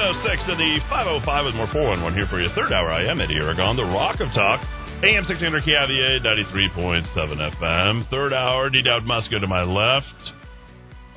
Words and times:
Six 0.00 0.08
oh 0.08 0.24
six 0.24 0.40
to 0.48 0.56
the 0.56 0.80
five 0.88 1.06
oh 1.06 1.20
five 1.26 1.44
with 1.44 1.54
more 1.54 1.68
four 1.68 1.92
one 1.92 2.02
one 2.02 2.14
here 2.14 2.26
for 2.26 2.40
your 2.40 2.48
third 2.56 2.72
hour. 2.72 2.88
I 2.88 3.04
am 3.04 3.20
Eddy 3.20 3.36
Aragon, 3.36 3.76
the 3.76 3.84
Rock 3.84 4.20
of 4.20 4.32
Talk, 4.32 4.64
AM 5.04 5.28
sixteen 5.28 5.52
hundred 5.52 5.68
KIVA 5.68 6.24
ninety 6.24 6.44
three 6.50 6.70
point 6.72 7.04
seven 7.12 7.36
FM. 7.36 8.08
Third 8.08 8.32
hour, 8.32 8.70
D 8.70 8.80
Dowd 8.80 9.04
Muska 9.04 9.38
to 9.38 9.46
my 9.46 9.60
left. 9.62 10.39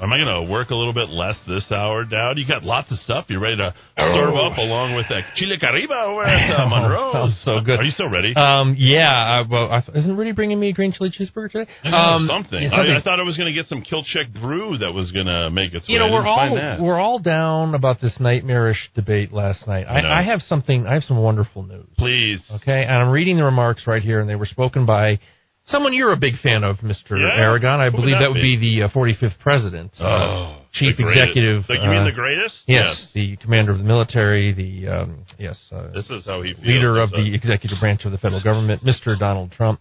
Am 0.01 0.11
I 0.11 0.17
going 0.17 0.45
to 0.47 0.51
work 0.51 0.69
a 0.71 0.75
little 0.75 0.91
bit 0.91 1.07
less 1.07 1.37
this 1.47 1.71
hour, 1.71 2.03
Dowd? 2.03 2.37
You 2.37 2.45
got 2.45 2.63
lots 2.63 2.91
of 2.91 2.97
stuff. 2.99 3.25
You 3.29 3.39
ready 3.39 3.55
to 3.55 3.73
serve 3.95 4.33
up 4.35 4.57
along 4.57 4.95
with 4.95 5.05
that 5.07 5.21
Chile 5.35 5.55
Caribe 5.57 5.91
over 5.91 6.25
at 6.25 6.59
uh, 6.59 6.65
Monroe? 6.69 7.13
sounds 7.13 7.39
so 7.45 7.61
good. 7.63 7.79
Are 7.79 7.83
you 7.83 7.91
still 7.91 8.09
ready? 8.09 8.33
Um, 8.35 8.75
yeah. 8.77 9.39
Uh, 9.39 9.43
well, 9.49 9.71
I, 9.71 9.79
isn't 9.97 10.17
Rudy 10.17 10.33
bringing 10.33 10.59
me 10.59 10.69
a 10.69 10.73
green 10.73 10.91
chili 10.91 11.09
cheeseburger 11.09 11.51
today? 11.51 11.71
Um, 11.85 12.27
something. 12.27 12.63
yeah, 12.63 12.75
I, 12.75 12.99
I 12.99 13.01
thought 13.01 13.21
I 13.21 13.23
was 13.23 13.37
going 13.37 13.47
to 13.47 13.53
get 13.53 13.67
some 13.67 13.81
Kilchek 13.81 14.33
brew 14.41 14.77
that 14.79 14.91
was 14.91 15.11
going 15.13 15.27
to 15.27 15.49
make 15.51 15.73
its 15.73 15.87
you 15.87 16.01
way. 16.01 16.05
know, 16.07 16.11
we're 16.11 16.27
all 16.27 16.83
we're 16.83 16.99
all 16.99 17.19
down 17.19 17.73
about 17.73 18.01
this 18.01 18.13
nightmarish 18.19 18.89
debate 18.95 19.31
last 19.31 19.65
night. 19.67 19.85
I. 19.87 20.01
I, 20.01 20.19
I 20.19 20.23
have 20.23 20.41
something. 20.41 20.85
I 20.85 20.95
have 20.95 21.03
some 21.03 21.17
wonderful 21.17 21.63
news. 21.63 21.85
Please. 21.97 22.41
Okay, 22.61 22.83
and 22.83 22.91
I'm 22.91 23.09
reading 23.09 23.37
the 23.37 23.45
remarks 23.45 23.87
right 23.87 24.01
here, 24.01 24.19
and 24.19 24.29
they 24.29 24.35
were 24.35 24.47
spoken 24.47 24.85
by 24.85 25.19
someone 25.65 25.93
you're 25.93 26.11
a 26.11 26.17
big 26.17 26.37
fan 26.39 26.63
of, 26.63 26.77
Mr. 26.77 27.11
Yeah? 27.11 27.41
Aragon. 27.41 27.79
I 27.79 27.85
Who 27.89 27.97
believe 27.97 28.15
that 28.15 28.19
that 28.21 28.29
would 28.31 28.41
be, 28.41 28.57
the 28.57 28.83
uh, 28.83 28.89
45th 28.89 29.39
president. 29.39 29.91
uh, 29.99 30.03
Oh, 30.03 30.57
Chief 30.73 30.97
the. 30.97 31.07
Executive, 31.09 31.65
The- 31.67 31.75
you 31.75 31.89
mean 31.89 31.99
uh, 32.01 32.05
the 32.05 32.11
greatest? 32.11 32.55
Yes, 32.65 33.07
the 33.13 33.37
commander 33.37 33.71
of 33.71 33.77
the 33.77 33.83
military, 33.83 34.51
the 34.53 34.87
um, 34.87 35.23
yes, 35.39 35.57
uh, 35.71 35.91
This 35.93 36.09
is 36.09 36.25
how 36.25 36.41
he 36.41 36.53
feels. 36.53 36.65
leader 36.65 36.99
of 36.99 37.11
the 37.11 37.33
executive 37.33 37.79
branch 37.79 38.05
of 38.05 38.11
the 38.11 38.17
federal 38.17 38.41
government, 38.41 38.83
Mr. 38.83 39.17
Donald 39.17 39.51
Trump. 39.51 39.79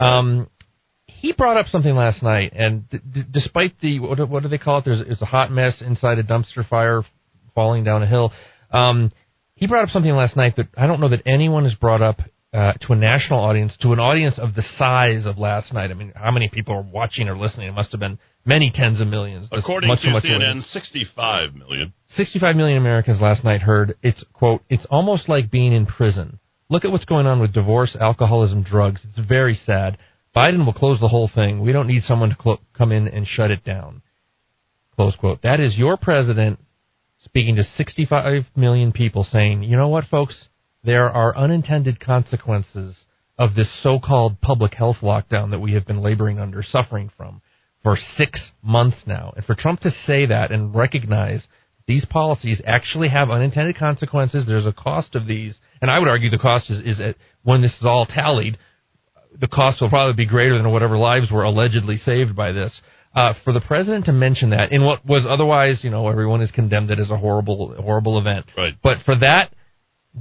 Um, 0.00 0.48
he 1.06 1.32
brought 1.32 1.56
up 1.56 1.66
something 1.66 1.94
last 1.94 2.22
night, 2.22 2.52
and 2.56 2.88
d- 2.90 2.98
d- 3.12 3.22
despite 3.30 3.78
the 3.80 4.00
what, 4.00 4.18
do- 4.18 4.26
what 4.26 4.42
do 4.42 4.48
they 4.48 4.58
call 4.58 4.78
it? 4.78 4.84
There's 4.84 5.00
it's 5.00 5.22
a 5.22 5.26
hot 5.26 5.52
mess 5.52 5.80
inside 5.80 6.18
a 6.18 6.24
dumpster 6.24 6.66
fire 6.68 7.02
falling 7.54 7.84
down 7.84 8.02
a 8.02 8.06
hill. 8.06 8.32
Um, 8.72 9.12
he 9.54 9.68
brought 9.68 9.84
up 9.84 9.90
something 9.90 10.12
last 10.12 10.36
night 10.36 10.56
that 10.56 10.66
I 10.76 10.88
don't 10.88 10.98
know 10.98 11.10
that 11.10 11.22
anyone 11.24 11.62
has 11.64 11.74
brought 11.74 12.02
up 12.02 12.18
uh, 12.52 12.74
to 12.74 12.92
a 12.92 12.96
national 12.96 13.40
audience, 13.40 13.76
to 13.80 13.92
an 13.92 13.98
audience 13.98 14.38
of 14.38 14.54
the 14.54 14.62
size 14.76 15.24
of 15.24 15.38
last 15.38 15.72
night. 15.72 15.90
I 15.90 15.94
mean, 15.94 16.12
how 16.14 16.30
many 16.30 16.48
people 16.48 16.74
are 16.74 16.82
watching 16.82 17.28
or 17.28 17.36
listening? 17.36 17.68
It 17.68 17.72
must 17.72 17.92
have 17.92 18.00
been 18.00 18.18
many 18.44 18.70
tens 18.74 19.00
of 19.00 19.08
millions. 19.08 19.48
According 19.50 19.88
much, 19.88 20.02
to 20.02 20.10
much. 20.10 20.24
CNN, 20.24 20.62
65 20.70 21.54
million. 21.54 21.92
65 22.14 22.56
million 22.56 22.76
Americans 22.76 23.20
last 23.20 23.42
night 23.42 23.62
heard 23.62 23.96
it's 24.02 24.22
quote 24.34 24.62
it's 24.68 24.86
almost 24.90 25.28
like 25.28 25.50
being 25.50 25.72
in 25.72 25.86
prison. 25.86 26.38
Look 26.68 26.84
at 26.84 26.92
what's 26.92 27.04
going 27.06 27.26
on 27.26 27.40
with 27.40 27.52
divorce, 27.52 27.96
alcoholism, 27.98 28.62
drugs. 28.62 29.04
It's 29.04 29.26
very 29.26 29.54
sad. 29.54 29.98
Biden 30.34 30.64
will 30.64 30.72
close 30.72 31.00
the 31.00 31.08
whole 31.08 31.30
thing. 31.34 31.60
We 31.60 31.72
don't 31.72 31.86
need 31.86 32.02
someone 32.02 32.30
to 32.30 32.36
clo- 32.36 32.60
come 32.76 32.92
in 32.92 33.08
and 33.08 33.26
shut 33.26 33.50
it 33.50 33.64
down. 33.64 34.02
Close 34.96 35.16
quote. 35.16 35.42
That 35.42 35.60
is 35.60 35.76
your 35.76 35.96
president 35.96 36.58
speaking 37.20 37.56
to 37.56 37.62
65 37.62 38.44
million 38.56 38.92
people 38.92 39.24
saying, 39.24 39.62
"You 39.62 39.76
know 39.76 39.88
what, 39.88 40.04
folks? 40.04 40.48
There 40.84 41.10
are 41.10 41.36
unintended 41.36 42.00
consequences 42.00 43.04
of 43.38 43.54
this 43.54 43.70
so-called 43.82 44.40
public 44.40 44.74
health 44.74 44.98
lockdown 45.02 45.50
that 45.50 45.60
we 45.60 45.72
have 45.72 45.86
been 45.86 46.02
laboring 46.02 46.38
under, 46.38 46.62
suffering 46.62 47.10
from 47.16 47.40
for 47.82 47.96
6 47.96 48.50
months 48.62 49.06
now." 49.06 49.32
And 49.36 49.44
for 49.44 49.54
Trump 49.54 49.80
to 49.80 49.90
say 49.90 50.26
that 50.26 50.50
and 50.50 50.74
recognize 50.74 51.46
these 51.86 52.04
policies 52.04 52.60
actually 52.64 53.08
have 53.08 53.30
unintended 53.30 53.76
consequences. 53.76 54.46
There's 54.46 54.66
a 54.66 54.72
cost 54.72 55.14
of 55.14 55.26
these, 55.26 55.60
and 55.80 55.90
I 55.90 55.98
would 55.98 56.08
argue 56.08 56.30
the 56.30 56.38
cost 56.38 56.70
is, 56.70 56.80
is 56.80 57.00
at, 57.00 57.16
when 57.42 57.60
this 57.60 57.76
is 57.78 57.84
all 57.84 58.06
tallied, 58.06 58.58
the 59.40 59.48
cost 59.48 59.80
will 59.80 59.88
probably 59.88 60.14
be 60.14 60.28
greater 60.28 60.56
than 60.56 60.70
whatever 60.70 60.96
lives 60.96 61.30
were 61.30 61.42
allegedly 61.42 61.96
saved 61.96 62.36
by 62.36 62.52
this. 62.52 62.80
Uh, 63.14 63.34
for 63.44 63.52
the 63.52 63.60
president 63.60 64.06
to 64.06 64.12
mention 64.12 64.50
that 64.50 64.72
in 64.72 64.84
what 64.84 65.04
was 65.04 65.26
otherwise, 65.28 65.80
you 65.82 65.90
know, 65.90 66.08
everyone 66.08 66.40
has 66.40 66.50
condemned 66.50 66.90
it 66.90 66.98
as 66.98 67.10
a 67.10 67.16
horrible, 67.16 67.74
horrible 67.82 68.18
event. 68.18 68.46
Right. 68.56 68.74
But 68.82 68.98
for 69.04 69.16
that 69.18 69.52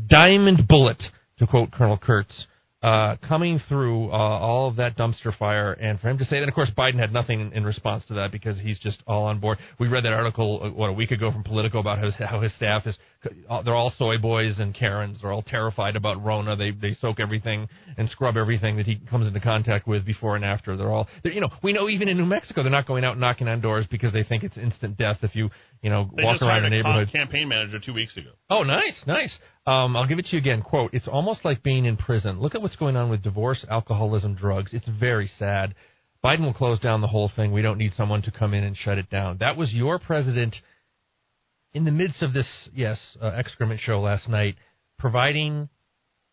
diamond 0.07 0.67
bullet, 0.67 1.01
to 1.39 1.47
quote 1.47 1.71
Colonel 1.71 1.97
Kurtz, 1.97 2.47
uh, 2.83 3.15
coming 3.27 3.61
through 3.69 4.09
uh, 4.09 4.15
all 4.15 4.67
of 4.67 4.77
that 4.77 4.97
dumpster 4.97 5.35
fire, 5.37 5.73
and 5.73 5.99
for 5.99 6.09
him 6.09 6.17
to 6.17 6.25
say 6.25 6.39
that, 6.39 6.49
of 6.49 6.55
course, 6.55 6.71
Biden 6.75 6.97
had 6.97 7.13
nothing 7.13 7.51
in, 7.53 7.63
response 7.63 8.03
to 8.07 8.15
that 8.15 8.31
because 8.31 8.59
he's 8.59 8.79
just 8.79 9.03
all 9.05 9.25
on 9.25 9.39
board. 9.39 9.59
We 9.79 9.87
read 9.87 10.03
that 10.05 10.13
article 10.13 10.61
uh, 10.63 10.69
what 10.71 10.89
a 10.89 10.93
week 10.93 11.11
ago 11.11 11.31
from 11.31 11.43
Politico 11.43 11.79
about 11.79 11.99
how 11.99 12.05
his, 12.05 12.15
how 12.15 12.41
his 12.41 12.55
staff 12.55 12.87
is 12.87 12.97
they're 13.65 13.75
all 13.75 13.93
soy 13.97 14.17
boys 14.17 14.59
and 14.59 14.73
Karens. 14.73 15.19
They're 15.21 15.31
all 15.31 15.43
terrified 15.43 15.95
about 15.95 16.23
Rona. 16.23 16.55
They 16.55 16.71
they 16.71 16.93
soak 16.93 17.19
everything 17.19 17.67
and 17.97 18.09
scrub 18.09 18.37
everything 18.37 18.77
that 18.77 18.85
he 18.85 18.95
comes 19.09 19.27
into 19.27 19.39
contact 19.39 19.87
with 19.87 20.05
before 20.05 20.35
and 20.35 20.43
after. 20.43 20.75
They're 20.75 20.89
all 20.91 21.07
they're, 21.23 21.31
you 21.31 21.41
know 21.41 21.49
we 21.61 21.73
know 21.73 21.89
even 21.89 22.07
in 22.07 22.17
New 22.17 22.25
Mexico 22.25 22.63
they're 22.63 22.71
not 22.71 22.87
going 22.87 23.03
out 23.03 23.17
knocking 23.19 23.47
on 23.47 23.61
doors 23.61 23.85
because 23.91 24.11
they 24.13 24.23
think 24.23 24.43
it's 24.43 24.57
instant 24.57 24.97
death 24.97 25.17
if 25.21 25.35
you 25.35 25.49
you 25.81 25.89
know 25.89 26.09
They 26.15 26.23
walk 26.23 26.41
around 26.41 26.61
the 26.63 26.67
a 26.67 26.69
neighborhood. 26.71 27.11
campaign 27.11 27.47
manager 27.47 27.79
two 27.79 27.93
weeks 27.93 28.17
ago. 28.17 28.29
Oh, 28.49 28.63
nice, 28.63 29.03
nice. 29.05 29.37
Um, 29.67 29.95
I'll 29.95 30.07
give 30.07 30.17
it 30.19 30.25
to 30.25 30.31
you 30.31 30.39
again. 30.39 30.61
Quote: 30.63 30.91
It's 30.93 31.07
almost 31.07 31.45
like 31.45 31.61
being 31.61 31.85
in 31.85 31.97
prison. 31.97 32.39
Look 32.39 32.55
at 32.55 32.61
what's 32.61 32.75
going 32.75 32.95
on 32.95 33.09
with 33.09 33.21
divorce, 33.21 33.65
alcoholism, 33.69 34.33
drugs. 34.35 34.73
It's 34.73 34.87
very 34.87 35.29
sad. 35.37 35.75
Biden 36.23 36.41
will 36.41 36.53
close 36.53 36.79
down 36.79 37.01
the 37.01 37.07
whole 37.07 37.31
thing. 37.35 37.51
We 37.51 37.63
don't 37.63 37.77
need 37.79 37.93
someone 37.93 38.21
to 38.23 38.31
come 38.31 38.53
in 38.53 38.63
and 38.63 38.77
shut 38.77 38.97
it 38.99 39.09
down. 39.09 39.37
That 39.39 39.57
was 39.57 39.73
your 39.73 39.97
president 39.97 40.55
in 41.73 41.85
the 41.85 41.91
midst 41.91 42.21
of 42.21 42.33
this, 42.33 42.69
yes, 42.73 43.17
uh, 43.21 43.27
excrement 43.27 43.79
show 43.79 43.99
last 43.99 44.27
night, 44.27 44.55
providing 44.99 45.69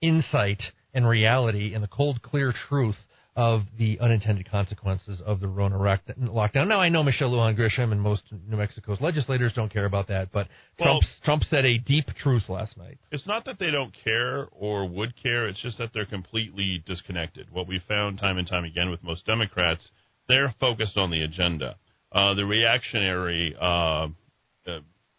insight 0.00 0.62
and 0.94 1.06
reality 1.06 1.74
and 1.74 1.82
the 1.82 1.88
cold, 1.88 2.22
clear 2.22 2.52
truth 2.68 2.96
of 3.36 3.62
the 3.78 4.00
unintended 4.00 4.50
consequences 4.50 5.22
of 5.24 5.38
the 5.38 5.46
Rona 5.46 5.76
lockdown. 5.78 6.66
Now, 6.66 6.80
I 6.80 6.88
know 6.88 7.04
Michelle 7.04 7.30
Lujan 7.30 7.56
Grisham 7.56 7.92
and 7.92 8.00
most 8.00 8.24
New 8.48 8.56
Mexico's 8.56 9.00
legislators 9.00 9.52
don't 9.52 9.72
care 9.72 9.84
about 9.84 10.08
that, 10.08 10.32
but 10.32 10.48
Well- 10.80 10.98
Trump, 10.98 11.02
Trump 11.22 11.44
said 11.44 11.64
a 11.64 11.78
deep 11.78 12.12
truth 12.14 12.48
last 12.48 12.76
night. 12.76 12.98
It's 13.12 13.28
not 13.28 13.44
that 13.44 13.60
they 13.60 13.70
don't 13.70 13.94
care 14.02 14.48
or 14.50 14.86
would 14.86 15.14
care. 15.14 15.46
It's 15.46 15.60
just 15.60 15.78
that 15.78 15.92
they're 15.92 16.04
completely 16.04 16.82
disconnected. 16.84 17.48
What 17.52 17.68
we 17.68 17.78
found 17.78 18.18
time 18.18 18.38
and 18.38 18.48
time 18.48 18.64
again 18.64 18.90
with 18.90 19.04
most 19.04 19.24
Democrats, 19.24 19.88
they're 20.28 20.52
focused 20.58 20.96
on 20.98 21.12
the 21.12 21.22
agenda. 21.22 21.76
Uh, 22.10 22.34
the 22.34 22.44
reactionary 22.44 23.54
uh, 23.60 24.08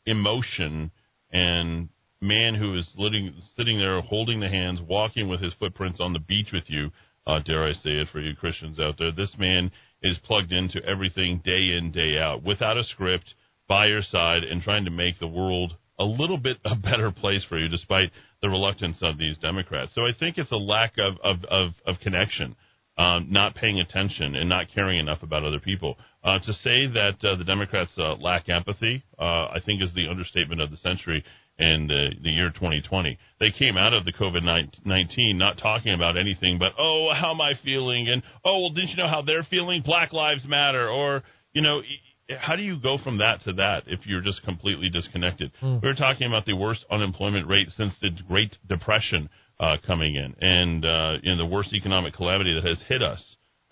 emotion 0.09 0.91
and 1.31 1.89
man 2.21 2.55
who 2.55 2.75
is 2.77 2.87
sitting, 2.97 3.33
sitting 3.57 3.77
there 3.77 4.01
holding 4.01 4.39
the 4.39 4.49
hands, 4.49 4.81
walking 4.81 5.29
with 5.29 5.41
his 5.41 5.53
footprints 5.59 5.99
on 5.99 6.13
the 6.13 6.19
beach 6.19 6.49
with 6.51 6.65
you, 6.67 6.91
uh, 7.27 7.39
dare 7.39 7.65
I 7.65 7.73
say 7.73 7.91
it 7.91 8.07
for 8.11 8.19
you 8.19 8.35
Christians 8.35 8.79
out 8.79 8.95
there, 8.97 9.11
this 9.11 9.35
man 9.37 9.71
is 10.01 10.17
plugged 10.23 10.51
into 10.51 10.83
everything 10.85 11.41
day 11.43 11.77
in, 11.77 11.91
day 11.91 12.17
out, 12.17 12.43
without 12.43 12.77
a 12.77 12.83
script, 12.83 13.35
by 13.67 13.85
your 13.85 14.01
side, 14.01 14.43
and 14.43 14.63
trying 14.63 14.85
to 14.85 14.91
make 14.91 15.19
the 15.19 15.27
world 15.27 15.75
a 15.99 16.03
little 16.03 16.37
bit 16.37 16.57
a 16.65 16.75
better 16.75 17.11
place 17.11 17.45
for 17.47 17.59
you, 17.59 17.67
despite 17.67 18.11
the 18.41 18.49
reluctance 18.49 18.97
of 19.01 19.17
these 19.17 19.37
Democrats. 19.37 19.93
So 19.93 20.01
I 20.01 20.11
think 20.17 20.37
it's 20.37 20.51
a 20.51 20.57
lack 20.57 20.93
of, 20.97 21.15
of, 21.23 21.43
of, 21.49 21.71
of 21.85 21.99
connection. 22.01 22.55
Um, 22.99 23.27
not 23.29 23.55
paying 23.55 23.79
attention 23.79 24.35
and 24.35 24.49
not 24.49 24.65
caring 24.75 24.99
enough 24.99 25.23
about 25.23 25.45
other 25.45 25.61
people. 25.61 25.95
Uh, 26.21 26.37
to 26.39 26.51
say 26.51 26.85
that 26.87 27.15
uh, 27.23 27.37
the 27.37 27.45
Democrats 27.45 27.91
uh, 27.97 28.15
lack 28.15 28.49
empathy, 28.49 29.01
uh, 29.17 29.23
I 29.23 29.59
think, 29.65 29.81
is 29.81 29.93
the 29.93 30.09
understatement 30.09 30.59
of 30.59 30.69
the 30.69 30.75
century. 30.77 31.23
in 31.57 31.87
the, 31.87 32.09
the 32.23 32.29
year 32.29 32.49
2020. 32.49 33.17
They 33.39 33.51
came 33.51 33.77
out 33.77 33.93
of 33.93 34.05
the 34.05 34.13
COVID 34.13 34.43
19 34.85 35.37
not 35.37 35.57
talking 35.57 35.93
about 35.93 36.17
anything 36.17 36.57
but, 36.57 36.71
oh, 36.77 37.09
how 37.13 37.31
am 37.31 37.41
I 37.41 37.53
feeling? 37.63 38.07
And, 38.09 38.23
oh, 38.45 38.59
well, 38.59 38.69
didn't 38.69 38.89
you 38.89 38.97
know 38.97 39.09
how 39.09 39.21
they're 39.21 39.47
feeling? 39.49 39.81
Black 39.81 40.13
Lives 40.13 40.45
Matter. 40.47 40.89
Or, 40.89 41.23
you 41.53 41.61
know, 41.61 41.81
how 42.37 42.55
do 42.55 42.63
you 42.63 42.79
go 42.79 42.97
from 43.03 43.17
that 43.17 43.41
to 43.41 43.53
that 43.53 43.83
if 43.87 44.05
you're 44.05 44.21
just 44.21 44.43
completely 44.43 44.89
disconnected? 44.89 45.51
Mm. 45.61 45.81
We 45.81 45.87
were 45.87 45.95
talking 45.95 46.27
about 46.27 46.45
the 46.45 46.53
worst 46.53 46.85
unemployment 46.91 47.47
rate 47.47 47.69
since 47.75 47.93
the 48.01 48.09
Great 48.27 48.57
Depression 48.67 49.29
uh, 49.59 49.77
coming 49.85 50.15
in, 50.15 50.35
and 50.39 50.85
uh, 50.85 51.13
you 51.21 51.31
know 51.31 51.37
the 51.37 51.45
worst 51.45 51.73
economic 51.73 52.13
calamity 52.13 52.53
that 52.53 52.67
has 52.67 52.81
hit 52.87 53.01
us 53.01 53.21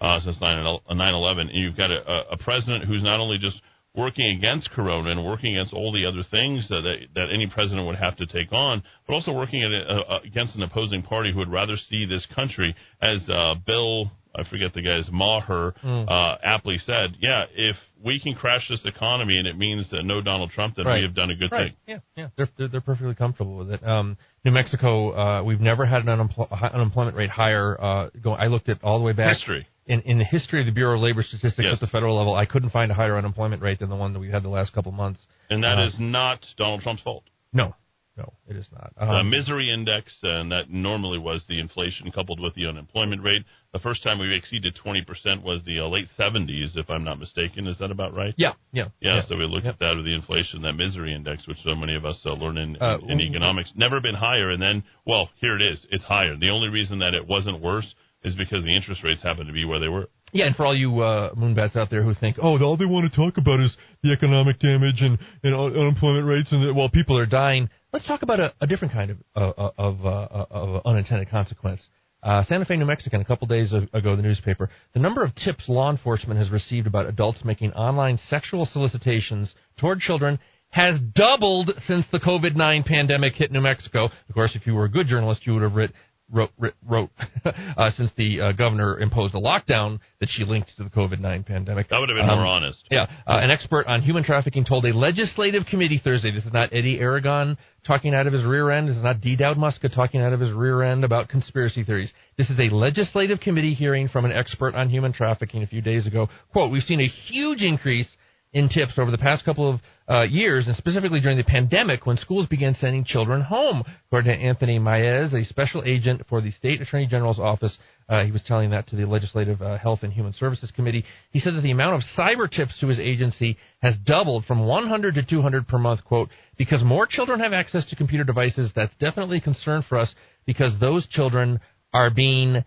uh, 0.02 0.20
since 0.22 0.38
9/11. 0.38 1.40
And 1.40 1.52
you've 1.54 1.78
got 1.78 1.92
a, 1.92 2.24
a 2.32 2.38
president 2.38 2.86
who's 2.86 3.04
not 3.04 3.20
only 3.20 3.38
just 3.38 3.62
working 3.96 4.38
against 4.38 4.70
Corona 4.72 5.10
and 5.10 5.26
working 5.26 5.58
against 5.58 5.74
all 5.74 5.92
the 5.92 6.06
other 6.06 6.24
things 6.30 6.68
that 6.70 6.82
that 7.16 7.28
any 7.34 7.48
president 7.48 7.88
would 7.88 7.96
have 7.96 8.16
to 8.18 8.26
take 8.28 8.52
on, 8.52 8.84
but 9.08 9.14
also 9.14 9.32
working 9.32 9.64
at, 9.64 9.72
uh, 9.72 10.20
against 10.24 10.56
an 10.56 10.64
opposing 10.64 11.02
party 11.02 11.32
who 11.32 11.40
would 11.40 11.52
rather 11.52 11.76
see 11.90 12.06
this 12.06 12.26
country, 12.36 12.76
as 13.02 13.28
uh, 13.30 13.56
Bill 13.66 14.12
I 14.38 14.44
forget 14.50 14.74
the 14.74 14.82
guy's 14.82 15.10
Maher 15.12 15.74
mm. 15.84 16.08
uh, 16.08 16.38
aptly 16.44 16.78
said, 16.86 17.18
yeah, 17.20 17.46
if 17.56 17.76
we 18.04 18.20
can 18.20 18.36
crash 18.36 18.68
this 18.70 18.82
economy 18.86 19.38
and 19.38 19.48
it 19.48 19.58
means 19.58 19.90
that 19.92 20.04
no 20.04 20.22
Donald 20.22 20.52
Trump, 20.52 20.76
then 20.76 20.86
right. 20.86 20.98
we 20.98 21.04
have 21.04 21.16
done 21.16 21.32
a 21.32 21.36
good 21.36 21.52
right. 21.52 21.72
thing. 21.72 21.76
Yeah, 21.88 22.00
yeah, 22.16 22.28
they're, 22.38 22.50
they're, 22.58 22.68
they're 22.68 22.82
perfectly 22.82 23.16
comfortable 23.16 23.58
with 23.58 23.72
it. 23.72 23.86
Um, 23.86 24.18
New 24.46 24.52
Mexico, 24.52 25.12
uh, 25.12 25.44
we've 25.44 25.60
never 25.60 25.86
had 25.86 26.06
an 26.06 26.08
unempl- 26.08 26.74
unemployment 26.74 27.18
rate 27.18 27.32
higher. 27.32 27.80
Uh, 27.82 28.10
go, 28.22 28.34
I 28.34 28.48
looked 28.48 28.70
at 28.70 28.84
all 28.84 29.00
the 29.00 29.06
way 29.06 29.14
back. 29.14 29.38
History. 29.38 29.68
In, 29.88 30.02
in 30.02 30.18
the 30.18 30.26
history 30.26 30.60
of 30.60 30.66
the 30.66 30.74
Bureau 30.74 30.98
of 30.98 31.02
Labor 31.02 31.24
Statistics 31.24 31.66
yes. 31.66 31.74
at 31.76 31.80
the 31.80 31.88
federal 31.88 32.18
level, 32.18 32.36
I 32.36 32.46
couldn't 32.46 32.72
find 32.72 32.92
a 32.92 32.94
higher 32.94 33.18
unemployment 33.18 33.62
rate 33.62 33.80
than 33.80 33.90
the 33.90 33.96
one 33.96 34.12
that 34.14 34.20
we've 34.20 34.32
had 34.32 34.44
the 34.44 34.50
last 34.50 34.74
couple 34.74 34.92
months. 34.92 35.26
And 35.50 35.64
that 35.64 35.80
uh, 35.80 35.88
is 35.88 35.96
not 35.98 36.46
Donald 36.58 36.82
Trump's 36.82 37.02
fault. 37.04 37.24
No, 37.54 37.74
no, 38.18 38.34
it 38.48 38.56
is 38.56 38.68
not. 38.72 38.94
Um, 38.98 39.10
the 39.10 39.24
misery 39.38 39.72
index, 39.72 40.12
and 40.24 40.52
that 40.52 40.70
normally 40.70 41.20
was 41.20 41.44
the 41.48 41.60
inflation 41.60 42.12
coupled 42.12 42.40
with 42.40 42.56
the 42.56 42.66
unemployment 42.66 43.24
rate. 43.24 43.44
The 43.74 43.80
first 43.80 44.02
time 44.02 44.18
we 44.18 44.36
exceeded 44.36 44.78
20% 44.84 45.44
was 45.44 45.62
the 45.66 45.80
uh, 45.80 45.88
late 45.88 46.08
70s, 46.18 46.76
if 46.76 46.90
I'm 46.90 47.04
not 47.04 47.20
mistaken. 47.20 47.68
Is 47.68 47.78
that 47.78 47.92
about 47.92 48.16
right? 48.16 48.34
Yeah, 48.36 48.54
yeah. 48.72 48.86
Yeah, 49.00 49.16
yeah. 49.16 49.22
so 49.28 49.36
we 49.36 49.46
looked 49.46 49.66
yep. 49.66 49.76
at 49.76 49.80
that 49.80 49.94
with 49.96 50.06
the 50.06 50.16
inflation, 50.16 50.64
that 50.64 50.74
misery 50.74 51.14
index, 51.14 51.48
which 51.48 51.58
so 51.64 51.76
many 51.76 51.96
of 51.96 52.06
us 52.06 52.20
uh, 52.26 52.34
learn 52.34 52.58
in, 52.58 52.76
uh, 52.82 52.98
in 53.08 53.22
economics. 53.22 53.72
Never 53.76 54.02
been 54.02 54.16
higher, 54.16 54.50
and 54.50 54.62
then, 54.62 54.84
well, 55.06 55.30
here 55.40 55.56
it 55.56 55.62
is. 55.62 55.86
It's 55.92 56.04
higher. 56.04 56.36
The 56.36 56.50
only 56.50 56.70
reason 56.70 57.00
that 57.00 57.14
it 57.14 57.28
wasn't 57.28 57.62
worse 57.62 57.94
is 58.24 58.34
because 58.36 58.64
the 58.64 58.76
interest 58.76 59.04
rates 59.04 59.22
happened 59.22 59.48
to 59.48 59.54
be 59.54 59.66
where 59.66 59.80
they 59.80 59.88
were. 59.88 60.10
Yeah, 60.34 60.48
and 60.48 60.56
for 60.56 60.66
all 60.66 60.76
you 60.76 61.00
uh, 61.00 61.34
moonbats 61.36 61.78
out 61.78 61.90
there 61.90 62.04
who 62.04 62.14
think, 62.14 62.38
oh, 62.42 62.62
all 62.62 62.76
they 62.78 62.86
want 62.86 63.10
to 63.10 63.16
talk 63.16 63.38
about 63.38 63.62
is 63.62 63.76
the 64.04 64.12
economic 64.12 64.60
damage 64.60 65.02
and, 65.02 65.18
and 65.44 65.56
unemployment 65.56 66.28
rates, 66.28 66.52
and 66.52 66.64
while 66.66 66.76
well, 66.76 66.90
people 66.90 67.18
are 67.18 67.26
dying, 67.26 67.70
let's 67.98 68.08
talk 68.08 68.22
about 68.22 68.40
a, 68.40 68.54
a 68.62 68.68
different 68.68 68.94
kind 68.94 69.10
of 69.10 69.18
uh, 69.36 69.72
of, 69.76 70.06
uh, 70.06 70.46
of 70.52 70.82
unintended 70.86 71.30
consequence. 71.32 71.82
Uh, 72.22 72.44
Santa 72.44 72.64
Fe, 72.64 72.78
New 72.78 72.86
Mexico, 72.86 73.20
a 73.20 73.26
couple 73.26 73.48
days 73.48 73.74
ago, 73.74 74.16
the 74.16 74.22
newspaper, 74.22 74.70
the 74.94 75.00
number 75.00 75.24
of 75.24 75.34
tips 75.34 75.64
law 75.68 75.90
enforcement 75.90 76.40
has 76.40 76.52
received 76.52 76.86
about 76.86 77.08
adults 77.08 77.44
making 77.44 77.72
online 77.74 78.20
sexual 78.30 78.68
solicitations 78.72 79.54
toward 79.80 80.00
children 80.00 80.38
has 80.70 81.00
doubled 81.16 81.72
since 81.88 82.06
the 82.12 82.20
COVID 82.20 82.56
9 82.56 82.84
pandemic 82.84 83.34
hit 83.34 83.52
New 83.52 83.62
Mexico. 83.62 84.06
Of 84.06 84.36
course, 84.36 84.52
if 84.56 84.68
you 84.68 84.76
were 84.76 84.86
a 84.86 84.90
good 84.90 85.08
journalist, 85.08 85.48
you 85.48 85.54
would 85.54 85.64
have 85.64 85.74
writ, 85.74 85.92
wrote, 86.32 86.52
wrote 86.86 87.10
uh, 87.46 87.92
since 87.92 88.12
the 88.18 88.42
uh, 88.42 88.52
governor 88.52 89.00
imposed 89.00 89.34
a 89.34 89.40
lockdown 89.40 90.00
that 90.20 90.30
she 90.32 90.44
linked 90.44 90.72
to 90.78 90.84
the 90.84 90.90
COVID 90.90 91.20
9 91.20 91.44
pandemic. 91.44 91.90
That 91.90 92.00
would 92.00 92.10
have 92.10 92.18
been 92.18 92.30
um, 92.30 92.38
more 92.38 92.46
honest. 92.46 92.84
Yeah. 92.92 93.06
Uh, 93.26 93.38
an 93.38 93.52
expert 93.52 93.88
on 93.88 94.02
human 94.02 94.24
trafficking 94.24 94.66
told 94.66 94.86
a 94.86 94.96
legislative 94.96 95.66
committee 95.66 96.02
Thursday 96.04 96.32
this 96.32 96.46
is 96.46 96.54
not 96.54 96.74
Eddy 96.74 97.00
Aragon 97.00 97.58
talking 97.86 98.14
out 98.14 98.28
of 98.28 98.34
his 98.34 98.44
rear 98.44 98.70
end. 98.72 98.90
This 98.90 98.98
is 98.98 99.04
not 99.04 99.22
D. 99.22 99.36
Dowd 99.36 99.58
Muska 99.58 99.94
talking 99.94 100.22
out 100.22 100.34
of 100.34 100.40
his 100.40 100.52
rear 100.52 100.84
end 100.84 101.04
about 101.04 101.30
conspiracy 101.30 101.84
theories. 101.84 102.12
This 102.38 102.50
is 102.50 102.60
a 102.60 102.74
legislative 102.74 103.40
committee 103.40 103.74
hearing 103.74 104.10
from 104.10 104.26
an 104.26 104.32
expert 104.32 104.76
on 104.76 104.90
human 104.90 105.14
trafficking 105.14 105.64
a 105.64 105.68
few 105.68 105.82
days 105.82 106.06
ago. 106.06 106.28
Quote, 106.52 106.72
We've 106.72 106.84
seen 106.84 107.00
a 107.00 107.08
huge 107.08 107.62
increase 107.62 108.10
in 108.58 108.70
tips 108.70 108.94
over 108.98 109.12
the 109.12 109.20
past 109.20 109.46
couple 109.46 109.70
of 109.70 109.80
uh, 110.10 110.24
years, 110.24 110.66
and 110.66 110.76
specifically 110.78 111.20
during 111.20 111.38
the 111.38 111.44
pandemic 111.44 112.08
when 112.08 112.18
schools 112.18 112.48
began 112.48 112.76
sending 112.80 113.04
children 113.04 113.40
home. 113.40 113.84
According 114.08 114.36
to 114.36 114.44
Anthony 114.44 114.80
Maez, 114.80 115.32
a 115.32 115.46
special 115.46 115.84
agent 115.86 116.24
for 116.28 116.42
the 116.42 116.50
state 116.50 116.82
attorney 116.82 117.06
general's 117.06 117.38
office, 117.38 117.78
uh, 118.10 118.24
he 118.24 118.32
was 118.32 118.42
telling 118.48 118.72
that 118.72 118.88
to 118.88 118.96
the 118.96 119.06
Legislative 119.06 119.62
uh, 119.62 119.78
Health 119.78 120.00
and 120.02 120.12
Human 120.12 120.34
Services 120.34 120.72
Committee. 120.76 121.06
He 121.30 121.40
said 121.40 121.54
that 121.54 121.62
the 121.62 121.70
amount 121.70 121.98
of 121.98 122.02
cyber 122.18 122.50
tips 122.50 122.80
to 122.80 122.88
his 122.88 123.00
agency 123.00 123.58
has 123.84 123.94
doubled 124.08 124.46
from 124.46 124.66
100 124.66 125.14
to 125.16 125.24
200 125.24 125.68
per 125.68 125.78
month. 125.78 126.04
Quote, 126.04 126.30
because 126.58 126.84
more 126.84 127.06
children 127.06 127.40
have 127.42 127.54
access 127.54 127.86
to 127.90 127.96
computer 127.96 128.24
devices, 128.24 128.72
that's 128.76 128.96
definitely 128.96 129.38
a 129.38 129.42
concern 129.42 129.86
for 129.88 130.00
us 130.00 130.16
because 130.48 130.74
those 130.80 131.06
children 131.10 131.60
are 131.94 132.10
being 132.10 132.64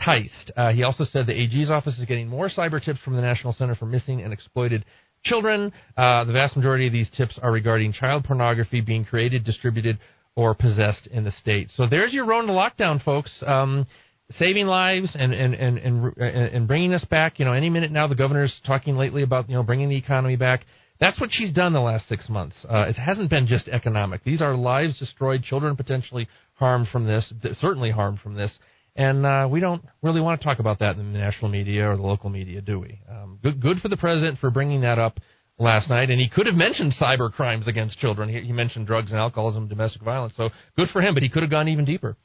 enticed. 0.00 0.52
Uh, 0.56 0.72
he 0.72 0.82
also 0.82 1.04
said 1.04 1.26
the 1.26 1.38
AG's 1.38 1.70
office 1.70 1.98
is 1.98 2.04
getting 2.04 2.28
more 2.28 2.48
cyber 2.48 2.82
tips 2.82 3.00
from 3.00 3.16
the 3.16 3.22
National 3.22 3.52
Center 3.52 3.74
for 3.74 3.86
Missing 3.86 4.22
and 4.22 4.32
Exploited 4.32 4.84
children. 5.24 5.72
Uh, 5.96 6.24
the 6.24 6.32
vast 6.32 6.56
majority 6.56 6.86
of 6.86 6.92
these 6.92 7.10
tips 7.16 7.38
are 7.42 7.52
regarding 7.52 7.92
child 7.92 8.24
pornography 8.24 8.80
being 8.80 9.04
created, 9.04 9.44
distributed, 9.44 9.98
or 10.36 10.54
possessed 10.54 11.06
in 11.08 11.24
the 11.24 11.32
state. 11.32 11.68
So 11.74 11.86
there's 11.86 12.12
your 12.12 12.24
to 12.24 12.52
lockdown, 12.52 13.02
folks. 13.02 13.30
Um, 13.46 13.86
saving 14.32 14.66
lives 14.66 15.10
and, 15.14 15.32
and, 15.32 15.54
and, 15.54 15.78
and, 15.78 16.16
and 16.16 16.68
bringing 16.68 16.94
us 16.94 17.04
back. 17.04 17.38
You 17.38 17.44
know, 17.44 17.52
any 17.52 17.68
minute 17.68 17.90
now, 17.90 18.06
the 18.06 18.14
governor's 18.14 18.58
talking 18.64 18.96
lately 18.96 19.22
about, 19.22 19.48
you 19.48 19.56
know, 19.56 19.62
bringing 19.62 19.88
the 19.88 19.96
economy 19.96 20.36
back. 20.36 20.64
That's 21.00 21.20
what 21.20 21.30
she's 21.32 21.52
done 21.52 21.72
the 21.72 21.80
last 21.80 22.08
six 22.08 22.28
months. 22.28 22.64
Uh, 22.68 22.84
it 22.88 22.94
hasn't 22.94 23.30
been 23.30 23.46
just 23.46 23.68
economic. 23.68 24.22
These 24.22 24.40
are 24.40 24.54
lives 24.54 24.98
destroyed, 24.98 25.42
children 25.42 25.74
potentially 25.74 26.28
harmed 26.54 26.88
from 26.88 27.06
this, 27.06 27.32
certainly 27.58 27.90
harmed 27.90 28.20
from 28.20 28.34
this. 28.34 28.56
And 28.96 29.24
uh, 29.24 29.48
we 29.50 29.60
don't 29.60 29.82
really 30.02 30.20
want 30.20 30.40
to 30.40 30.44
talk 30.44 30.58
about 30.58 30.80
that 30.80 30.96
in 30.96 31.12
the 31.12 31.18
national 31.18 31.50
media 31.50 31.88
or 31.88 31.96
the 31.96 32.02
local 32.02 32.30
media, 32.30 32.60
do 32.60 32.80
we? 32.80 33.00
Um, 33.08 33.38
good, 33.42 33.60
good 33.60 33.78
for 33.78 33.88
the 33.88 33.96
president 33.96 34.38
for 34.38 34.50
bringing 34.50 34.80
that 34.82 34.98
up 34.98 35.20
last 35.58 35.88
night. 35.88 36.10
And 36.10 36.20
he 36.20 36.28
could 36.28 36.46
have 36.46 36.56
mentioned 36.56 36.94
cyber 37.00 37.32
crimes 37.32 37.68
against 37.68 37.98
children. 37.98 38.28
He, 38.28 38.40
he 38.40 38.52
mentioned 38.52 38.86
drugs 38.86 39.12
and 39.12 39.20
alcoholism, 39.20 39.68
domestic 39.68 40.02
violence. 40.02 40.34
So 40.36 40.50
good 40.76 40.88
for 40.92 41.00
him, 41.00 41.14
but 41.14 41.22
he 41.22 41.28
could 41.28 41.42
have 41.42 41.50
gone 41.50 41.68
even 41.68 41.84
deeper. 41.84 42.16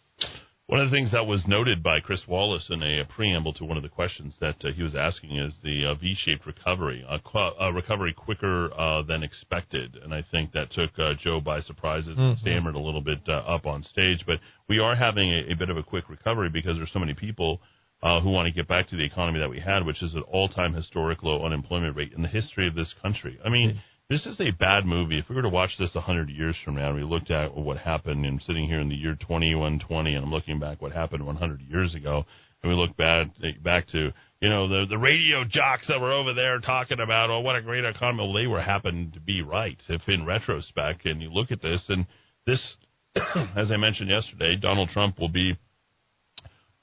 One 0.76 0.84
of 0.84 0.92
the 0.92 0.98
things 0.98 1.14
that 1.14 1.26
was 1.26 1.48
noted 1.48 1.82
by 1.82 2.02
Chris 2.02 2.28
Wallace 2.28 2.68
in 2.70 2.84
a, 2.84 3.06
preamble 3.06 3.54
to 3.54 3.64
one 3.64 3.78
of 3.78 3.84
the 3.84 3.88
questions 3.88 4.36
that 4.42 4.58
uh, 4.62 4.74
he 4.76 4.84
was 4.84 4.94
asking 4.94 5.38
is 5.38 5.54
the 5.64 5.86
uh, 5.86 5.96
V-shaped 5.96 6.46
recovery, 6.46 7.02
a, 7.10 7.18
qu- 7.18 7.56
a 7.58 7.72
recovery 7.72 8.12
quicker 8.12 8.74
uh, 8.78 9.02
than 9.04 9.24
expected, 9.24 9.96
and 10.04 10.14
I 10.14 10.22
think 10.32 10.52
that 10.52 10.72
took 10.72 10.90
uh, 11.00 11.14
Joe 11.18 11.40
by 11.40 11.62
surprise 11.62 12.10
as 12.10 12.18
mm-hmm. 12.18 12.42
stammered 12.42 12.76
a 12.76 12.80
little 12.80 13.00
bit 13.00 13.20
uh, 13.26 13.36
up 13.36 13.66
on 13.66 13.84
stage. 13.84 14.26
But 14.28 14.40
we 14.68 14.80
are 14.80 14.96
having 14.96 15.32
a, 15.32 15.54
a, 15.54 15.56
bit 15.56 15.70
of 15.70 15.78
a 15.78 15.84
quick 15.84 16.10
recovery 16.10 16.50
because 16.50 16.76
there's 16.76 16.92
so 16.92 17.00
many 17.00 17.14
people 17.14 17.62
uh, 18.04 18.20
who 18.20 18.32
want 18.32 18.48
to 18.48 18.52
get 18.52 18.68
back 18.68 18.90
to 18.90 18.98
the 18.98 19.06
economy 19.06 19.40
that 19.40 19.50
we 19.50 19.62
had, 19.62 19.86
which 19.86 20.04
is 20.04 20.14
an 20.14 20.24
all-time 20.24 20.74
historic 20.74 21.24
low 21.24 21.46
unemployment 21.46 21.96
rate 21.96 22.12
in 22.12 22.22
the 22.22 22.28
history 22.28 22.68
of 22.68 22.76
this 22.76 22.94
country. 23.02 23.40
I 23.46 23.48
mean. 23.48 23.70
Mm-hmm 23.70 23.80
this 24.10 24.26
is 24.26 24.40
a 24.40 24.52
bad 24.52 24.86
movie. 24.86 25.18
If 25.18 25.30
we 25.30 25.36
were 25.36 25.42
to 25.42 25.50
watch 25.50 25.72
this 25.80 25.96
100 25.96 26.30
years 26.30 26.56
from 26.64 26.76
now, 26.76 26.90
and 26.90 26.96
we 26.96 27.04
looked 27.04 27.32
at 27.32 27.56
what 27.56 27.78
happened, 27.78 28.26
and 28.26 28.42
sitting 28.42 28.68
here 28.68 28.80
in 28.80 28.90
the 28.90 28.96
year 28.96 29.16
2120, 29.16 30.14
and 30.14 30.24
I'm 30.24 30.32
looking 30.32 30.60
back 30.60 30.82
what 30.82 30.92
happened 30.92 31.26
100 31.26 31.62
years 31.62 31.96
ago, 31.96 32.24
and 32.62 32.72
we 32.72 32.78
look 32.78 32.96
back 32.98 33.28
back 33.64 33.88
to 33.90 34.12
you 34.42 34.50
know 34.50 34.68
the 34.68 34.86
the 34.90 34.98
radio 34.98 35.44
jocks 35.44 35.88
that 35.88 36.00
were 36.00 36.14
over 36.14 36.34
there 36.34 36.60
talking 36.60 37.00
about 37.00 37.30
oh 37.30 37.40
what 37.40 37.56
a 37.56 37.62
great 37.62 37.84
economy. 37.84 38.24
Well, 38.24 38.34
they 38.34 38.48
were 38.48 38.62
happened 38.62 39.14
to 39.14 39.20
be 39.20 39.42
right. 39.42 39.78
If 39.90 40.02
in 40.08 40.26
retrospect, 40.26 41.06
and 41.06 41.22
you 41.22 41.30
look 41.30 41.52
at 41.52 41.62
this, 41.62 41.84
and 41.90 42.06
this, 42.46 42.76
as 43.16 43.72
I 43.72 43.78
mentioned 43.78 44.10
yesterday, 44.10 44.56
Donald 44.60 44.90
Trump 44.90 45.20
will 45.20 45.30
be 45.30 45.58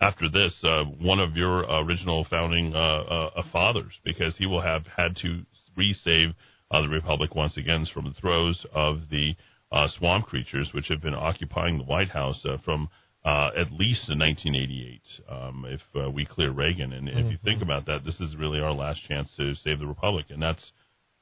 after 0.01 0.29
this 0.29 0.53
uh, 0.65 0.83
one 0.83 1.21
of 1.21 1.37
your 1.37 1.61
original 1.83 2.27
founding 2.29 2.75
uh, 2.75 2.79
uh, 2.79 3.43
fathers 3.53 3.93
because 4.05 4.37
he 4.37 4.47
will 4.47 4.61
have 4.61 4.83
had 4.97 5.17
to 5.23 5.43
resave 5.79 6.31
uh, 6.31 6.35
the 6.81 6.89
Republic 6.89 7.35
once 7.35 7.57
again 7.57 7.83
is 7.83 7.89
from 7.91 8.05
the 8.05 8.15
throes 8.21 8.65
of 8.75 9.03
the 9.11 9.35
uh, 9.71 9.89
swamp 9.99 10.27
creatures, 10.27 10.71
which 10.73 10.89
have 10.89 11.03
been 11.03 11.15
occupying 11.15 11.79
the 11.79 11.85
White 11.85 12.11
House 12.11 12.41
uh, 12.45 12.57
from 12.65 12.89
uh, 13.25 13.51
at 13.57 13.71
least 13.71 14.09
in 14.09 14.19
1988, 14.19 15.01
um, 15.31 15.65
if 15.69 15.81
uh, 15.95 16.11
we 16.11 16.25
clear 16.25 16.51
Reagan. 16.51 16.93
And 16.93 17.07
mm-hmm. 17.07 17.19
if 17.19 17.33
you 17.33 17.39
think 17.45 17.61
mm-hmm. 17.61 17.71
about 17.71 17.87
that, 17.87 18.05
this 18.05 18.19
is 18.21 18.35
really 18.37 18.59
our 18.59 18.73
last 18.73 19.01
chance 19.07 19.29
to 19.37 19.55
save 19.57 19.79
the 19.79 19.87
Republic, 19.87 20.27
and 20.31 20.43
that's 20.43 20.73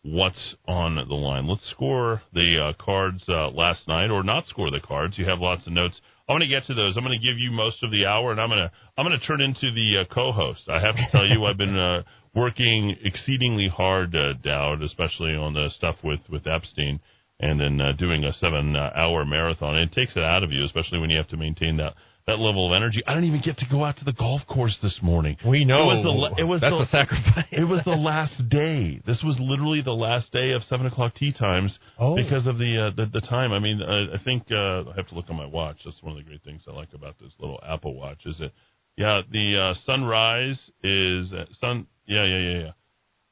what's 0.02 0.54
on 0.66 0.96
the 0.96 1.14
line. 1.14 1.46
Let's 1.46 1.68
score 1.70 2.22
the 2.32 2.70
uh, 2.70 2.82
cards 2.82 3.22
uh, 3.28 3.50
last 3.50 3.86
night, 3.86 4.10
or 4.10 4.22
not 4.22 4.46
score 4.46 4.70
the 4.70 4.80
cards. 4.80 5.18
You 5.18 5.26
have 5.26 5.40
lots 5.40 5.66
of 5.66 5.72
notes. 5.72 6.00
I'm 6.28 6.38
going 6.38 6.48
to 6.48 6.54
get 6.54 6.66
to 6.66 6.74
those. 6.74 6.96
I'm 6.96 7.04
going 7.04 7.18
to 7.18 7.26
give 7.26 7.38
you 7.38 7.50
most 7.50 7.82
of 7.82 7.90
the 7.90 8.06
hour, 8.06 8.30
and 8.30 8.40
I'm 8.40 8.48
going 8.48 8.60
to 8.60 8.70
I'm 8.96 9.06
going 9.06 9.18
to 9.18 9.26
turn 9.26 9.40
into 9.40 9.72
the 9.72 10.02
uh, 10.02 10.14
co-host. 10.14 10.62
I 10.68 10.80
have 10.80 10.94
to 10.94 11.06
tell 11.10 11.26
you, 11.26 11.44
I've 11.44 11.58
been 11.58 11.78
uh, 11.78 12.02
working 12.34 12.96
exceedingly 13.02 13.68
hard, 13.68 14.14
uh, 14.14 14.34
Dowd, 14.42 14.82
especially 14.82 15.34
on 15.34 15.54
the 15.54 15.68
stuff 15.74 15.96
with 16.02 16.20
with 16.30 16.46
Epstein, 16.46 17.00
and 17.40 17.60
then 17.60 17.80
uh, 17.80 17.92
doing 17.92 18.24
a 18.24 18.32
seven 18.34 18.76
uh, 18.76 18.90
hour 18.94 19.24
marathon. 19.24 19.76
It 19.76 19.92
takes 19.92 20.16
it 20.16 20.22
out 20.22 20.44
of 20.44 20.52
you, 20.52 20.64
especially 20.64 20.98
when 20.98 21.10
you 21.10 21.18
have 21.18 21.28
to 21.28 21.36
maintain 21.36 21.76
that 21.78 21.94
that 22.30 22.38
level 22.38 22.66
of 22.70 22.76
energy. 22.76 23.02
I 23.06 23.14
didn't 23.14 23.28
even 23.28 23.42
get 23.42 23.58
to 23.58 23.66
go 23.70 23.84
out 23.84 23.96
to 23.98 24.04
the 24.04 24.12
golf 24.12 24.42
course 24.46 24.78
this 24.82 24.98
morning. 25.02 25.36
We 25.46 25.64
know 25.64 25.90
it 25.90 25.94
was 25.94 26.02
the 26.36 26.42
it 26.42 26.44
was 26.46 26.60
that's 26.60 26.72
the, 26.72 26.86
sacrifice. 26.86 27.46
It 27.50 27.68
was 27.68 27.82
the 27.84 27.98
last 27.98 28.48
day. 28.48 29.00
This 29.06 29.22
was 29.22 29.36
literally 29.40 29.82
the 29.82 29.92
last 29.92 30.32
day 30.32 30.52
of 30.52 30.62
seven 30.64 30.86
o'clock 30.86 31.14
tea 31.14 31.32
times 31.32 31.78
Oh. 31.98 32.14
because 32.16 32.46
of 32.46 32.58
the, 32.58 32.88
uh, 32.88 32.90
the 32.96 33.06
the 33.12 33.20
time. 33.20 33.52
I 33.52 33.58
mean, 33.58 33.80
uh, 33.82 34.16
I 34.16 34.22
think 34.24 34.44
uh, 34.50 34.90
I 34.90 34.92
have 34.96 35.08
to 35.08 35.14
look 35.14 35.26
on 35.28 35.36
my 35.36 35.46
watch. 35.46 35.78
That's 35.84 36.02
one 36.02 36.12
of 36.12 36.18
the 36.18 36.24
great 36.24 36.42
things 36.44 36.62
I 36.68 36.72
like 36.72 36.92
about 36.94 37.18
this 37.18 37.32
little 37.38 37.60
Apple 37.66 37.94
Watch. 37.94 38.24
Is 38.26 38.40
it? 38.40 38.52
Yeah, 38.96 39.22
the 39.30 39.72
uh, 39.72 39.74
sunrise 39.86 40.58
is 40.84 41.32
uh, 41.32 41.44
sun. 41.60 41.86
Yeah, 42.06 42.24
yeah, 42.26 42.38
yeah, 42.38 42.58
yeah. 42.66 42.72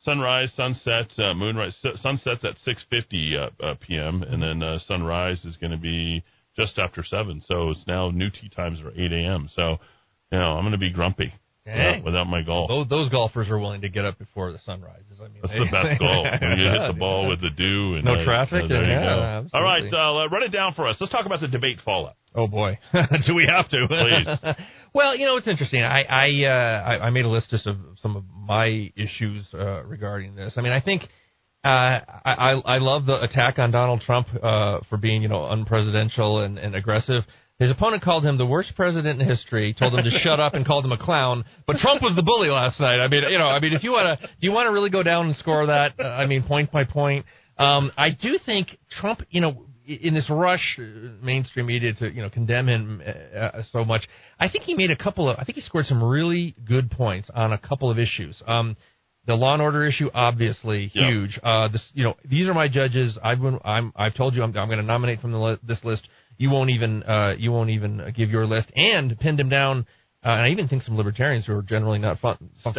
Sunrise, 0.03 0.53
sunset, 0.55 1.09
uh, 1.19 1.35
moonrise. 1.35 1.77
Su- 1.83 1.97
sunsets 1.97 2.45
at 2.45 2.57
six 2.65 2.85
fifty 2.89 3.35
uh, 3.37 3.51
uh, 3.65 3.75
p.m. 3.87 4.23
and 4.23 4.43
then 4.43 4.63
uh, 4.63 4.79
sunrise 4.87 5.45
is 5.45 5.57
going 5.57 5.73
to 5.73 5.77
be 5.79 6.23
just 6.59 6.79
after 6.79 7.03
seven. 7.05 7.43
So 7.47 7.71
it's 7.71 7.81
now 7.87 8.11
new 8.11 8.31
tea 8.31 8.49
times 8.55 8.81
are 8.81 8.91
eight 8.91 9.13
a.m. 9.13 9.49
So 9.55 9.77
you 10.33 10.39
know 10.39 10.53
I'm 10.57 10.63
going 10.63 10.73
to 10.73 10.79
be 10.79 10.91
grumpy 10.91 11.33
without, 11.65 12.05
without 12.05 12.25
my 12.25 12.43
golf. 12.43 12.69
Those, 12.69 12.89
those 12.89 13.09
golfers 13.11 13.51
are 13.51 13.59
willing 13.59 13.83
to 13.83 13.89
get 13.91 14.05
up 14.07 14.19
before 14.19 14.53
the 14.53 14.59
sun 14.61 14.81
rises. 14.81 15.21
I 15.21 15.25
mean, 15.29 15.41
That's 15.43 15.53
they- 15.53 15.59
the 15.61 15.71
best 15.71 15.99
golf 16.01 16.27
when 16.41 16.59
you 16.59 16.65
hit 16.71 16.93
the 16.95 16.99
ball 16.99 17.29
with 17.29 17.41
the 17.41 17.51
dew 17.51 17.95
and 17.97 18.05
No 18.05 18.15
uh, 18.15 18.25
traffic, 18.25 18.65
uh, 18.65 18.69
there 18.69 18.85
you 18.85 18.99
go. 18.99 19.23
absolutely. 19.23 19.51
All 19.59 19.63
right, 19.63 20.25
uh, 20.25 20.29
run 20.31 20.43
it 20.45 20.53
down 20.53 20.75
for 20.75 20.87
us. 20.89 20.97
Let's 21.01 21.13
talk 21.13 21.27
about 21.27 21.41
the 21.41 21.49
debate 21.49 21.79
fallout. 21.85 22.17
Oh 22.35 22.47
boy, 22.47 22.79
do 23.27 23.35
we 23.35 23.47
have 23.51 23.69
to? 23.71 23.87
Please. 23.89 24.55
well, 24.95 25.17
you 25.17 25.25
know 25.27 25.37
it's 25.37 25.49
interesting. 25.49 25.83
I 25.83 26.03
I, 26.03 26.45
uh, 26.45 26.83
I 26.91 27.07
I 27.07 27.11
made 27.11 27.25
a 27.25 27.29
list 27.29 27.51
just 27.51 27.67
of 27.67 27.77
some 28.03 28.17
of 28.17 28.25
my 28.35 28.93
issues 28.97 29.47
uh, 29.55 29.83
regarding 29.85 30.35
this. 30.37 30.55
I 30.57 30.61
mean, 30.61 30.73
I 30.73 30.81
think 30.81 31.03
I 31.69 32.03
I 32.25 32.51
I 32.65 32.79
love 32.79 33.07
the 33.07 33.23
attack 33.23 33.59
on 33.59 33.71
Donald 33.71 34.01
Trump 34.01 34.29
uh, 34.43 34.81
for 34.89 34.97
being 34.97 35.23
you 35.23 35.29
know 35.29 35.41
unpresidential 35.41 36.45
and, 36.45 36.59
and 36.59 36.75
aggressive. 36.75 37.25
His 37.59 37.73
opponent 37.73 38.05
called 38.05 38.25
him 38.25 38.39
the 38.39 38.47
worst 38.47 38.77
president 38.77 39.21
in 39.21 39.29
history, 39.29 39.75
told 39.77 39.93
him 39.93 40.05
to 40.05 40.11
shut 40.23 40.39
up, 40.39 40.55
and 40.55 40.65
called 40.65 40.85
him 40.85 40.93
a 40.93 40.99
clown. 40.99 41.45
But 41.67 41.79
Trump 41.79 42.03
was 42.03 42.15
the 42.15 42.23
bully 42.23 42.51
last 42.51 42.79
night. 42.79 43.01
I 43.01 43.09
mean, 43.09 43.25
you 43.29 43.39
know, 43.39 43.49
I 43.49 43.59
mean, 43.59 43.73
if 43.73 43.83
you 43.83 43.91
want 43.91 44.21
to, 44.21 44.27
do 44.27 44.33
you 44.41 44.53
want 44.53 44.69
to 44.69 44.73
really 44.73 44.91
go 44.91 45.03
down 45.03 45.27
and 45.27 45.37
score 45.37 45.67
that? 45.67 45.95
Uh, 45.99 46.05
I 46.05 46.27
mean, 46.27 46.45
point 46.45 46.71
by 46.71 46.85
point. 46.85 47.27
Um, 47.59 47.91
I 47.99 48.11
do 48.11 48.39
think 48.47 48.79
Trump, 49.01 49.23
you 49.31 49.41
know, 49.41 49.67
in 49.89 50.15
this 50.15 50.29
rush, 50.31 50.79
uh, 50.79 50.83
mainstream 51.21 51.67
media 51.67 51.95
to 51.95 52.13
you 52.13 52.23
know 52.23 52.31
condemn 52.31 52.69
him 52.69 53.03
uh, 53.05 53.39
uh, 53.39 53.63
so 53.73 53.85
much, 53.85 54.07
I 54.39 54.49
think 54.49 54.65
he 54.65 54.75
made 54.75 54.93
a 54.93 54.97
couple 54.97 55.29
of. 55.29 55.37
I 55.39 55.45
think 55.45 55.57
he 55.57 55.63
scored 55.63 55.87
some 55.87 56.03
really 56.03 56.55
good 56.65 56.91
points 56.91 57.29
on 57.35 57.53
a 57.53 57.59
couple 57.59 57.91
of 57.91 57.99
issues. 57.99 58.41
Um, 58.47 58.77
the 59.29 59.35
law 59.35 59.53
and 59.53 59.63
order 59.63 59.85
issue, 59.85 60.09
obviously 60.15 60.91
Yeah. 60.95 61.09
huge. 61.11 61.39
Uh, 61.43 61.69
this, 61.69 61.83
you 61.93 62.03
know, 62.03 62.15
these 62.25 62.49
are 62.49 62.55
my 62.55 62.67
judges. 62.67 63.17
I've 63.23 63.41
been, 63.41 63.59
I'm, 63.63 63.93
I've 63.95 64.15
told 64.15 64.35
you 64.35 64.43
I'm, 64.43 64.57
I'm 64.57 64.69
going 64.69 64.79
to 64.79 64.83
nominate 64.83 65.21
from 65.21 65.33
the 65.33 65.39
li- 65.39 65.59
this 65.63 65.85
list. 65.85 66.09
You 66.39 66.49
won't 66.51 66.71
even, 66.71 67.03
uh, 67.03 67.35
you 67.39 67.53
won't 67.53 67.69
even 67.71 68.13
give 68.17 68.31
your 68.31 68.47
list, 68.47 68.73
and 68.75 69.17
pinned 69.21 69.39
him 69.39 69.51
down. 69.51 69.87
Uh, 70.25 70.31
and 70.31 70.41
I 70.47 70.49
even 70.49 70.67
think 70.67 70.83
some 70.83 70.97
libertarians 70.97 71.47
who 71.47 71.53
are 71.57 71.63
generally 71.63 71.99
not 71.99 72.19
fun, 72.21 72.39
fun, 72.65 72.75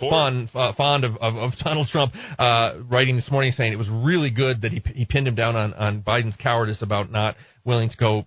court. 0.00 0.10
fun 0.10 0.50
uh, 0.54 0.72
fond 0.72 1.04
of, 1.04 1.16
of, 1.18 1.36
of 1.36 1.52
Donald 1.62 1.88
Trump, 1.88 2.14
uh, 2.38 2.72
writing 2.88 3.14
this 3.14 3.30
morning 3.30 3.52
saying 3.52 3.72
it 3.72 3.78
was 3.78 3.88
really 3.90 4.30
good 4.30 4.62
that 4.62 4.72
he 4.72 4.82
he 4.94 5.04
pinned 5.04 5.28
him 5.28 5.34
down 5.36 5.54
on 5.54 5.72
on 5.74 6.02
Biden's 6.02 6.34
cowardice 6.36 6.82
about 6.82 7.12
not 7.12 7.36
willing 7.64 7.90
to 7.90 7.96
go 7.96 8.24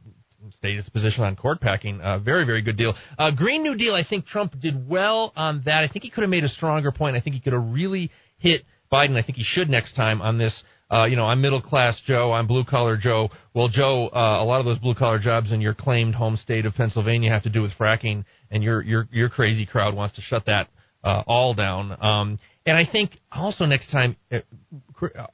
state 0.52 0.78
his 0.78 0.88
position 0.90 1.24
on 1.24 1.36
court 1.36 1.62
packing. 1.62 2.02
Uh, 2.02 2.20
very, 2.20 2.46
very 2.46 2.62
good 2.62 2.78
deal. 2.78 2.94
Uh, 3.18 3.32
Green 3.32 3.64
New 3.64 3.76
Deal, 3.76 3.94
I 3.96 4.04
think 4.04 4.26
Trump 4.26 4.60
did 4.60 4.88
well 4.88 5.34
on 5.36 5.64
that. 5.66 5.84
I 5.84 5.88
think 5.88 6.04
he 6.04 6.10
could 6.10 6.22
have 6.22 6.30
made 6.30 6.44
a 6.44 6.50
stronger 6.50 6.92
point. 6.92 7.16
I 7.16 7.22
think 7.22 7.36
he 7.36 7.42
could 7.42 7.54
have 7.54 7.66
really 7.72 8.12
hit 8.38 8.66
Biden. 8.92 9.18
I 9.18 9.24
think 9.24 9.38
he 9.38 9.44
should 9.46 9.70
next 9.70 9.96
time 9.96 10.22
on 10.22 10.38
this. 10.38 10.64
Uh, 10.92 11.06
you 11.06 11.16
know, 11.16 11.26
I'm 11.26 11.42
middle 11.42 11.62
class 11.62 12.00
Joe. 12.06 12.32
I'm 12.32 12.46
blue 12.46 12.64
collar 12.64 12.98
Joe. 12.98 13.30
Well, 13.54 13.68
Joe, 13.68 14.10
uh, 14.10 14.44
a 14.44 14.46
lot 14.46 14.60
of 14.60 14.66
those 14.66 14.78
blue 14.78 14.94
collar 14.94 15.18
jobs 15.18 15.52
in 15.52 15.60
your 15.60 15.74
claimed 15.74 16.14
home 16.14 16.38
state 16.38 16.66
of 16.66 16.76
Pennsylvania 16.76 17.32
have 17.32 17.44
to 17.44 17.50
do 17.50 17.62
with 17.62 17.72
fracking, 17.80 18.26
and 18.52 18.62
your 18.62 18.82
your 18.84 19.08
your 19.12 19.30
crazy 19.30 19.66
crowd 19.66 19.96
wants 19.96 20.16
to 20.18 20.22
shut 20.22 20.46
that 20.46 20.68
uh, 21.04 21.24
all 21.26 21.56
down. 21.56 21.98
Um, 22.00 22.40
and 22.66 22.78
I 22.78 22.86
think 22.90 23.18
also 23.32 23.66
next 23.66 23.92
time, 23.92 24.16
uh, 24.32 24.40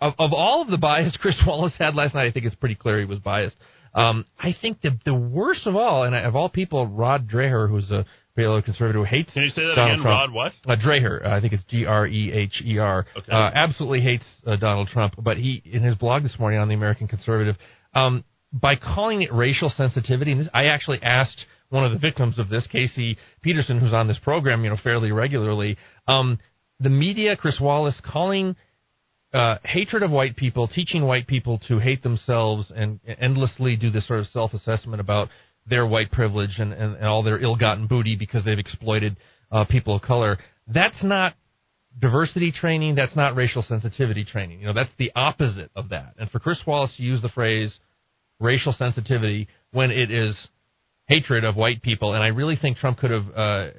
of, 0.01 0.13
of 0.17 0.33
all 0.33 0.61
of 0.61 0.69
the 0.69 0.77
bias 0.77 1.15
Chris 1.21 1.35
Wallace 1.45 1.73
had 1.77 1.95
last 1.95 2.15
night, 2.15 2.27
I 2.27 2.31
think 2.31 2.45
it's 2.45 2.55
pretty 2.55 2.75
clear 2.75 2.99
he 2.99 3.05
was 3.05 3.19
biased. 3.19 3.57
Um, 3.93 4.25
I 4.39 4.55
think 4.59 4.81
the 4.81 4.97
the 5.05 5.13
worst 5.13 5.65
of 5.65 5.75
all, 5.75 6.03
and 6.03 6.15
of 6.15 6.35
all 6.35 6.49
people, 6.49 6.87
Rod 6.87 7.27
Dreher, 7.27 7.69
who's 7.69 7.89
a 7.91 8.05
Baylor 8.35 8.61
conservative 8.61 9.01
who 9.01 9.03
hates 9.03 9.33
Can 9.33 9.43
you 9.43 9.49
say 9.49 9.63
that 9.63 9.75
Donald 9.75 9.99
again, 9.99 10.03
Trump. 10.03 10.33
Rod? 10.33 10.33
What? 10.33 10.53
Uh, 10.65 10.75
Dreher, 10.77 11.25
uh, 11.25 11.29
I 11.29 11.41
think 11.41 11.53
it's 11.53 11.63
G 11.65 11.85
R 11.85 12.07
E 12.07 12.31
H 12.31 12.61
E 12.65 12.77
R. 12.77 13.05
Okay. 13.17 13.31
Uh, 13.31 13.51
absolutely 13.53 14.01
hates 14.01 14.23
uh, 14.47 14.55
Donald 14.55 14.87
Trump, 14.87 15.15
but 15.21 15.37
he 15.37 15.61
in 15.65 15.83
his 15.83 15.95
blog 15.95 16.23
this 16.23 16.37
morning 16.39 16.59
on 16.59 16.69
the 16.69 16.73
American 16.73 17.07
Conservative, 17.07 17.57
um, 17.93 18.23
by 18.53 18.75
calling 18.75 19.21
it 19.21 19.33
racial 19.33 19.69
sensitivity, 19.69 20.31
and 20.31 20.41
this, 20.41 20.49
I 20.53 20.65
actually 20.65 20.99
asked 21.03 21.45
one 21.69 21.85
of 21.85 21.91
the 21.91 21.99
victims 21.99 22.39
of 22.39 22.49
this, 22.49 22.65
Casey 22.67 23.17
Peterson, 23.41 23.79
who's 23.79 23.93
on 23.93 24.07
this 24.07 24.17
program, 24.19 24.63
you 24.63 24.69
know, 24.69 24.77
fairly 24.81 25.11
regularly. 25.11 25.77
Um, 26.07 26.39
the 26.79 26.89
media, 26.89 27.35
Chris 27.35 27.59
Wallace, 27.59 28.01
calling 28.03 28.55
uh, 29.33 29.57
hatred 29.63 30.03
of 30.03 30.11
white 30.11 30.35
people, 30.35 30.67
teaching 30.67 31.05
white 31.05 31.27
people 31.27 31.59
to 31.67 31.79
hate 31.79 32.01
themselves 32.01 32.71
and 32.75 32.99
endlessly 33.21 33.75
do 33.75 33.89
this 33.89 34.07
sort 34.07 34.19
of 34.19 34.27
self 34.27 34.53
assessment 34.53 34.99
about 34.99 35.29
their 35.67 35.85
white 35.85 36.11
privilege 36.11 36.55
and, 36.57 36.73
and, 36.73 36.95
and 36.95 37.05
all 37.05 37.21
their 37.21 37.39
ill 37.39 37.55
gotten 37.55 37.87
booty 37.87 38.15
because 38.15 38.43
they've 38.43 38.57
exploited 38.59 39.17
uh, 39.51 39.65
people 39.65 39.95
of 39.95 40.01
color. 40.01 40.37
That's 40.67 41.03
not 41.03 41.33
diversity 41.97 42.51
training. 42.51 42.95
That's 42.95 43.15
not 43.15 43.35
racial 43.35 43.61
sensitivity 43.61 44.23
training. 44.23 44.61
You 44.61 44.67
know, 44.67 44.73
that's 44.73 44.89
the 44.97 45.11
opposite 45.15 45.69
of 45.75 45.89
that. 45.89 46.15
And 46.17 46.29
for 46.29 46.39
Chris 46.39 46.59
Wallace 46.65 46.93
to 46.97 47.03
use 47.03 47.21
the 47.21 47.29
phrase 47.29 47.77
racial 48.39 48.71
sensitivity 48.71 49.47
when 49.71 49.91
it 49.91 50.11
is 50.11 50.47
hatred 51.09 51.43
of 51.43 51.55
white 51.55 51.81
people, 51.81 52.13
and 52.13 52.23
I 52.23 52.27
really 52.27 52.55
think 52.55 52.77
Trump 52.77 52.99
could 52.99 53.09
have, 53.11 53.25
uh, 53.35 53.69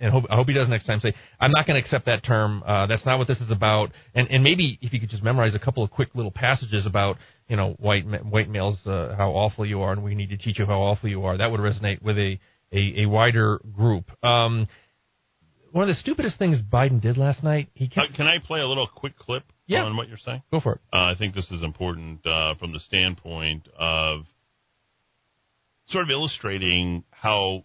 and 0.00 0.10
hope, 0.12 0.24
I 0.30 0.36
hope 0.36 0.46
he 0.46 0.52
does 0.52 0.68
next 0.68 0.84
time, 0.84 1.00
say, 1.00 1.12
I'm 1.40 1.50
not 1.50 1.66
going 1.66 1.76
to 1.80 1.80
accept 1.80 2.04
that 2.06 2.22
term. 2.22 2.62
Uh, 2.66 2.86
that's 2.86 3.06
not 3.06 3.18
what 3.18 3.26
this 3.28 3.40
is 3.40 3.50
about. 3.50 3.90
And, 4.14 4.28
and 4.30 4.44
maybe 4.44 4.78
if 4.82 4.92
you 4.92 5.00
could 5.00 5.08
just 5.08 5.22
memorize 5.22 5.54
a 5.54 5.58
couple 5.58 5.82
of 5.82 5.90
quick 5.90 6.10
little 6.14 6.30
passages 6.30 6.84
about, 6.84 7.16
you 7.48 7.56
know, 7.56 7.74
white 7.78 8.04
white 8.26 8.50
males, 8.50 8.76
uh, 8.86 9.14
how 9.16 9.30
awful 9.30 9.64
you 9.64 9.80
are, 9.80 9.92
and 9.92 10.02
we 10.04 10.14
need 10.14 10.30
to 10.30 10.36
teach 10.36 10.58
you 10.58 10.66
how 10.66 10.80
awful 10.82 11.08
you 11.08 11.24
are. 11.24 11.36
That 11.38 11.50
would 11.50 11.60
resonate 11.60 12.02
with 12.02 12.18
a 12.18 12.38
a, 12.72 13.02
a 13.02 13.06
wider 13.06 13.60
group. 13.74 14.04
Um, 14.24 14.66
one 15.72 15.88
of 15.88 15.94
the 15.94 16.00
stupidest 16.00 16.38
things 16.38 16.58
Biden 16.60 17.00
did 17.00 17.16
last 17.16 17.42
night, 17.44 17.68
he 17.74 17.86
Uh, 17.86 17.88
kept. 17.94 18.14
can 18.14 18.26
I 18.26 18.38
play 18.44 18.60
a 18.60 18.66
little 18.66 18.86
quick 18.88 19.16
clip 19.18 19.44
Yeah. 19.66 19.84
on 19.84 19.96
what 19.96 20.08
you're 20.08 20.18
saying? 20.18 20.42
Go 20.50 20.58
for 20.60 20.72
it. 20.74 20.80
Uh, 20.92 21.04
I 21.12 21.14
think 21.18 21.34
this 21.34 21.50
is 21.50 21.62
important 21.62 22.26
uh, 22.26 22.54
from 22.56 22.72
the 22.72 22.80
standpoint 22.80 23.68
of 23.78 24.26
sort 25.88 26.04
of 26.04 26.10
illustrating 26.10 27.04
how 27.10 27.64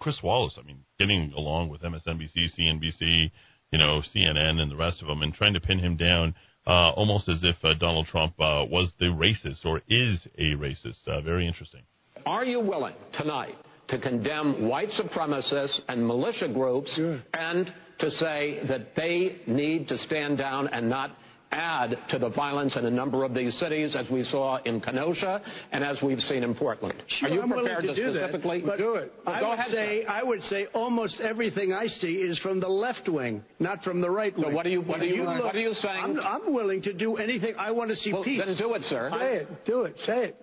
Chris 0.00 0.18
Wallace, 0.22 0.56
I 0.58 0.66
mean, 0.66 0.84
getting 0.98 1.32
along 1.36 1.68
with 1.68 1.82
MSNBC, 1.82 2.58
CNBC, 2.58 3.30
you 3.70 3.78
know, 3.78 4.02
CNN, 4.14 4.60
and 4.60 4.70
the 4.70 4.76
rest 4.76 5.02
of 5.02 5.08
them, 5.08 5.22
and 5.22 5.32
trying 5.34 5.54
to 5.54 5.60
pin 5.60 5.78
him 5.78 5.96
down 5.96 6.34
uh, 6.66 6.90
almost 6.90 7.28
as 7.28 7.42
if 7.42 7.56
uh, 7.64 7.74
Donald 7.74 8.06
Trump 8.06 8.34
uh, 8.40 8.64
was 8.68 8.92
the 8.98 9.06
racist 9.06 9.64
or 9.64 9.82
is 9.88 10.26
a 10.38 10.54
racist. 10.56 11.06
Uh, 11.06 11.20
very 11.20 11.46
interesting. 11.46 11.82
Are 12.26 12.44
you 12.44 12.60
willing 12.60 12.94
tonight 13.14 13.54
to 13.88 13.98
condemn 13.98 14.68
white 14.68 14.90
supremacists 14.90 15.80
and 15.88 16.06
militia 16.06 16.48
groups 16.52 16.90
and 17.34 17.72
to 17.98 18.10
say 18.10 18.60
that 18.68 18.94
they 18.94 19.40
need 19.46 19.88
to 19.88 19.98
stand 19.98 20.38
down 20.38 20.68
and 20.68 20.88
not 20.88 21.16
add 21.52 21.96
to 22.10 22.18
the 22.18 22.28
violence 22.28 22.76
in 22.76 22.86
a 22.86 22.90
number 22.90 23.24
of 23.24 23.34
these 23.34 23.54
cities, 23.58 23.96
as 23.96 24.08
we 24.10 24.22
saw 24.24 24.58
in 24.64 24.80
Kenosha 24.80 25.40
and 25.72 25.82
as 25.84 25.98
we've 26.02 26.20
seen 26.20 26.42
in 26.44 26.54
Portland? 26.54 27.02
Sure, 27.08 27.28
Are 27.28 27.32
you 27.32 27.42
I'm 27.42 27.50
prepared 27.50 27.82
to 27.82 27.94
do 27.94 28.12
that, 28.12 28.30
specifically 28.30 28.62
but 28.64 28.78
do 28.78 28.94
it? 28.94 29.12
I 29.26 29.40
go 29.40 29.48
would 29.50 29.58
ahead, 29.58 29.70
say 29.72 30.02
sir. 30.04 30.10
I 30.10 30.22
would 30.22 30.42
say 30.44 30.66
almost 30.74 31.20
everything 31.20 31.72
I 31.72 31.86
see 31.88 32.14
is 32.14 32.38
from 32.38 32.60
the 32.60 32.68
left 32.68 33.08
wing, 33.08 33.42
not 33.58 33.82
from 33.82 34.00
the 34.00 34.10
right 34.10 34.34
wing. 34.36 34.44
So 34.50 34.54
what 34.54 34.66
are 34.66 34.70
you- 34.70 34.80
what 34.82 35.00
are 35.00 35.04
you- 35.06 35.24
look- 35.24 35.44
what 35.44 35.54
are 35.56 35.60
you 35.60 35.74
saying? 35.74 36.04
I'm, 36.04 36.20
I'm 36.20 36.52
willing 36.52 36.82
to 36.82 36.92
do 36.92 37.16
anything. 37.16 37.54
I 37.58 37.70
want 37.72 37.90
to 37.90 37.96
see 37.96 38.12
Well, 38.12 38.22
peace. 38.24 38.42
then 38.44 38.56
do 38.56 38.74
it, 38.74 38.82
sir. 38.84 39.10
Say 39.10 39.34
it. 39.38 39.64
Do 39.64 39.82
it. 39.82 39.98
Say 40.00 40.24
it. 40.26 40.36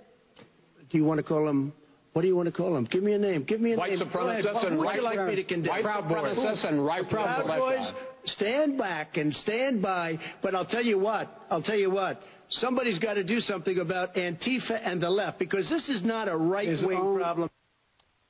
Do 0.89 0.97
you 0.97 1.05
want 1.05 1.17
to 1.19 1.23
call 1.23 1.47
him? 1.47 1.73
What 2.13 2.23
do 2.23 2.27
you 2.29 2.35
want 2.35 2.47
to 2.47 2.51
call 2.51 2.75
him? 2.75 2.85
Give 2.85 3.03
me 3.03 3.13
a 3.13 3.17
name. 3.19 3.43
Give 3.43 3.61
me 3.61 3.73
a 3.73 3.77
White 3.77 3.91
name. 3.91 3.99
Go 3.99 4.05
ahead. 4.27 4.43
supremacists 4.43 4.53
What 4.55 4.65
and 4.65 4.77
would 4.79 4.85
right 4.85 4.95
you 4.95 5.03
like 5.03 5.27
me 5.27 5.35
to 5.35 5.43
condemn? 5.43 5.69
white 5.69 5.83
Proud 5.83 6.09
Boys. 6.09 6.35
supremacists 6.35 6.67
and 6.67 6.83
right 6.85 7.07
Proud. 7.07 7.45
Boys, 7.45 7.93
stand 8.25 8.77
back 8.77 9.17
and 9.17 9.33
stand 9.33 9.81
by. 9.81 10.17
But 10.41 10.55
I'll 10.55 10.65
tell 10.65 10.83
you 10.83 10.99
what. 10.99 11.29
I'll 11.49 11.63
tell 11.63 11.77
you 11.77 11.91
what. 11.91 12.21
Somebody's 12.49 12.99
got 12.99 13.15
to 13.15 13.23
do 13.23 13.39
something 13.39 13.77
about 13.79 14.15
Antifa 14.15 14.79
and 14.83 15.01
the 15.01 15.09
left 15.09 15.37
because 15.37 15.69
this 15.69 15.87
is 15.89 16.03
not 16.03 16.29
a 16.29 16.37
right-wing 16.37 17.17
problem. 17.19 17.49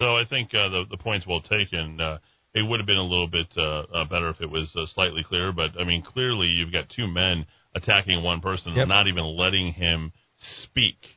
So 0.01 0.15
I 0.15 0.23
think 0.29 0.49
uh, 0.53 0.69
the 0.69 0.83
the 0.91 0.97
point's 0.97 1.25
well 1.25 1.41
taken. 1.41 1.99
Uh, 1.99 2.17
it 2.53 2.67
would 2.67 2.79
have 2.79 2.87
been 2.87 2.97
a 2.97 3.03
little 3.03 3.27
bit 3.27 3.47
uh, 3.55 3.81
uh, 3.81 4.05
better 4.05 4.29
if 4.29 4.41
it 4.41 4.49
was 4.49 4.71
uh, 4.75 4.85
slightly 4.93 5.23
clearer, 5.23 5.51
but 5.51 5.79
I 5.79 5.83
mean, 5.83 6.01
clearly 6.01 6.47
you've 6.47 6.71
got 6.71 6.85
two 6.95 7.07
men 7.07 7.45
attacking 7.75 8.23
one 8.23 8.41
person 8.41 8.73
Yep. 8.73 8.83
and 8.83 8.89
not 8.89 9.07
even 9.07 9.25
letting 9.37 9.73
him 9.73 10.11
speak, 10.63 10.95
Yep. 11.01 11.03
Yep. 11.03 11.16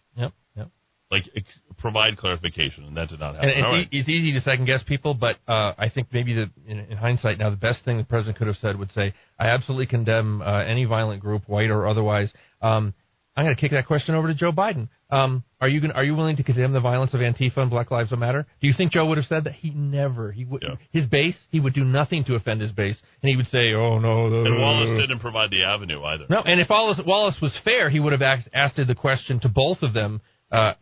Like 1.11 1.25
ex- 1.37 1.47
provide 1.79 2.17
clarification, 2.17 2.85
and 2.85 2.97
that 2.97 3.09
did 3.09 3.19
not 3.21 3.35
happen. 3.35 3.51
And 3.51 3.59
it's, 3.59 3.89
e- 3.93 3.99
it's 3.99 4.09
easy 4.09 4.33
to 4.33 4.41
second 4.41 4.67
guess 4.67 4.83
people, 4.87 5.15
but 5.15 5.37
uh, 5.49 5.73
I 5.79 5.89
think 5.93 6.09
maybe 6.13 6.35
the, 6.35 6.51
in, 6.67 6.79
in 6.81 6.97
hindsight 6.97 7.39
now, 7.39 7.51
the 7.51 7.57
best 7.57 7.85
thing 7.85 7.99
the 7.99 8.05
president 8.05 8.39
could 8.39 8.47
have 8.47 8.57
said 8.57 8.79
would 8.79 8.93
say, 8.93 9.13
"I 9.39 9.49
absolutely 9.49 9.87
condemn 9.87 10.41
uh, 10.43 10.63
any 10.63 10.85
violent 10.85 11.21
group, 11.21 11.49
white 11.49 11.71
or 11.71 11.89
otherwise." 11.89 12.33
Um, 12.63 12.95
I'm 13.37 13.45
going 13.47 13.55
to 13.55 13.61
kick 13.61 13.71
that 13.71 13.87
question 13.87 14.15
over 14.15 14.27
to 14.29 14.35
Joe 14.35 14.53
Biden. 14.53 14.89
Um, 15.09 15.45
are 15.61 15.69
you 15.69 15.81
going, 15.81 15.93
are 15.93 16.05
you 16.05 16.15
willing 16.15 16.37
to 16.37 16.43
condemn 16.43 16.73
the 16.73 16.81
violence 16.81 17.15
of 17.15 17.21
Antifa 17.21 17.59
and 17.59 17.71
Black 17.71 17.91
Lives 17.91 18.11
Matter? 18.11 18.45
Do 18.61 18.67
you 18.67 18.75
think 18.77 18.93
Joe 18.93 19.07
would 19.07 19.19
have 19.19 19.27
said 19.27 19.45
that? 19.45 19.55
He 19.55 19.71
never. 19.71 20.31
He 20.31 20.45
would. 20.45 20.63
Yeah. 20.63 20.75
His 20.91 21.09
base. 21.09 21.37
He 21.49 21.59
would 21.59 21.73
do 21.73 21.85
nothing 21.85 22.25
to 22.25 22.35
offend 22.35 22.61
his 22.61 22.73
base, 22.73 23.01
and 23.23 23.31
he 23.31 23.37
would 23.37 23.47
say, 23.47 23.73
"Oh 23.73 23.99
no." 23.99 24.27
And 24.45 24.61
Wallace 24.61 25.01
didn't 25.01 25.21
provide 25.21 25.51
the 25.51 25.65
avenue 25.65 26.03
either. 26.05 26.27
No, 26.29 26.43
and 26.45 26.61
if 26.61 26.69
Wallace, 26.69 27.01
Wallace 27.07 27.37
was 27.41 27.57
fair, 27.65 27.89
he 27.89 27.99
would 27.99 28.13
have 28.13 28.23
asked, 28.23 28.49
asked 28.53 28.77
the 28.77 28.95
question 28.95 29.41
to 29.41 29.49
both 29.49 29.83
of 29.83 29.95
them. 29.95 30.21
Uh, 30.51 30.73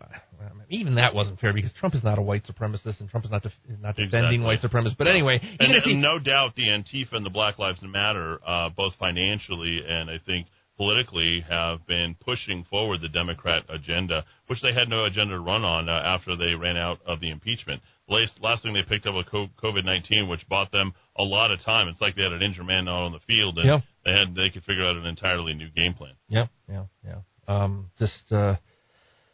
even 0.70 0.94
that 0.96 1.14
wasn't 1.14 1.38
fair 1.40 1.52
because 1.52 1.72
Trump 1.74 1.94
is 1.94 2.04
not 2.04 2.18
a 2.18 2.22
white 2.22 2.44
supremacist 2.46 3.00
and 3.00 3.08
Trump 3.08 3.24
is 3.24 3.30
not 3.30 3.42
def- 3.42 3.52
is 3.68 3.78
not 3.80 3.96
defending 3.96 4.04
Exactly. 4.06 4.38
white 4.40 4.60
supremacists. 4.60 4.96
But 4.98 5.08
anyway, 5.08 5.40
and, 5.60 5.72
he, 5.84 5.94
no 5.94 6.18
doubt 6.18 6.54
the 6.56 6.64
Antifa 6.68 7.12
and 7.12 7.24
the 7.24 7.30
Black 7.30 7.58
Lives 7.58 7.80
Matter, 7.82 8.38
uh, 8.46 8.68
both 8.70 8.94
financially 8.98 9.80
and 9.88 10.10
I 10.10 10.18
think 10.26 10.46
politically, 10.76 11.44
have 11.48 11.84
been 11.86 12.14
pushing 12.20 12.64
forward 12.70 13.00
the 13.00 13.08
Democrat 13.08 13.64
agenda, 13.68 14.24
which 14.46 14.60
they 14.62 14.72
had 14.72 14.88
no 14.88 15.06
agenda 15.06 15.34
to 15.34 15.40
run 15.40 15.64
on 15.64 15.88
uh, 15.88 15.92
after 15.92 16.36
they 16.36 16.54
ran 16.54 16.76
out 16.76 16.98
of 17.04 17.18
the 17.20 17.30
impeachment. 17.30 17.82
Last, 18.08 18.38
last 18.40 18.62
thing 18.62 18.74
they 18.74 18.82
picked 18.84 19.06
up 19.06 19.14
was 19.14 19.26
COVID 19.32 19.84
nineteen, 19.84 20.28
which 20.28 20.46
bought 20.48 20.70
them 20.70 20.92
a 21.18 21.22
lot 21.24 21.50
of 21.50 21.60
time. 21.64 21.88
It's 21.88 22.00
like 22.00 22.14
they 22.14 22.22
had 22.22 22.32
an 22.32 22.42
injured 22.42 22.66
man 22.66 22.88
out 22.88 23.02
on 23.04 23.12
the 23.12 23.18
field, 23.26 23.58
and 23.58 23.66
Yeah. 23.66 23.80
they 24.04 24.12
had 24.12 24.34
they 24.34 24.50
could 24.52 24.64
figure 24.64 24.86
out 24.86 24.96
an 24.96 25.04
entirely 25.06 25.52
new 25.54 25.68
game 25.70 25.94
plan. 25.94 26.12
yeah, 26.28 26.46
yeah, 26.70 26.84
yeah. 27.04 27.20
Um, 27.48 27.90
just 27.98 28.30
uh, 28.30 28.56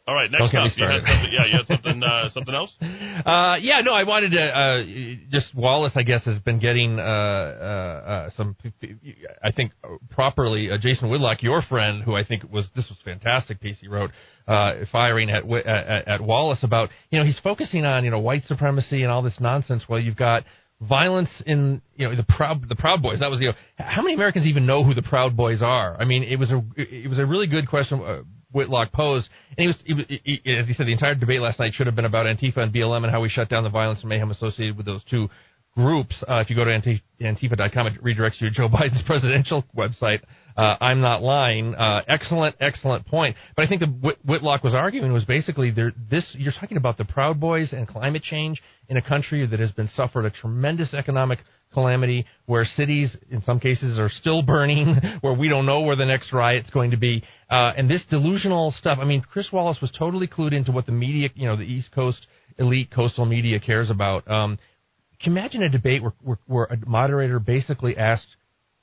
All 0.07 0.13
right, 0.13 0.29
Don't 0.31 0.53
next 0.53 0.55
up, 0.55 0.77
you 0.77 0.85
had 0.85 1.01
something, 1.01 1.31
yeah, 1.31 1.45
you 1.47 1.57
had 1.57 1.67
something 1.67 2.03
uh, 2.03 2.29
something 2.33 2.53
else. 2.53 2.71
Uh, 2.79 3.55
yeah, 3.59 3.81
no, 3.81 3.91
I 3.93 4.03
wanted 4.03 4.33
to 4.33 4.39
uh, 4.39 4.83
just 5.31 5.55
Wallace. 5.55 5.93
I 5.95 6.03
guess 6.03 6.23
has 6.25 6.37
been 6.39 6.59
getting 6.59 6.99
uh, 6.99 7.03
uh, 7.03 7.05
uh, 7.05 8.29
some, 8.37 8.55
I 9.43 9.51
think 9.51 9.71
properly. 10.11 10.69
Uh, 10.69 10.77
Jason 10.77 11.09
Whitlock, 11.09 11.41
your 11.41 11.63
friend, 11.63 12.03
who 12.03 12.15
I 12.15 12.23
think 12.23 12.43
was 12.51 12.67
this 12.75 12.87
was 12.87 12.99
fantastic 13.03 13.59
piece 13.59 13.79
he 13.79 13.87
wrote, 13.87 14.11
uh, 14.47 14.73
firing 14.91 15.31
at, 15.31 15.43
at 15.65 16.07
at 16.07 16.21
Wallace 16.21 16.63
about 16.63 16.89
you 17.09 17.17
know 17.17 17.25
he's 17.25 17.39
focusing 17.39 17.83
on 17.83 18.05
you 18.05 18.11
know 18.11 18.19
white 18.19 18.43
supremacy 18.43 19.01
and 19.01 19.11
all 19.11 19.23
this 19.23 19.39
nonsense. 19.39 19.85
While 19.87 19.99
you've 19.99 20.17
got 20.17 20.43
violence 20.81 21.29
in 21.47 21.81
you 21.95 22.07
know 22.07 22.15
the 22.15 22.23
proud 22.23 22.69
the 22.69 22.75
Proud 22.75 23.01
Boys. 23.01 23.21
That 23.21 23.31
was 23.31 23.41
you 23.41 23.47
know 23.47 23.55
how 23.77 24.03
many 24.03 24.13
Americans 24.13 24.45
even 24.45 24.67
know 24.67 24.83
who 24.83 24.93
the 24.93 25.01
Proud 25.01 25.35
Boys 25.35 25.63
are? 25.63 25.99
I 25.99 26.05
mean, 26.05 26.21
it 26.21 26.37
was 26.37 26.51
a 26.51 26.63
it 26.77 27.09
was 27.09 27.17
a 27.17 27.25
really 27.25 27.47
good 27.47 27.67
question. 27.67 28.25
Whitlock 28.55 28.91
posed, 28.91 29.29
and 29.57 29.75
he 29.85 29.93
was, 29.93 30.07
he, 30.09 30.41
he, 30.43 30.55
as 30.55 30.67
he 30.67 30.73
said, 30.73 30.87
the 30.87 30.93
entire 30.93 31.15
debate 31.15 31.41
last 31.41 31.59
night 31.59 31.73
should 31.73 31.87
have 31.87 31.95
been 31.95 32.05
about 32.05 32.25
Antifa 32.25 32.57
and 32.57 32.73
BLM 32.73 33.03
and 33.03 33.11
how 33.11 33.21
we 33.21 33.29
shut 33.29 33.49
down 33.49 33.63
the 33.63 33.69
violence 33.69 33.99
and 33.99 34.09
mayhem 34.09 34.31
associated 34.31 34.77
with 34.77 34.85
those 34.85 35.03
two 35.03 35.29
groups. 35.75 36.15
Uh, 36.27 36.35
if 36.35 36.49
you 36.49 36.55
go 36.55 36.63
to 36.63 36.73
anti, 36.73 37.01
Antifa.com, 37.21 37.87
it 37.87 38.03
redirects 38.03 38.39
you 38.39 38.49
to 38.49 38.55
Joe 38.55 38.69
Biden's 38.73 39.03
presidential 39.05 39.63
website. 39.77 40.21
Uh, 40.57 40.75
I'm 40.79 41.01
not 41.01 41.21
lying. 41.21 41.75
Uh, 41.75 42.01
excellent, 42.07 42.55
excellent 42.61 43.05
point. 43.05 43.35
But 43.55 43.65
I 43.65 43.67
think 43.67 43.81
the 43.81 43.87
Whit- 43.87 44.19
Whitlock 44.25 44.63
was 44.63 44.73
arguing 44.73 45.11
was 45.11 45.25
basically 45.25 45.71
there. 45.71 45.91
This 46.09 46.25
you're 46.37 46.53
talking 46.53 46.77
about 46.77 46.97
the 46.97 47.05
Proud 47.05 47.39
Boys 47.39 47.73
and 47.73 47.87
climate 47.87 48.23
change 48.23 48.61
in 48.87 48.95
a 48.95 49.01
country 49.01 49.45
that 49.45 49.59
has 49.59 49.71
been 49.71 49.89
suffered 49.89 50.25
a 50.25 50.29
tremendous 50.29 50.93
economic 50.93 51.39
calamity, 51.75 52.25
where 52.47 52.65
cities 52.65 53.15
in 53.29 53.43
some 53.43 53.59
cases 53.59 53.99
are 53.99 54.09
still 54.09 54.41
burning, 54.41 54.95
where 55.21 55.33
we 55.33 55.47
don't 55.47 55.67
know 55.67 55.81
where 55.81 55.95
the 55.95 56.05
next 56.05 56.33
riot's 56.33 56.71
going 56.71 56.89
to 56.91 56.97
be, 56.97 57.23
uh, 57.51 57.73
and 57.77 57.87
this 57.87 58.03
delusional 58.09 58.71
stuff. 58.71 58.97
I 58.99 59.05
mean, 59.05 59.21
Chris 59.21 59.49
Wallace 59.53 59.77
was 59.79 59.91
totally 59.91 60.27
clued 60.27 60.53
into 60.53 60.71
what 60.71 60.87
the 60.87 60.91
media, 60.91 61.29
you 61.35 61.47
know, 61.47 61.55
the 61.55 61.63
East 61.63 61.91
Coast 61.91 62.25
elite 62.57 62.89
coastal 62.89 63.25
media 63.25 63.59
cares 63.59 63.91
about. 63.91 64.27
Um, 64.27 64.57
can 65.21 65.33
you 65.33 65.39
imagine 65.39 65.61
a 65.61 65.69
debate 65.69 66.01
where, 66.01 66.13
where, 66.23 66.39
where 66.47 66.65
a 66.65 66.77
moderator 66.89 67.39
basically 67.39 67.95
asked 67.95 68.35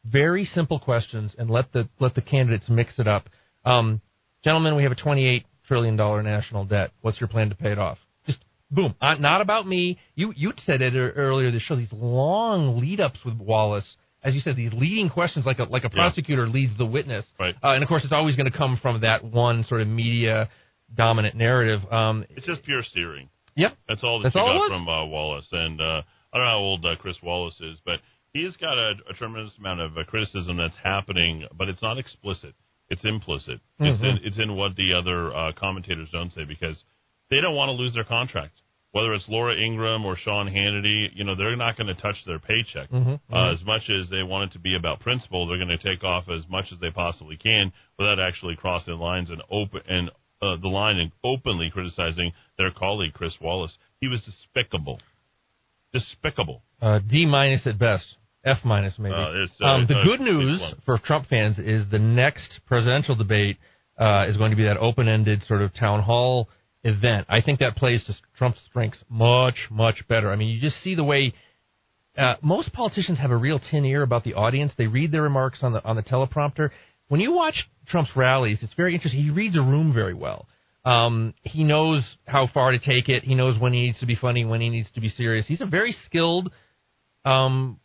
very 0.04 0.44
simple 0.44 0.78
questions 0.78 1.34
and 1.38 1.48
let 1.50 1.72
the 1.72 1.88
let 2.00 2.14
the 2.14 2.20
candidates 2.20 2.68
mix 2.68 2.98
it 2.98 3.06
up. 3.06 3.28
Um, 3.64 4.00
gentlemen, 4.42 4.76
we 4.76 4.82
have 4.82 4.92
a 4.92 4.96
28 4.96 5.44
trillion 5.66 5.96
dollar 5.96 6.22
national 6.22 6.64
debt. 6.64 6.90
What's 7.00 7.20
your 7.20 7.28
plan 7.28 7.50
to 7.50 7.54
pay 7.54 7.72
it 7.72 7.78
off? 7.78 7.98
Boom. 8.72 8.94
Uh, 9.00 9.14
not 9.14 9.40
about 9.42 9.66
me. 9.66 9.98
You 10.14 10.32
you 10.34 10.52
said 10.64 10.80
it 10.82 10.94
ear- 10.94 11.12
earlier 11.14 11.50
this 11.50 11.62
show. 11.62 11.76
These 11.76 11.92
long 11.92 12.80
lead 12.80 13.00
ups 13.00 13.20
with 13.24 13.34
Wallace. 13.36 13.96
As 14.24 14.34
you 14.34 14.40
said, 14.40 14.56
these 14.56 14.72
leading 14.72 15.10
questions, 15.10 15.44
like 15.44 15.58
a 15.58 15.64
like 15.64 15.84
a 15.84 15.90
Yeah. 15.92 16.02
prosecutor 16.02 16.46
leads 16.48 16.76
the 16.78 16.86
witness, 16.86 17.26
Right. 17.38 17.54
Uh, 17.62 17.70
and 17.74 17.82
of 17.82 17.88
course, 17.88 18.02
it's 18.04 18.12
always 18.12 18.34
going 18.36 18.50
to 18.50 18.56
come 18.56 18.78
from 18.78 19.00
that 19.02 19.22
one 19.24 19.64
sort 19.64 19.82
of 19.82 19.88
media 19.88 20.48
dominant 20.94 21.34
narrative. 21.36 21.80
Um, 21.92 22.24
It's 22.30 22.46
just 22.46 22.62
pure 22.64 22.82
steering. 22.82 23.28
yep, 23.56 23.76
That's 23.88 24.02
all 24.04 24.18
that 24.20 24.24
That's 24.32 24.34
you 24.36 24.40
all 24.42 24.68
got 24.68 24.74
from 24.74 24.88
uh, 24.88 25.04
Wallace. 25.06 25.48
And 25.52 25.80
uh, 25.80 26.02
I 26.32 26.38
don't 26.38 26.46
know 26.46 26.50
how 26.50 26.58
old 26.58 26.86
uh, 26.86 26.96
Chris 26.96 27.16
Wallace 27.22 27.60
is, 27.60 27.78
but 27.84 28.00
he's 28.32 28.56
got 28.56 28.78
a, 28.78 28.94
a 29.10 29.12
tremendous 29.14 29.56
amount 29.58 29.80
of 29.80 29.98
uh, 29.98 30.04
criticism 30.04 30.56
that's 30.56 30.76
happening, 30.82 31.44
but 31.56 31.68
it's 31.68 31.82
not 31.82 31.98
explicit. 31.98 32.54
It's 32.88 33.04
implicit. 33.04 33.60
It's 33.80 33.98
Mm-hmm. 33.98 34.04
in 34.06 34.18
it's 34.24 34.38
in 34.38 34.54
what 34.56 34.76
the 34.76 34.92
other 34.94 35.34
uh, 35.34 35.52
commentators 35.52 36.08
don't 36.12 36.32
say 36.32 36.44
because 36.44 36.82
they 37.30 37.40
don't 37.40 37.54
want 37.56 37.70
to 37.70 37.72
lose 37.72 37.94
their 37.94 38.04
contract. 38.04 38.60
Whether 38.92 39.14
it's 39.14 39.24
Laura 39.26 39.56
Ingraham 39.56 40.04
or 40.04 40.16
Sean 40.16 40.48
Hannity, 40.48 41.08
you 41.14 41.24
know, 41.24 41.34
they're 41.34 41.56
not 41.56 41.78
going 41.78 41.86
to 41.86 42.00
touch 42.00 42.16
their 42.26 42.38
paycheck. 42.38 42.90
Mm-hmm. 42.90 43.34
Uh, 43.34 43.52
as 43.52 43.64
much 43.64 43.88
as 43.88 44.10
they 44.10 44.22
want 44.22 44.50
it 44.50 44.52
to 44.52 44.58
be 44.58 44.76
about 44.76 45.00
principle, 45.00 45.46
they're 45.46 45.56
going 45.56 45.68
to 45.68 45.78
take 45.78 46.04
off 46.04 46.24
as 46.28 46.46
much 46.48 46.66
as 46.72 46.78
they 46.78 46.90
possibly 46.90 47.38
can 47.38 47.72
without 47.98 48.20
actually 48.20 48.54
crossing 48.54 48.98
lines 48.98 49.30
and 49.30 49.42
open 49.50 49.80
and 49.88 50.10
uh, 50.42 50.56
the 50.60 50.68
line 50.68 50.98
and 50.98 51.10
openly 51.24 51.70
criticizing 51.70 52.32
their 52.58 52.70
colleague 52.70 53.14
Chris 53.14 53.34
Wallace. 53.40 53.76
He 54.00 54.08
was 54.08 54.22
despicable, 54.22 55.00
despicable. 55.92 56.62
uh, 56.82 56.98
D 56.98 57.24
minus 57.24 57.66
at 57.66 57.78
best, 57.78 58.16
F 58.44 58.58
minus 58.64 58.98
maybe. 58.98 59.14
Uh, 59.14 59.46
uh, 59.62 59.66
um, 59.66 59.86
the 59.86 60.02
good 60.04 60.20
news 60.20 60.60
for 60.84 60.98
Trump 60.98 61.28
fans 61.28 61.58
is 61.58 61.86
the 61.90 61.98
next 61.98 62.60
presidential 62.66 63.14
debate 63.14 63.56
uh, 63.98 64.26
is 64.28 64.36
going 64.36 64.50
to 64.50 64.56
be 64.56 64.64
that 64.64 64.76
open-ended 64.76 65.44
sort 65.44 65.62
of 65.62 65.72
town 65.74 66.02
hall 66.02 66.48
event. 66.84 67.26
I 67.28 67.40
think 67.40 67.60
that 67.60 67.76
plays 67.76 68.04
to 68.04 68.14
Trump's 68.36 68.60
strengths 68.68 69.02
much, 69.08 69.56
much 69.70 70.06
better. 70.08 70.30
I 70.30 70.36
mean, 70.36 70.48
you 70.48 70.60
just 70.60 70.82
see 70.82 70.94
the 70.94 71.04
way 71.04 71.34
uh, 72.16 72.34
most 72.42 72.72
politicians 72.72 73.18
have 73.18 73.30
a 73.30 73.36
real 73.36 73.58
tin 73.58 73.84
ear 73.84 74.02
about 74.02 74.24
the 74.24 74.34
audience. 74.34 74.72
They 74.76 74.86
read 74.86 75.12
their 75.12 75.22
remarks 75.22 75.60
on 75.62 75.72
the 75.72 75.84
on 75.84 75.96
the 75.96 76.02
teleprompter. 76.02 76.70
When 77.08 77.20
you 77.20 77.32
watch 77.32 77.68
Trump's 77.86 78.10
rallies, 78.16 78.62
it's 78.62 78.74
very 78.74 78.94
interesting. 78.94 79.22
He 79.22 79.30
reads 79.30 79.56
a 79.56 79.62
room 79.62 79.92
very 79.92 80.14
well. 80.14 80.46
Um, 80.84 81.34
he 81.42 81.62
knows 81.62 82.02
how 82.26 82.48
far 82.52 82.72
to 82.72 82.78
take 82.78 83.08
it. 83.08 83.22
He 83.22 83.34
knows 83.34 83.58
when 83.58 83.72
he 83.72 83.82
needs 83.82 84.00
to 84.00 84.06
be 84.06 84.16
funny, 84.16 84.44
when 84.44 84.60
he 84.60 84.68
needs 84.68 84.90
to 84.92 85.00
be 85.00 85.08
serious. 85.08 85.46
He's 85.46 85.60
a 85.60 85.66
very 85.66 85.92
skilled 86.06 86.50
um, 87.24 87.78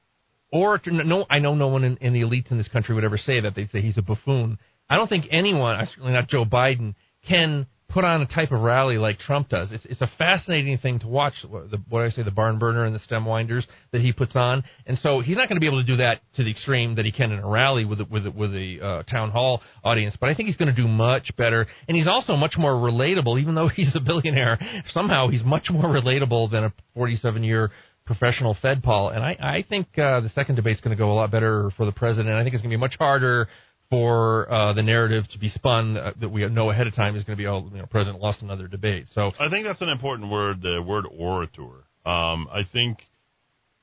orator. 0.52 0.92
No, 0.92 1.26
I 1.30 1.40
know 1.40 1.54
no 1.54 1.68
one 1.68 1.84
in, 1.84 1.98
in 1.98 2.14
the 2.14 2.22
elites 2.22 2.52
in 2.52 2.58
this 2.58 2.68
country 2.68 2.96
would 2.96 3.04
ever 3.04 3.18
say 3.18 3.40
that. 3.42 3.54
They'd 3.54 3.70
say 3.70 3.82
he's 3.82 3.98
a 3.98 4.02
buffoon. 4.02 4.58
I 4.90 4.96
don't 4.96 5.08
think 5.08 5.26
anyone, 5.30 5.86
certainly 5.90 6.14
not 6.14 6.28
Joe 6.28 6.46
Biden, 6.46 6.96
can 7.28 7.68
put 7.98 8.04
on 8.04 8.22
a 8.22 8.28
type 8.28 8.52
of 8.52 8.62
rally 8.62 9.00
like 9.00 9.18
Trump 9.18 9.50
does. 9.50 9.72
It's 9.72 9.84
it's 9.86 10.02
a 10.02 10.12
fascinating 10.20 10.78
thing 10.78 11.00
to 11.00 11.08
watch. 11.08 11.34
The, 11.42 11.82
what 11.90 12.04
I 12.04 12.10
say, 12.10 12.22
the 12.22 12.30
barn 12.30 12.60
burner 12.60 12.86
and 12.86 12.94
the 12.94 13.00
stem 13.00 13.26
winders 13.26 13.66
that 13.92 14.02
he 14.02 14.14
puts 14.14 14.36
on, 14.36 14.64
and 14.86 15.00
so 15.00 15.20
he's 15.20 15.36
not 15.36 15.50
going 15.50 15.56
to 15.56 15.60
be 15.60 15.66
able 15.66 15.82
to 15.82 15.88
do 15.88 15.98
that 15.98 16.22
to 16.36 16.44
the 16.44 16.52
extreme 16.52 16.94
that 16.98 17.06
he 17.06 17.12
can 17.12 17.32
in 17.32 17.40
a 17.40 17.48
rally 17.48 17.86
with 17.86 18.00
a, 18.02 18.06
with 18.06 18.28
with 18.28 18.54
a 18.54 18.78
uh, 18.80 19.04
town 19.12 19.32
hall 19.32 19.64
audience. 19.84 20.16
But 20.20 20.30
I 20.30 20.36
think 20.36 20.46
he's 20.46 20.58
going 20.58 20.74
to 20.74 20.80
do 20.80 20.88
much 20.88 21.36
better, 21.38 21.66
and 21.88 21.98
he's 21.98 22.08
also 22.08 22.36
much 22.36 22.54
more 22.56 22.74
relatable. 22.74 23.42
Even 23.42 23.56
though 23.56 23.68
he's 23.76 23.96
a 23.96 24.00
billionaire, 24.00 24.60
somehow 24.90 25.30
he's 25.30 25.44
much 25.44 25.72
more 25.72 25.86
relatable 25.86 26.52
than 26.52 26.66
a 26.66 26.74
47 26.94 27.44
year 27.44 27.72
professional 28.06 28.56
Fed 28.62 28.84
Paul. 28.84 29.10
And 29.10 29.24
I, 29.24 29.38
I 29.42 29.66
think 29.68 29.88
uh, 29.98 30.22
the 30.22 30.30
second 30.30 30.56
debate's 30.56 30.82
going 30.82 30.96
to 30.96 31.02
go 31.02 31.12
a 31.12 31.14
lot 31.14 31.32
better 31.32 31.72
for 31.76 31.86
the 31.86 31.92
president. 31.92 32.36
I 32.36 32.44
think 32.44 32.54
it's 32.54 32.62
going 32.62 32.70
to 32.70 32.78
be 32.78 32.80
much 32.80 32.96
harder 32.98 33.50
for 33.90 34.52
uh, 34.52 34.74
the 34.74 34.84
narrative 34.84 35.26
to 35.30 35.40
be 35.40 35.50
spun 35.50 35.96
uh, 35.98 36.12
that 36.20 36.30
we 36.30 36.48
know 36.50 36.70
ahead 36.70 36.88
of 36.88 36.96
time 36.96 37.16
is 37.16 37.24
going 37.24 37.38
to 37.38 37.42
be, 37.42 37.48
oh, 37.48 37.70
you 37.72 37.80
know, 37.80 37.86
president 37.86 38.22
lost 38.22 38.42
another 38.42 38.68
debate. 38.68 39.06
So 39.14 39.32
I 39.40 39.50
think 39.50 39.66
that's 39.66 39.82
an 39.82 39.90
important 39.90 40.30
word, 40.30 40.62
the 40.62 40.82
word 40.86 41.06
orator. 41.10 41.86
Um, 42.06 42.48
I 42.52 42.62
think 42.72 43.00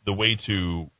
the 0.07 0.12
way 0.12 0.37
to 0.47 0.90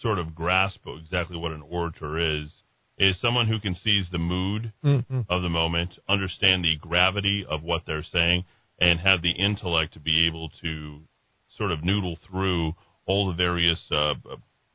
sort 0.00 0.18
of 0.18 0.34
grasp 0.34 0.80
exactly 0.86 1.36
what 1.36 1.52
an 1.52 1.62
orator 1.68 2.40
is 2.40 2.52
is 2.98 3.20
someone 3.20 3.48
who 3.48 3.58
can 3.58 3.74
seize 3.74 4.06
the 4.10 4.18
mood 4.18 4.72
Mhm. 4.84 5.26
of 5.28 5.42
the 5.42 5.48
moment, 5.48 5.98
understand 6.08 6.64
the 6.64 6.76
gravity 6.76 7.44
of 7.44 7.62
what 7.62 7.84
they're 7.86 8.02
saying, 8.02 8.44
and 8.80 9.00
have 9.00 9.22
the 9.22 9.32
intellect 9.32 9.94
to 9.94 10.00
be 10.00 10.26
able 10.26 10.50
to 10.60 11.02
sort 11.56 11.72
of 11.72 11.82
noodle 11.82 12.16
through 12.16 12.74
all 13.06 13.26
the 13.26 13.32
various 13.32 13.90
uh, 13.90 14.14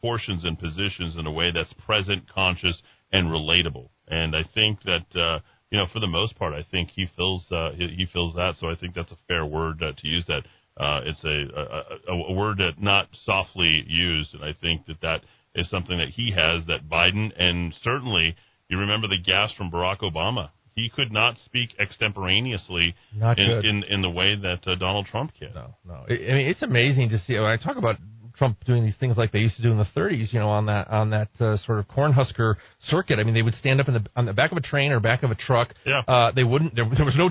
portions 0.02 0.46
and 0.46 0.60
positions 0.60 1.16
in 1.16 1.26
a 1.26 1.32
way 1.32 1.52
that's 1.52 1.74
present, 1.74 2.28
conscious, 2.28 2.82
and 3.12 3.28
relatable. 3.28 3.90
And 4.08 4.36
I 4.36 4.44
think 4.54 4.80
that 4.84 5.20
uh, 5.20 5.40
you 5.70 5.78
know, 5.78 5.86
for 5.92 6.00
the 6.00 6.08
most 6.08 6.38
part, 6.38 6.54
I 6.54 6.66
think 6.70 6.90
he 6.96 7.08
fills 7.16 7.46
uh, 7.52 7.72
he, 7.72 7.88
he 7.98 8.06
fills 8.12 8.36
that. 8.36 8.56
So 8.60 8.70
I 8.70 8.76
think 8.76 8.96
that's 8.96 9.12
a 9.12 9.18
fair 9.28 9.46
word 9.46 9.84
uh, 9.84 9.92
to 9.98 10.08
use. 10.08 10.26
That 10.28 10.44
uh, 10.82 11.02
it's 11.06 11.24
a, 11.24 12.10
a 12.10 12.14
a 12.14 12.34
word 12.34 12.58
that 12.58 12.82
not 12.82 13.08
softly 13.26 13.84
used, 13.88 14.34
and 14.34 14.44
I 14.44 14.54
think 14.60 14.86
that 14.88 15.02
that 15.02 15.22
is 15.56 15.70
something 15.70 15.98
that 15.98 16.10
he 16.10 16.32
has 16.32 16.66
that 16.68 16.88
Biden 16.90 17.32
and 17.38 17.74
certainly 17.84 18.36
you 18.70 18.78
remember 18.78 19.08
the 19.08 19.18
gas 19.18 19.52
from 19.58 19.72
Barack 19.72 20.00
Obama. 20.00 20.50
He 20.76 20.92
could 20.96 21.12
not 21.12 21.38
speak 21.44 21.70
extemporaneously 21.80 22.94
Not 23.16 23.40
in, 23.40 23.50
in 23.66 23.84
in 23.90 24.02
the 24.04 24.12
way 24.12 24.36
that 24.36 24.68
uh, 24.68 24.76
Donald 24.76 25.08
Trump 25.08 25.32
can. 25.38 25.52
no, 25.54 25.76
no. 25.86 26.06
I 26.08 26.14
I 26.14 26.34
mean, 26.34 26.48
it's 26.48 26.62
amazing 26.62 27.10
to 27.10 27.18
see. 27.18 27.34
When 27.34 27.46
I 27.46 27.58
talk 27.58 27.78
about 27.78 27.98
Trump 28.38 28.64
doing 28.66 28.84
these 28.84 28.96
things 29.00 29.18
like 29.18 29.32
they 29.32 29.40
used 29.40 29.56
to 29.58 29.62
do 29.62 29.72
in 29.72 29.78
the 29.78 29.88
30s, 29.96 30.32
you 30.32 30.40
know, 30.40 30.50
on 30.50 30.68
that 30.68 30.88
on 30.90 31.10
that 31.12 31.30
uh, 31.40 31.58
sort 31.58 31.80
of 31.80 31.88
cornhusker 31.88 32.56
circuit. 32.88 33.20
I 33.20 33.24
mean, 33.24 33.34
they 33.34 33.42
would 33.42 33.56
stand 33.56 33.82
up 33.82 33.88
in 33.88 33.96
the 33.96 34.06
on 34.16 34.26
the 34.26 34.34
back 34.34 34.52
of 34.52 34.58
a 34.58 34.62
train 34.62 34.92
or 34.92 35.00
back 35.00 35.24
of 35.24 35.32
a 35.32 35.36
truck. 35.36 35.74
Yeah. 35.86 36.02
Uh, 36.08 36.32
they 36.32 36.44
wouldn't. 36.44 36.76
There, 36.76 36.86
there 36.96 37.06
was 37.06 37.16
no 37.18 37.30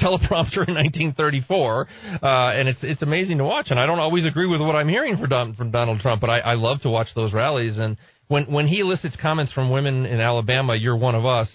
teleprompter 0.00 0.66
in 0.66 0.74
1934, 0.74 1.88
uh, 2.22 2.26
and 2.26 2.68
it's 2.68 2.80
it's 2.82 3.02
amazing 3.02 3.38
to 3.38 3.44
watch. 3.44 3.68
And 3.70 3.78
I 3.78 3.86
don't 3.86 4.00
always 4.00 4.24
agree 4.24 4.46
with 4.46 4.60
what 4.60 4.74
I'm 4.74 4.88
hearing 4.88 5.16
from 5.16 5.28
Don, 5.28 5.54
from 5.54 5.70
Donald 5.70 6.00
Trump, 6.00 6.20
but 6.20 6.30
I, 6.30 6.40
I 6.40 6.54
love 6.54 6.80
to 6.82 6.90
watch 6.90 7.08
those 7.14 7.32
rallies. 7.32 7.78
And 7.78 7.96
when 8.28 8.44
when 8.44 8.66
he 8.66 8.80
elicits 8.80 9.16
comments 9.20 9.52
from 9.52 9.70
women 9.70 10.06
in 10.06 10.20
Alabama, 10.20 10.74
"You're 10.74 10.96
one 10.96 11.14
of 11.14 11.24
us." 11.24 11.48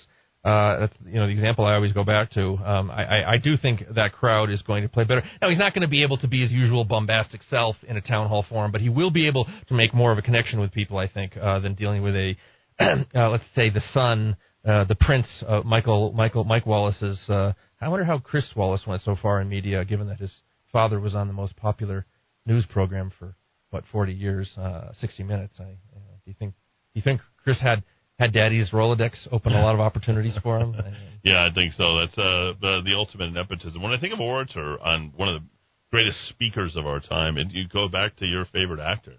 Uh, 0.43 0.79
that's 0.79 0.95
you 1.05 1.15
know 1.15 1.25
the 1.25 1.33
example 1.33 1.65
I 1.65 1.73
always 1.73 1.91
go 1.91 2.05
back 2.05 2.31
to. 2.31 2.57
Um, 2.63 2.89
I, 2.89 3.03
I, 3.03 3.31
I 3.33 3.37
do 3.37 3.57
think 3.57 3.83
that 3.95 4.13
crowd 4.13 4.49
is 4.49 4.61
going 4.61 4.83
to 4.83 4.89
play 4.89 5.03
better. 5.03 5.21
Now 5.41 5.49
he's 5.49 5.59
not 5.59 5.73
going 5.73 5.81
to 5.81 5.89
be 5.89 6.01
able 6.03 6.17
to 6.19 6.27
be 6.27 6.41
his 6.41 6.51
usual 6.51 6.85
bombastic 6.85 7.43
self 7.43 7.75
in 7.85 7.97
a 7.97 8.01
town 8.01 8.29
hall 8.29 8.45
forum, 8.47 8.71
but 8.71 8.79
he 8.79 8.87
will 8.87 9.11
be 9.11 9.27
able 9.27 9.47
to 9.67 9.73
make 9.73 9.93
more 9.93 10.13
of 10.13 10.17
a 10.17 10.21
connection 10.21 10.61
with 10.61 10.71
people. 10.71 10.97
I 10.97 11.09
think 11.09 11.35
uh, 11.35 11.59
than 11.59 11.75
dealing 11.75 12.03
with 12.03 12.15
a 12.15 12.35
uh, 12.79 13.29
let's 13.29 13.43
say 13.53 13.69
the 13.69 13.83
son, 13.93 14.37
uh, 14.65 14.85
the 14.85 14.95
prince, 14.95 15.27
uh, 15.45 15.61
Michael 15.65 16.13
Michael 16.13 16.45
Mike 16.45 16.65
Wallace's. 16.65 17.19
Uh, 17.29 17.51
I 17.81 17.89
wonder 17.89 18.05
how 18.05 18.19
Chris 18.19 18.45
Wallace 18.55 18.83
went 18.87 19.01
so 19.01 19.17
far 19.21 19.41
in 19.41 19.49
media, 19.49 19.83
given 19.83 20.07
that 20.07 20.19
his 20.19 20.31
father 20.71 21.01
was 21.01 21.15
on 21.15 21.27
the 21.27 21.33
most 21.33 21.57
popular 21.57 22.05
news 22.45 22.65
program 22.65 23.11
for 23.19 23.35
what 23.71 23.83
40 23.91 24.13
years, 24.13 24.49
uh, 24.57 24.91
60 24.93 25.23
Minutes. 25.23 25.55
I, 25.59 25.63
do 25.63 26.25
you 26.25 26.35
think 26.37 26.53
do 26.53 26.99
you 26.99 27.01
think 27.01 27.21
Chris 27.43 27.61
had 27.61 27.83
had 28.19 28.33
Daddy's 28.33 28.69
Rolodex 28.71 29.27
open 29.31 29.53
a 29.53 29.61
lot 29.61 29.73
of 29.73 29.79
opportunities 29.81 30.37
for 30.43 30.59
him? 30.59 30.75
yeah, 31.23 31.47
I 31.49 31.53
think 31.53 31.73
so. 31.73 31.99
That's 31.99 32.17
uh, 32.17 32.53
the 32.61 32.81
the 32.85 32.93
ultimate 32.95 33.31
nepotism. 33.33 33.81
When 33.81 33.91
I 33.93 33.99
think 33.99 34.13
of 34.13 34.19
orator 34.19 34.77
on 34.81 35.13
one 35.15 35.29
of 35.29 35.41
the 35.41 35.47
greatest 35.91 36.19
speakers 36.29 36.75
of 36.75 36.85
our 36.85 36.99
time, 36.99 37.37
and 37.37 37.51
you 37.51 37.63
go 37.71 37.87
back 37.87 38.15
to 38.17 38.25
your 38.25 38.45
favorite 38.45 38.79
actor, 38.81 39.15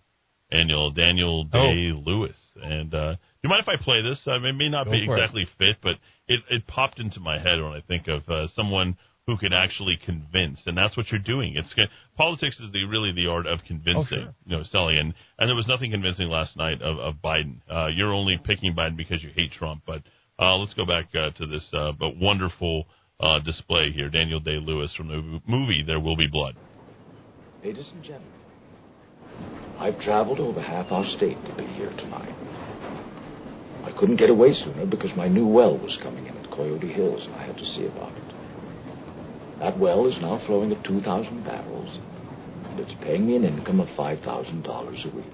Daniel 0.50 0.90
Daniel 0.90 1.44
Day 1.44 1.90
Oh. 1.92 2.00
Lewis. 2.04 2.36
And 2.62 2.92
uh, 2.94 3.12
do 3.14 3.18
you 3.42 3.48
mind 3.48 3.62
if 3.62 3.68
I 3.68 3.82
play 3.82 4.02
this? 4.02 4.20
Uh, 4.26 4.36
it 4.36 4.54
may 4.54 4.68
not 4.68 4.84
Go 4.84 4.92
be 4.92 5.06
for 5.06 5.16
it. 5.16 5.20
exactly 5.20 5.46
fit, 5.58 5.76
but 5.82 5.94
it 6.28 6.40
it 6.50 6.66
popped 6.66 6.98
into 7.00 7.20
my 7.20 7.38
head 7.38 7.58
when 7.62 7.72
I 7.72 7.80
think 7.88 8.06
of 8.08 8.28
uh, 8.28 8.48
someone 8.54 8.96
who 9.30 9.36
can 9.36 9.52
actually 9.52 9.96
convince, 10.04 10.58
and 10.66 10.76
that's 10.76 10.96
what 10.96 11.06
you're 11.12 11.20
doing. 11.20 11.54
It's 11.56 11.72
politics 12.16 12.58
is 12.58 12.72
the 12.72 12.82
really 12.84 13.12
the 13.12 13.28
art 13.30 13.46
of 13.46 13.60
convincing, 13.64 14.18
Oh, 14.18 14.24
sure. 14.24 14.34
you 14.44 14.56
know, 14.56 14.62
selling. 14.64 14.98
And 14.98 15.14
and 15.38 15.48
there 15.48 15.54
was 15.54 15.68
nothing 15.68 15.92
convincing 15.92 16.28
last 16.28 16.56
night 16.56 16.82
of, 16.82 16.98
of 16.98 17.14
Biden. 17.22 17.58
Uh, 17.70 17.86
you're 17.94 18.12
only 18.12 18.40
picking 18.42 18.74
Biden 18.74 18.96
because 18.96 19.22
you 19.22 19.30
hate 19.36 19.52
Trump, 19.52 19.82
but 19.86 20.02
uh, 20.40 20.56
let's 20.56 20.74
go 20.74 20.84
back 20.84 21.06
uh, 21.14 21.30
to 21.38 21.46
this 21.46 21.64
uh, 21.72 21.92
but 21.92 22.16
wonderful 22.16 22.86
uh, 23.20 23.38
display 23.38 23.92
here. 23.92 24.10
Daniel 24.10 24.40
Day 24.40 24.58
Lewis 24.60 24.92
from 24.96 25.06
the 25.08 25.40
movie 25.46 25.84
There 25.86 26.00
Will 26.00 26.16
Be 26.16 26.26
Blood. 26.26 26.56
Ladies 27.62 27.88
and 27.94 28.02
gentlemen, 28.02 28.32
I've 29.78 30.00
traveled 30.00 30.40
over 30.40 30.60
half 30.60 30.90
our 30.90 31.04
state 31.16 31.38
to 31.46 31.54
be 31.56 31.66
here 31.78 31.90
tonight. 31.90 32.34
I 33.84 33.92
couldn't 33.98 34.16
get 34.16 34.28
away 34.28 34.52
sooner 34.54 34.86
because 34.86 35.12
my 35.16 35.28
new 35.28 35.46
well 35.46 35.78
was 35.78 35.96
coming 36.02 36.26
in 36.26 36.36
at 36.36 36.50
Coyote 36.50 36.92
Hills 36.92 37.24
and 37.26 37.34
I 37.36 37.46
had 37.46 37.56
to 37.56 37.64
see 37.64 37.86
about 37.86 38.12
it. 38.16 38.29
That 39.60 39.78
well 39.78 40.06
is 40.06 40.18
now 40.20 40.42
flowing 40.46 40.72
at 40.72 40.84
2,000 40.84 41.44
barrels 41.44 41.98
and 42.70 42.80
it's 42.80 42.94
paying 43.02 43.26
me 43.26 43.36
an 43.36 43.44
income 43.44 43.80
of 43.80 43.88
$5,000 43.88 44.24
a 44.24 45.16
week. 45.16 45.26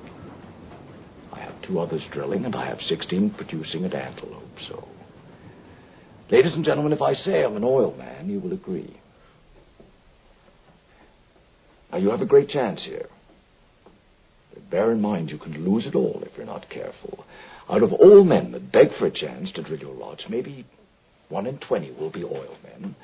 I 1.33 1.41
have 1.41 1.63
two 1.63 1.79
others 1.79 2.05
drilling 2.13 2.45
and 2.45 2.57
I 2.57 2.67
have 2.67 2.81
16 2.81 3.35
producing 3.37 3.85
at 3.85 3.95
Antelope, 3.95 4.59
so. 4.69 4.89
Ladies 6.31 6.55
and 6.55 6.65
gentlemen, 6.65 6.93
if 6.93 7.03
I 7.03 7.13
say 7.13 7.45
I'm 7.45 7.57
an 7.57 7.63
oil 7.63 7.95
man, 7.97 8.29
you 8.29 8.41
will 8.41 8.53
agree. 8.53 8.99
Now, 11.93 11.99
you 11.99 12.11
have 12.11 12.21
a 12.21 12.27
great 12.27 12.49
chance 12.49 12.85
here. 12.85 13.07
But 14.53 14.69
bear 14.71 14.91
in 14.91 15.01
mind, 15.01 15.31
you 15.31 15.39
can 15.39 15.65
lose 15.65 15.87
it 15.87 15.95
all 15.95 16.23
if 16.27 16.37
you're 16.37 16.47
not 16.47 16.69
careful. 16.69 17.25
Out 17.69 17.85
of 17.85 17.93
all 17.93 18.25
men 18.25 18.51
that 18.53 18.73
beg 18.73 18.89
for 18.99 19.07
a 19.07 19.11
chance 19.11 19.53
to 19.53 19.63
drill 19.63 19.79
your 19.79 19.95
rods, 19.95 20.25
maybe 20.29 20.67
one 21.29 21.47
in 21.47 21.59
twenty 21.59 21.93
will 21.93 22.11
be 22.11 22.25
oil 22.25 22.57
men. 22.65 22.97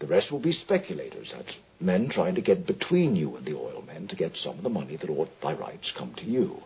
The 0.00 0.06
rest 0.06 0.30
will 0.30 0.42
be 0.42 0.52
speculators. 0.52 1.32
That's 1.34 1.56
men 1.80 2.10
trying 2.10 2.34
to 2.34 2.42
get 2.42 2.66
between 2.66 3.16
you 3.16 3.36
and 3.36 3.46
the 3.46 3.56
oil 3.56 3.82
men 3.86 4.08
to 4.08 4.16
get 4.16 4.36
some 4.36 4.58
of 4.58 4.62
the 4.62 4.68
money 4.68 4.96
that 4.96 5.08
ought 5.10 5.30
by 5.42 5.54
rights 5.54 5.92
come 5.96 6.14
to 6.18 6.24
you. 6.24 6.56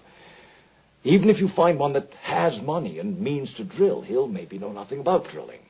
Even 1.04 1.30
if 1.30 1.38
you 1.38 1.48
find 1.54 1.78
one 1.78 1.92
that 1.94 2.08
has 2.22 2.60
money 2.62 2.98
and 2.98 3.20
means 3.20 3.54
to 3.54 3.64
drill, 3.64 4.02
he'll 4.02 4.26
maybe 4.26 4.58
know 4.58 4.72
nothing 4.72 5.00
about 5.00 5.28
drilling. 5.30 5.60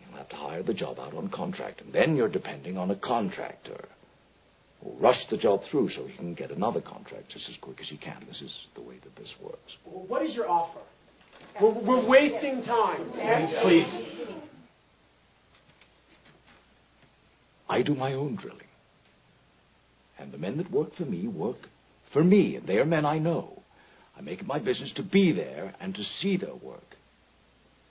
You'll 0.00 0.18
have 0.18 0.28
to 0.28 0.36
hire 0.36 0.62
the 0.62 0.74
job 0.74 0.98
out 0.98 1.14
on 1.14 1.30
contract, 1.30 1.80
and 1.80 1.92
then 1.92 2.16
you're 2.16 2.28
depending 2.28 2.76
on 2.76 2.90
a 2.90 2.96
contractor 2.96 3.88
who'll 4.82 4.96
rush 4.96 5.26
the 5.30 5.38
job 5.38 5.60
through 5.70 5.88
so 5.90 6.04
he 6.06 6.16
can 6.16 6.34
get 6.34 6.50
another 6.50 6.80
contract 6.80 7.30
just 7.30 7.48
as 7.48 7.56
quick 7.62 7.80
as 7.80 7.88
he 7.88 7.96
can. 7.96 8.22
This 8.26 8.42
is 8.42 8.54
the 8.74 8.82
way 8.82 8.96
that 9.04 9.16
this 9.16 9.34
works. 9.42 9.76
What 9.84 10.22
is 10.22 10.34
your 10.34 10.48
offer? 10.48 10.80
We're, 11.60 11.82
we're 11.82 12.08
wasting 12.08 12.62
time. 12.62 13.10
Please. 13.62 13.86
I 17.70 17.82
do 17.82 17.94
my 17.94 18.14
own 18.14 18.34
drilling. 18.34 18.66
And 20.18 20.32
the 20.32 20.38
men 20.38 20.58
that 20.58 20.70
work 20.70 20.94
for 20.96 21.04
me 21.04 21.28
work 21.28 21.56
for 22.12 22.22
me, 22.24 22.56
and 22.56 22.66
they 22.66 22.78
are 22.78 22.84
men 22.84 23.06
I 23.06 23.18
know. 23.18 23.62
I 24.16 24.20
make 24.22 24.40
it 24.40 24.46
my 24.46 24.58
business 24.58 24.92
to 24.96 25.02
be 25.02 25.32
there 25.32 25.72
and 25.80 25.94
to 25.94 26.02
see 26.02 26.36
their 26.36 26.54
work. 26.54 26.82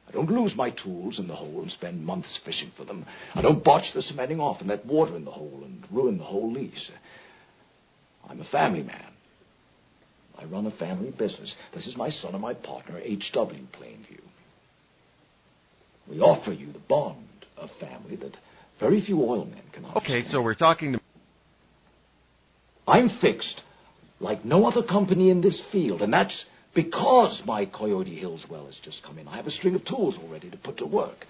I 0.07 0.11
don't 0.11 0.29
lose 0.29 0.53
my 0.55 0.71
tools 0.71 1.17
in 1.17 1.27
the 1.27 1.35
hole 1.35 1.61
and 1.61 1.71
spend 1.71 2.05
months 2.05 2.39
fishing 2.43 2.71
for 2.75 2.83
them. 2.83 3.05
I 3.33 3.41
don't 3.41 3.63
botch 3.63 3.85
the 3.93 4.01
cementing 4.01 4.39
off 4.39 4.59
and 4.59 4.67
let 4.67 4.85
water 4.85 5.15
in 5.15 5.23
the 5.23 5.31
hole 5.31 5.61
and 5.63 5.83
ruin 5.91 6.17
the 6.17 6.23
whole 6.23 6.51
lease. 6.51 6.91
I'm 8.27 8.41
a 8.41 8.45
family 8.45 8.83
man. 8.83 9.13
I 10.37 10.45
run 10.45 10.65
a 10.65 10.71
family 10.71 11.11
business. 11.11 11.55
This 11.73 11.87
is 11.87 11.95
my 11.95 12.09
son 12.09 12.33
and 12.33 12.41
my 12.41 12.53
partner, 12.53 12.99
H.W. 12.99 13.63
Plainview. 13.79 14.21
We 16.09 16.19
offer 16.19 16.51
you 16.51 16.73
the 16.73 16.79
bond 16.79 17.27
of 17.57 17.69
family 17.79 18.15
that 18.17 18.35
very 18.79 19.03
few 19.03 19.21
oil 19.21 19.45
men 19.45 19.61
can 19.73 19.85
Okay, 19.95 20.23
so 20.29 20.41
we're 20.41 20.55
talking 20.55 20.93
to. 20.93 21.01
I'm 22.87 23.09
fixed 23.21 23.61
like 24.19 24.43
no 24.43 24.65
other 24.65 24.83
company 24.83 25.29
in 25.29 25.41
this 25.41 25.61
field, 25.71 26.01
and 26.01 26.11
that's 26.11 26.45
because 26.75 27.41
my 27.45 27.65
Coyote 27.65 28.15
Hills 28.15 28.45
well 28.49 28.65
has 28.65 28.79
just 28.83 29.01
come 29.03 29.17
in. 29.17 29.27
I 29.27 29.37
have 29.37 29.47
a 29.47 29.51
string 29.51 29.75
of 29.75 29.85
tools 29.85 30.17
already 30.21 30.49
to 30.49 30.57
put 30.57 30.77
to 30.77 30.85
work. 30.85 31.25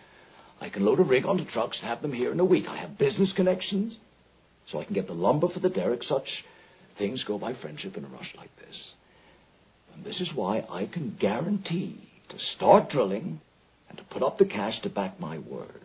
I 0.62 0.70
can 0.70 0.84
load 0.84 1.00
a 1.00 1.04
rig 1.04 1.26
onto 1.26 1.46
trucks 1.46 1.80
and 1.80 1.90
have 1.90 2.02
them 2.02 2.14
here 2.14 2.32
in 2.32 2.40
a 2.40 2.46
week. 2.46 2.66
I 2.68 2.78
have 2.78 2.98
business 2.98 3.34
connections, 3.36 3.98
so 4.68 4.80
I 4.80 4.86
can 4.86 4.94
get 4.94 5.08
the 5.08 5.14
lumber 5.14 5.48
for 5.48 5.60
the 5.60 5.70
derrick. 5.70 6.04
Such 6.04 6.28
things 6.98 7.24
go 7.26 7.40
by 7.40 7.54
friendship 7.54 7.96
in 7.96 8.06
a 8.06 8.10
rush 8.10 8.34
like 8.36 8.52
this. 8.58 8.94
And 9.94 10.04
this 10.04 10.20
is 10.20 10.32
why 10.36 10.66
I 10.70 10.86
can 10.86 11.18
guarantee 11.20 12.10
to 12.30 12.38
start 12.56 12.90
drilling 12.90 13.42
and 13.88 13.98
to 13.98 14.04
put 14.06 14.22
up 14.22 14.38
the 14.38 14.46
cash 14.46 14.80
to 14.82 14.90
back 14.90 15.20
my 15.20 15.40
word. 15.40 15.82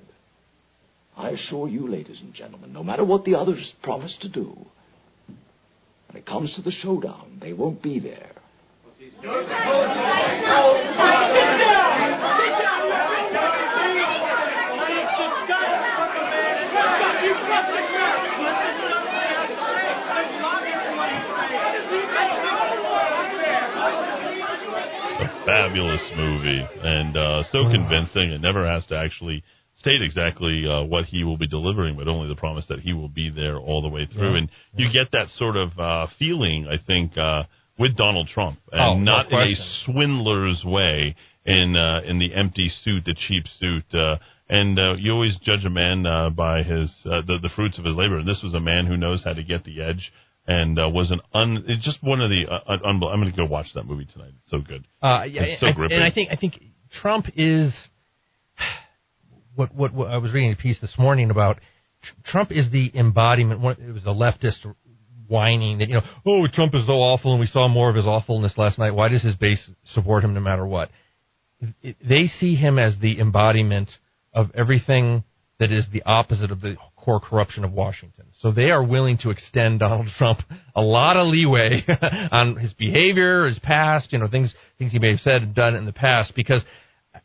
I 1.17 1.31
assure 1.31 1.69
you, 1.69 1.89
ladies 1.89 2.21
and 2.21 2.35
gentlemen, 2.35 2.73
no 2.73 2.83
matter 2.83 3.05
what 3.05 3.25
the 3.25 3.37
others 3.37 3.73
promise 3.83 4.17
to 4.21 4.29
do, 4.29 4.57
when 6.09 6.17
it 6.17 6.27
comes 6.27 6.55
to 6.57 6.63
the 6.63 6.73
showdown, 6.73 7.39
they 7.41 7.53
won't 7.53 7.83
be 7.83 8.01
there. 8.01 8.33
a 25.21 25.47
fabulous 25.47 26.03
movie 26.17 26.67
and 26.83 27.17
uh, 27.17 27.43
so 27.51 27.65
convincing. 27.71 28.31
It 28.31 28.41
never 28.41 28.67
has 28.69 28.85
to 28.87 28.97
actually 28.97 29.43
state 29.77 30.03
exactly 30.03 30.65
uh, 30.67 30.83
what 30.85 31.05
he 31.07 31.25
will 31.25 31.37
be 31.37 31.47
delivering, 31.47 31.97
but 31.97 32.09
only 32.09 32.29
the 32.29 32.35
promise 32.37 32.65
that 32.69 32.81
he 32.81 32.93
will 32.93 33.09
be 33.09 33.31
there 33.31 33.57
all 33.59 33.83
the 33.83 33.89
way 33.89 34.07
through. 34.07 34.33
Yeah. 34.33 34.39
And 34.39 34.49
you 34.77 34.87
get 34.93 35.13
that 35.13 35.29
sort 35.31 35.57
of 35.57 35.79
uh, 35.79 36.07
feeling, 36.19 36.67
I 36.69 36.77
think, 36.85 37.17
uh, 37.19 37.45
with 37.79 37.97
Donald 37.97 38.29
Trump, 38.29 38.59
and 38.73 38.81
Oh, 38.81 38.95
no 38.95 39.05
not 39.17 39.33
in 39.33 39.39
a 39.39 39.55
swindler's 39.85 40.63
way, 40.65 41.17
in 41.45 41.77
uh, 41.77 42.01
in 42.07 42.19
the 42.19 42.35
empty 42.35 42.71
suit, 42.83 43.05
the 43.05 43.15
cheap 43.15 43.45
suit. 43.59 43.85
Uh, 43.95 44.17
and 44.49 44.79
uh, 44.79 44.95
you 44.99 45.11
always 45.13 45.37
judge 45.43 45.65
a 45.65 45.71
man 45.71 46.07
uh, 46.07 46.31
by 46.31 46.63
his 46.63 46.95
uh, 47.05 47.23
the 47.27 47.39
the 47.43 47.51
fruits 47.57 47.79
of 47.79 47.85
his 47.85 47.97
labor. 47.97 48.19
And 48.19 48.29
this 48.29 48.41
was 48.43 48.55
a 48.55 48.61
man 48.61 48.87
who 48.87 48.97
knows 48.97 49.23
how 49.25 49.33
to 49.33 49.43
get 49.43 49.65
the 49.65 49.83
edge. 49.83 50.13
And 50.47 50.79
uh, 50.79 50.91
was 50.91 51.11
an 51.11 51.21
un, 51.33 51.65
it's 51.67 51.83
just 51.85 52.03
one 52.03 52.21
of 52.21 52.29
the 52.29 52.45
uh, 52.47 52.73
un, 52.73 52.81
I'm 52.85 53.01
going 53.01 53.31
to 53.31 53.37
go 53.37 53.47
watch 53.47 53.69
that 53.75 53.85
movie 53.87 54.05
tonight. 54.05 54.33
It's 54.43 54.51
so 54.51 54.59
good. 54.59 54.87
Uh, 55.03 55.25
yeah, 55.27 55.43
It's 55.45 55.61
so 55.61 55.69
I- 55.69 55.73
gripping. 55.73 55.97
and 55.97 56.05
I 56.05 56.11
think 56.11 56.29
I 56.31 56.37
think 56.37 56.61
Trump 57.01 57.27
is 57.35 57.73
what, 59.55 59.75
what 59.75 59.93
what 59.95 60.11
I 60.11 60.19
was 60.19 60.33
reading 60.33 60.53
a 60.53 60.57
piece 60.57 60.81
this 60.81 60.95
morning 60.99 61.31
about. 61.31 61.59
Tr- 62.03 62.31
Trump 62.31 62.53
is 62.53 62.71
the 62.71 62.91
embodiment. 62.95 63.63
It 63.81 63.93
was 63.93 64.05
a 64.05 64.09
leftist 64.09 64.75
whining 65.29 65.79
that 65.79 65.89
you 65.89 65.95
know, 65.95 66.03
oh, 66.27 66.47
Trump 66.53 66.75
is 66.75 66.87
so 66.87 66.95
awful, 66.95 67.33
and 67.33 67.41
we 67.41 67.47
saw 67.47 67.69
more 67.69 67.89
of 67.89 67.97
his 67.97 68.07
awfulness 68.07 68.55
last 68.57 68.79
night. 68.79 68.93
Why 68.93 69.09
does 69.09 69.23
his 69.23 69.37
base 69.37 69.71
support 69.93 70.25
him 70.25 70.35
no 70.35 70.41
matter 70.41 70.67
what? 70.67 70.91
They 71.83 72.27
see 72.39 72.55
him 72.55 72.79
as 72.79 72.97
the 73.01 73.19
embodiment 73.21 73.91
of 74.33 74.51
everything 74.55 75.25
that 75.61 75.73
is 75.73 75.87
the 75.93 76.03
opposite 76.03 76.51
of 76.51 76.61
the 76.61 76.77
core 76.97 77.21
corruption 77.21 77.65
of 77.65 77.73
Washington. 77.73 78.25
So 78.41 78.51
they 78.51 78.71
are 78.71 78.83
willing 78.83 79.19
to 79.19 79.31
extend 79.31 79.81
Donald 79.81 80.09
Trump 80.19 80.41
a 80.75 80.83
lot 80.83 81.17
of 81.17 81.29
leeway 81.29 81.85
on 82.33 82.57
his 82.57 82.73
behavior, 82.73 83.47
his 83.47 83.59
past, 83.59 84.13
you 84.13 84.19
know, 84.19 84.29
things 84.29 84.55
things 84.79 84.93
he 84.93 84.99
may 84.99 85.11
have 85.11 85.21
said 85.21 85.43
and 85.43 85.55
done 85.55 85.75
in 85.75 85.87
the 85.87 85.93
past 85.93 86.33
because 86.35 86.63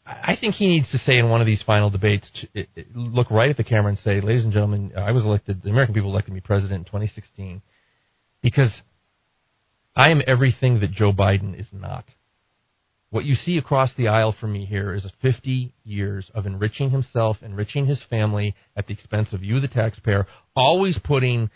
I 0.10 0.36
think 0.40 0.56
he 0.56 0.68
needs 0.68 0.90
to 0.92 0.98
say 0.98 1.18
in 1.18 1.30
one 1.30 1.40
of 1.40 1.48
these 1.48 1.62
final 1.62 1.92
debates, 1.92 2.30
look 2.96 3.30
right 3.30 3.50
at 3.50 3.58
the 3.58 3.64
camera 3.64 3.90
and 3.90 4.00
say, 4.00 4.22
"Ladies 4.22 4.44
and 4.44 4.52
gentlemen, 4.52 4.92
I 4.98 5.12
was 5.12 5.24
elected. 5.24 5.62
The 5.62 5.70
American 5.70 5.94
people 5.94 6.10
elected 6.10 6.34
me 6.34 6.40
president 6.40 6.80
in 6.80 6.86
2016 6.86 7.62
because 8.42 8.82
I 9.96 10.10
am 10.10 10.22
everything 10.26 10.80
that 10.80 10.92
Joe 10.92 11.14
Biden 11.14 11.60
is 11.60 11.68
not. 11.72 12.06
What 13.12 13.26
you 13.26 13.36
see 13.36 13.58
across 13.58 13.94
the 13.96 14.08
aisle 14.08 14.32
from 14.40 14.54
me 14.54 14.66
here 14.66 14.94
is 14.94 15.06
50 15.22 15.74
years 15.84 16.30
of 16.34 16.46
enriching 16.46 16.92
himself, 16.92 17.38
enriching 17.42 17.86
his 17.86 18.02
family 18.04 18.56
at 18.76 18.88
the 18.88 18.94
expense 18.94 19.34
of 19.34 19.44
you, 19.44 19.60
the 19.60 19.68
taxpayer, 19.68 20.28
always 20.56 20.98
putting 21.04 21.50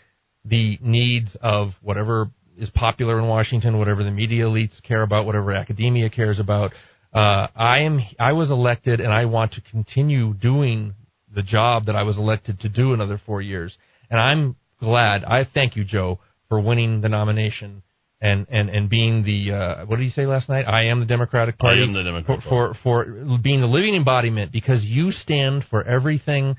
the 0.44 0.78
needs 0.80 1.36
of 1.40 1.70
whatever 1.80 2.30
is 2.56 2.70
popular 2.70 3.18
in 3.18 3.26
Washington, 3.26 3.78
whatever 3.78 4.04
the 4.04 4.10
media 4.10 4.44
elites 4.44 4.82
care 4.82 5.02
about, 5.02 5.26
whatever 5.26 5.52
academia 5.52 6.10
cares 6.10 6.38
about. 6.38 6.72
Uh, 7.14 7.46
I 7.54 7.80
am. 7.80 8.00
I 8.18 8.32
was 8.32 8.50
elected, 8.50 9.00
and 9.00 9.12
I 9.12 9.26
want 9.26 9.52
to 9.52 9.60
continue 9.60 10.34
doing 10.34 10.94
the 11.34 11.42
job 11.42 11.86
that 11.86 11.96
I 11.96 12.02
was 12.02 12.16
elected 12.16 12.60
to 12.60 12.68
do 12.68 12.92
another 12.92 13.20
four 13.24 13.40
years. 13.40 13.76
And 14.10 14.20
I'm 14.20 14.56
glad. 14.80 15.24
I 15.24 15.44
thank 15.52 15.76
you, 15.76 15.84
Joe, 15.84 16.18
for 16.48 16.60
winning 16.60 17.00
the 17.00 17.08
nomination 17.08 17.82
and 18.24 18.46
and 18.50 18.70
and 18.70 18.88
being 18.88 19.22
the 19.22 19.52
uh, 19.52 19.86
what 19.86 19.96
did 19.96 20.04
he 20.04 20.10
say 20.10 20.26
last 20.26 20.48
night? 20.48 20.64
I 20.66 20.86
am 20.86 21.00
the 21.00 21.06
Democratic 21.06 21.58
Party. 21.58 21.80
I 21.80 21.84
am 21.84 21.92
the 21.92 22.02
Democratic 22.02 22.44
for, 22.44 22.74
for 22.82 23.04
for 23.04 23.38
being 23.42 23.60
the 23.60 23.66
living 23.66 23.94
embodiment 23.94 24.50
because 24.50 24.82
you 24.82 25.12
stand 25.12 25.64
for 25.68 25.84
everything 25.84 26.56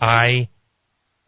I 0.00 0.48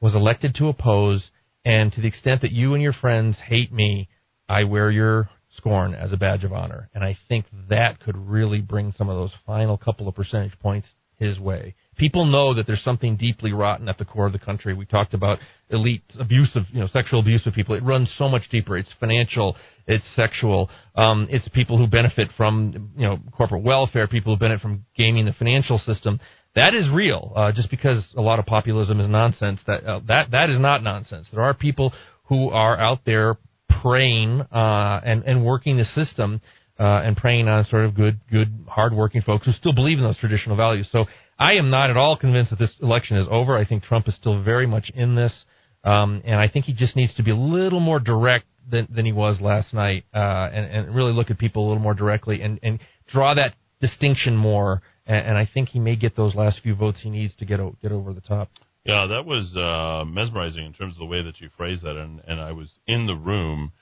was 0.01 0.15
elected 0.15 0.57
to 0.57 0.69
oppose, 0.69 1.31
and 1.65 1.93
to 1.93 2.01
the 2.01 2.09
extent 2.09 2.43
that 2.43 2.53
you 2.53 2.75
and 2.75 2.83
your 2.83 2.93
friends 2.93 3.39
hate 3.47 3.73
me, 3.73 4.09
I 4.49 4.65
wear 4.65 4.91
your 4.91 5.31
scorn 5.57 5.95
as 5.95 6.13
a 6.13 6.17
badge 6.17 6.45
of 6.45 6.53
honor, 6.53 6.89
and 6.95 7.05
I 7.05 7.17
think 7.29 7.47
that 7.69 8.01
could 8.01 8.17
really 8.17 8.61
bring 8.61 8.93
some 8.93 9.09
of 9.09 9.17
those 9.17 9.35
final 9.47 9.77
couple 9.77 10.09
of 10.09 10.15
percentage 10.15 10.59
points 10.61 10.89
his 11.19 11.39
way. 11.39 11.75
People 11.97 12.27
know 12.27 12.53
that 12.55 12.67
there's 12.67 12.83
something 12.83 13.17
deeply 13.17 13.53
rotten 13.53 13.89
at 13.89 13.97
the 13.97 14.05
core 14.05 14.27
of 14.27 14.33
the 14.33 14.39
country. 14.39 14.75
We 14.75 14.85
talked 14.85 15.15
about 15.15 15.39
elite 15.71 16.03
abuse 16.19 16.55
of, 16.55 16.65
you 16.71 16.81
know, 16.81 16.87
sexual 16.87 17.21
abuse 17.21 17.47
of 17.47 17.55
people. 17.55 17.75
It 17.75 17.83
runs 17.83 18.15
so 18.19 18.29
much 18.29 18.43
deeper. 18.51 18.77
It's 18.77 18.93
financial. 19.01 19.57
It's 19.87 20.05
sexual. 20.15 20.69
Um, 20.95 21.27
it's 21.31 21.49
people 21.49 21.79
who 21.79 21.87
benefit 21.87 22.29
from, 22.37 22.91
you 22.97 23.07
know, 23.07 23.19
corporate 23.33 23.63
welfare. 23.63 24.07
People 24.07 24.35
who 24.35 24.39
benefit 24.39 24.61
from 24.61 24.85
gaming 24.97 25.25
the 25.25 25.33
financial 25.33 25.79
system. 25.79 26.21
That 26.55 26.75
is 26.75 26.87
real. 26.93 27.33
Uh, 27.35 27.53
just 27.53 27.71
because 27.71 28.07
a 28.15 28.21
lot 28.21 28.39
of 28.39 28.45
populism 28.45 29.01
is 29.01 29.09
nonsense, 29.09 29.61
that 29.67 29.85
uh, 29.85 30.01
that 30.09 30.33
that 30.33 30.51
is 30.51 30.61
not 30.61 30.83
nonsense. 30.83 31.29
There 31.33 31.43
are 31.43 31.55
people 31.55 31.95
who 32.25 32.51
are 32.51 32.79
out 32.79 33.01
there 33.07 33.39
preying 33.83 34.41
uh, 34.41 35.01
and 35.05 35.25
and 35.25 35.45
working 35.45 35.77
the 35.77 35.85
system 35.85 36.41
uh, 36.79 37.03
and 37.05 37.17
preying 37.17 37.49
on 37.49 37.65
sort 37.65 37.85
of 37.85 37.95
good, 37.95 38.21
good, 38.31 38.67
hardworking 38.69 39.23
folks 39.23 39.47
who 39.47 39.53
still 39.53 39.73
believe 39.73 39.99
in 39.99 40.05
those 40.05 40.19
traditional 40.19 40.57
values. 40.57 40.89
So 40.93 41.07
I 41.39 41.55
am 41.55 41.71
not 41.71 41.91
at 41.91 41.97
all 41.97 42.17
convinced 42.17 42.51
that 42.51 42.59
this 42.59 42.75
election 42.83 43.17
is 43.17 43.27
over. 43.31 43.57
I 43.57 43.65
think 43.65 43.83
Trump 43.83 44.09
is 44.09 44.17
still 44.17 44.43
very 44.43 44.67
much 44.67 44.91
in 44.95 45.15
this, 45.15 45.45
um, 45.85 46.23
and 46.25 46.39
I 46.39 46.49
think 46.49 46.67
he 46.67 46.75
just 46.75 46.97
needs 46.97 47.15
to 47.15 47.23
be 47.23 47.31
a 47.31 47.37
little 47.37 47.81
more 47.81 47.99
direct 47.99 48.47
than, 48.71 48.89
than 48.91 49.07
he 49.07 49.13
was 49.13 49.41
last 49.41 49.73
night, 49.73 50.05
uh, 50.15 50.19
and, 50.53 50.67
and 50.67 50.95
really 50.95 51.13
look 51.13 51.31
at 51.31 51.39
people 51.39 51.67
a 51.67 51.69
little 51.69 51.83
more 51.83 51.95
directly 51.95 52.43
and, 52.43 52.59
and 52.63 52.81
draw 53.07 53.33
that 53.35 53.55
distinction 53.81 54.37
more. 54.37 54.83
And, 55.07 55.29
and 55.29 55.39
I 55.39 55.49
think 55.53 55.71
he 55.71 55.79
may 55.79 55.97
get 55.97 56.17
those 56.17 56.35
last 56.35 56.61
few 56.63 56.75
votes 56.75 57.01
he 57.03 57.11
needs 57.11 57.35
to 57.37 57.45
get 57.47 57.61
o- 57.61 57.77
get 57.81 57.93
over 57.93 58.13
the 58.13 58.21
top. 58.21 58.51
Yeah, 58.87 59.07
that 59.09 59.27
was 59.27 59.57
uh, 59.57 60.05
mesmerizing 60.05 60.65
in 60.65 60.73
terms 60.73 60.95
of 60.95 61.01
the 61.01 61.07
way 61.07 61.21
that 61.21 61.41
you 61.41 61.51
phrased 61.57 61.83
that, 61.83 61.97
and, 61.97 62.21
and 62.29 62.41
I 62.41 62.53
was 62.53 62.69
in 62.87 63.07
the 63.07 63.17
room 63.17 63.73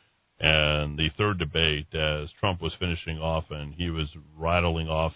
and 0.40 0.98
the 0.98 1.10
third 1.18 1.38
debate 1.38 1.94
as 1.94 2.32
Trump 2.40 2.62
was 2.62 2.74
finishing 2.78 3.18
off 3.18 3.44
and 3.50 3.74
he 3.74 3.90
was 3.90 4.08
rattling 4.34 4.88
off 4.88 5.12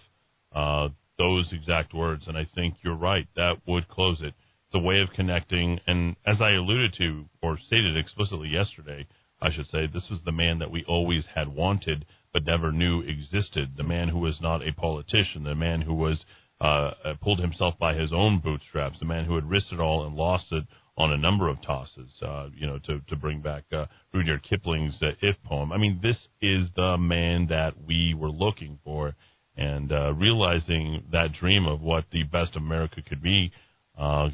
uh, 0.55 0.89
those 1.17 1.53
exact 1.53 1.95
words. 1.95 2.29
And 2.29 2.37
I 2.37 2.47
think 2.55 2.75
you're 2.85 2.95
right. 2.95 3.27
That 3.37 3.57
would 3.67 3.89
close 3.89 4.21
it. 4.21 4.35
It's 4.67 4.75
a 4.75 4.79
way 4.79 5.01
of 5.01 5.11
connecting. 5.15 5.81
And 5.87 6.17
as 6.27 6.43
I 6.43 6.53
alluded 6.53 6.93
to 6.99 7.25
or 7.43 7.59
stated 7.59 7.97
explicitly 7.97 8.49
yesterday, 8.49 9.07
I 9.41 9.51
should 9.53 9.69
say, 9.69 9.87
this 9.87 10.09
was 10.11 10.23
the 10.25 10.33
man 10.33 10.59
that 10.59 10.71
we 10.71 10.85
always 10.85 11.27
had 11.35 11.49
wanted 11.49 12.05
but 12.33 12.45
never 12.45 12.73
knew 12.73 13.01
existed. 13.01 13.71
The 13.77 13.85
man 13.85 14.09
who 14.09 14.19
was 14.19 14.39
not 14.41 14.67
a 14.67 14.73
politician, 14.73 15.45
the 15.45 15.55
man 15.55 15.81
who 15.81 15.95
was 15.95 16.25
uh, 16.61 16.91
pulled 17.23 17.41
himself 17.41 17.75
by 17.79 17.95
his 17.95 18.13
own 18.13 18.41
bootstraps, 18.41 18.99
the 18.99 19.05
man 19.05 19.25
who 19.25 19.35
had 19.35 19.49
risked 19.49 19.73
it 19.73 19.81
all 19.81 20.05
and 20.07 20.17
lost 20.17 20.53
it 20.53 20.65
on 20.97 21.13
a 21.13 21.17
number 21.17 21.49
of 21.49 21.63
tosses, 21.63 22.11
uh, 22.23 22.49
you 22.57 22.67
know, 22.67 22.79
to, 22.81 23.01
to 23.09 23.15
bring 23.15 23.41
back 23.41 23.63
uh, 23.73 23.87
Rudyard 24.13 24.43
Kipling's 24.43 25.01
uh, 25.01 25.13
If 25.23 25.37
poem. 25.45 25.73
I 25.73 25.79
mean, 25.79 26.01
this 26.03 26.27
is 26.43 26.69
the 26.75 26.99
man 26.99 27.47
that 27.51 27.75
we 27.87 28.15
were 28.19 28.31
looking 28.31 28.81
for, 28.83 29.15
and 29.57 29.93
uh, 29.93 30.13
realizing 30.15 31.05
that 31.13 31.33
dream 31.33 31.67
of 31.67 31.81
what 31.81 32.05
the 32.11 32.25
best 32.25 32.57
America 32.57 33.01
could 33.09 33.23
be. 33.23 33.53
Uh, 33.97 34.31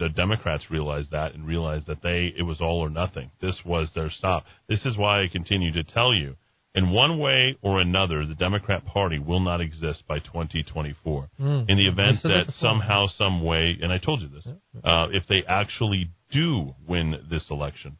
the 0.00 0.08
Democrats 0.08 0.64
realized 0.70 1.10
that 1.12 1.34
and 1.34 1.46
realized 1.46 1.86
that 1.86 2.02
they 2.02 2.32
it 2.36 2.42
was 2.42 2.60
all 2.60 2.80
or 2.80 2.90
nothing. 2.90 3.30
This 3.40 3.58
was 3.64 3.90
their 3.94 4.10
stop. 4.10 4.44
This 4.68 4.84
is 4.86 4.96
why 4.96 5.22
I 5.22 5.28
continue 5.28 5.72
to 5.72 5.82
tell 5.82 6.14
you 6.14 6.36
in 6.78 6.90
one 6.90 7.18
way 7.18 7.56
or 7.60 7.80
another, 7.80 8.24
the 8.24 8.36
Democrat 8.36 8.86
Party 8.86 9.18
will 9.18 9.40
not 9.40 9.60
exist 9.60 10.04
by 10.06 10.20
2024. 10.20 11.28
Mm. 11.40 11.68
In 11.68 11.76
the 11.76 11.88
event 11.88 12.22
that 12.22 12.52
somehow, 12.58 13.06
some 13.08 13.42
way, 13.44 13.76
and 13.82 13.92
I 13.92 13.98
told 13.98 14.22
you 14.22 14.28
this, 14.28 14.46
uh, 14.84 15.08
if 15.10 15.26
they 15.28 15.42
actually 15.48 16.10
do 16.30 16.74
win 16.86 17.16
this 17.28 17.46
election, 17.50 17.98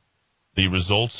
the 0.54 0.68
results 0.68 1.16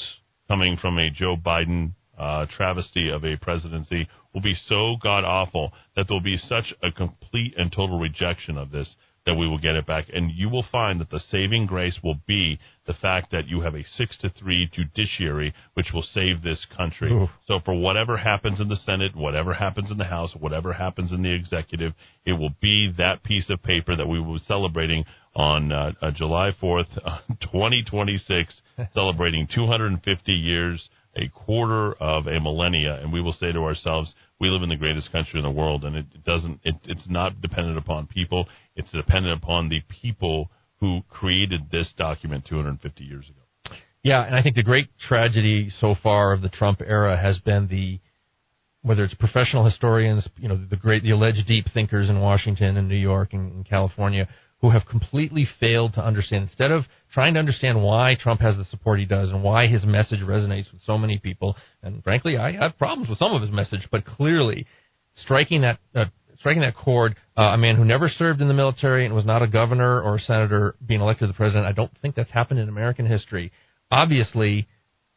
coming 0.47 0.77
from 0.77 0.99
a 0.99 1.11
Joe 1.11 1.37
Biden 1.37 1.95
uh, 2.17 2.47
travesty 2.47 3.11
of 3.11 3.25
a 3.25 3.37
presidency 3.37 4.09
will 4.33 4.41
be 4.41 4.55
so 4.69 4.95
god 5.03 5.25
awful 5.25 5.73
that 5.97 6.07
there'll 6.07 6.23
be 6.23 6.37
such 6.37 6.73
a 6.83 6.93
complete 6.93 7.55
and 7.57 7.73
total 7.73 7.99
rejection 7.99 8.57
of 8.57 8.71
this 8.71 8.95
that 9.29 9.35
we 9.35 9.47
will 9.47 9.59
get 9.59 9.77
it 9.77 9.87
back. 9.87 10.07
And 10.11 10.31
you 10.33 10.49
will 10.49 10.65
find 10.73 10.99
that 11.03 11.11
the 11.11 11.21
saving 11.21 11.67
grace 11.67 11.99
will 12.03 12.19
be 12.27 12.59
the 12.87 12.95
fact 12.95 13.31
that 13.31 13.47
you 13.47 13.61
have 13.61 13.75
a 13.75 13.85
six 13.85 14.17
to 14.19 14.31
three 14.31 14.71
judiciary, 14.73 15.53
which 15.75 15.89
will 15.93 16.03
save 16.03 16.43
this 16.43 16.67
country. 16.75 17.13
Ooh. 17.13 17.29
So 17.47 17.61
for 17.63 17.79
whatever 17.79 18.17
happens 18.17 18.59
in 18.59 18.71
the 18.71 18.77
Senate, 18.77 19.15
whatever 19.15 19.53
happens 19.53 19.91
in 19.91 19.99
the 19.99 20.05
House, 20.05 20.35
whatever 20.35 20.73
happens 20.73 21.13
in 21.13 21.23
the 21.23 21.35
executive, 21.35 21.93
it 22.25 22.33
will 22.33 22.55
be 22.63 22.91
that 22.97 23.23
piece 23.23 23.51
of 23.51 23.63
paper 23.63 23.95
that 23.95 24.09
we 24.09 24.19
will 24.19 24.39
be 24.39 24.45
celebrating 24.49 25.05
on 25.37 25.73
uh, 25.73 25.93
uh, 26.01 26.11
July 26.11 26.53
4th, 26.63 26.95
2026, 27.43 28.63
celebrating 28.95 29.47
250 29.55 30.33
years 30.33 30.89
a 31.19 31.29
quarter 31.29 31.93
of 31.95 32.27
a 32.27 32.41
millennia, 32.41 33.01
and 33.01 33.13
we 33.13 33.21
will 33.21 33.33
say 33.33 33.53
to 33.53 33.61
ourselves, 33.61 34.15
we 34.41 34.49
live 34.49 34.63
in 34.63 34.69
the 34.69 34.77
greatest 34.77 35.11
country 35.11 35.41
in 35.41 35.45
the 35.45 35.51
world, 35.51 35.85
and 35.85 35.97
it 35.97 36.25
doesn't. 36.25 36.61
It, 36.65 36.77
it's 36.85 37.09
not 37.09 37.41
dependent 37.41 37.79
upon 37.79 38.07
people. 38.07 38.47
It's 38.77 38.91
dependent 38.93 39.43
upon 39.43 39.69
the 39.69 39.83
people 39.89 40.51
who 40.81 41.03
created 41.09 41.71
this 41.71 41.93
document 41.97 42.47
250 42.49 43.05
years 43.05 43.27
ago. 43.29 43.77
Yeah, 44.03 44.25
and 44.25 44.37
I 44.37 44.43
think 44.43 44.55
the 44.55 44.63
great 44.63 44.89
tragedy 45.09 45.71
so 45.81 45.97
far 46.01 46.33
of 46.33 46.41
the 46.41 46.49
Trump 46.49 46.81
era 46.81 47.17
has 47.21 47.39
been 47.39 47.67
the 47.69 48.01
whether 48.83 49.03
it's 49.03 49.15
professional 49.15 49.65
historians, 49.65 50.27
you 50.37 50.49
know, 50.49 50.57
the 50.57 50.77
great, 50.77 51.03
the 51.03 51.11
alleged 51.11 51.47
deep 51.49 51.67
thinkers 51.75 52.09
in 52.09 52.21
Washington 52.21 52.77
and 52.77 52.89
New 52.89 52.97
York 52.97 53.33
and, 53.33 53.53
and 53.53 53.69
California 53.69 54.29
who 54.61 54.71
have 54.71 54.87
completely 54.87 55.47
failed 55.61 55.95
to 55.95 56.05
understand. 56.05 56.43
Instead 56.43 56.71
of 56.71 56.85
trying 57.13 57.35
to 57.35 57.41
understand 57.41 57.83
why 57.83 58.17
Trump 58.21 58.41
has 58.41 58.57
the 58.57 58.65
support 58.65 58.99
he 58.99 59.05
does 59.05 59.31
and 59.31 59.43
why 59.43 59.67
his 59.67 59.85
message 59.85 60.21
resonates 60.21 60.73
with 60.73 60.83
so 60.85 60.99
many 60.99 61.19
people, 61.19 61.57
and 61.83 62.03
frankly, 62.03 62.37
I 62.37 62.53
have 62.53 62.77
problems 62.79 63.09
with 63.09 63.19
some 63.19 63.33
of 63.33 63.41
his 63.41 63.53
message, 63.53 63.87
but 63.91 64.05
clearly 64.05 64.67
striking 65.15 65.63
that 65.63 65.79
uh, 65.95 66.07
striking 66.39 66.63
that 66.63 66.77
chord, 66.77 67.17
uh, 67.37 67.43
a 67.43 67.59
man 67.59 67.77
who 67.77 67.85
never 67.85 68.09
served 68.09 68.41
in 68.41 68.49
the 68.49 68.55
military 68.55 69.05
and 69.05 69.15
was 69.15 69.27
not 69.27 69.43
a 69.43 69.47
governor 69.47 70.01
or 70.01 70.17
a 70.17 70.21
senator 70.21 70.75
being 70.85 71.01
elected 71.01 71.29
the 71.29 71.35
president, 71.35 71.67
I 71.67 71.73
don't 71.73 71.91
think 72.01 72.15
that's 72.15 72.31
happened 72.31 72.61
in 72.61 72.69
American 72.69 73.07
history. 73.07 73.51
Obviously, 73.91 74.69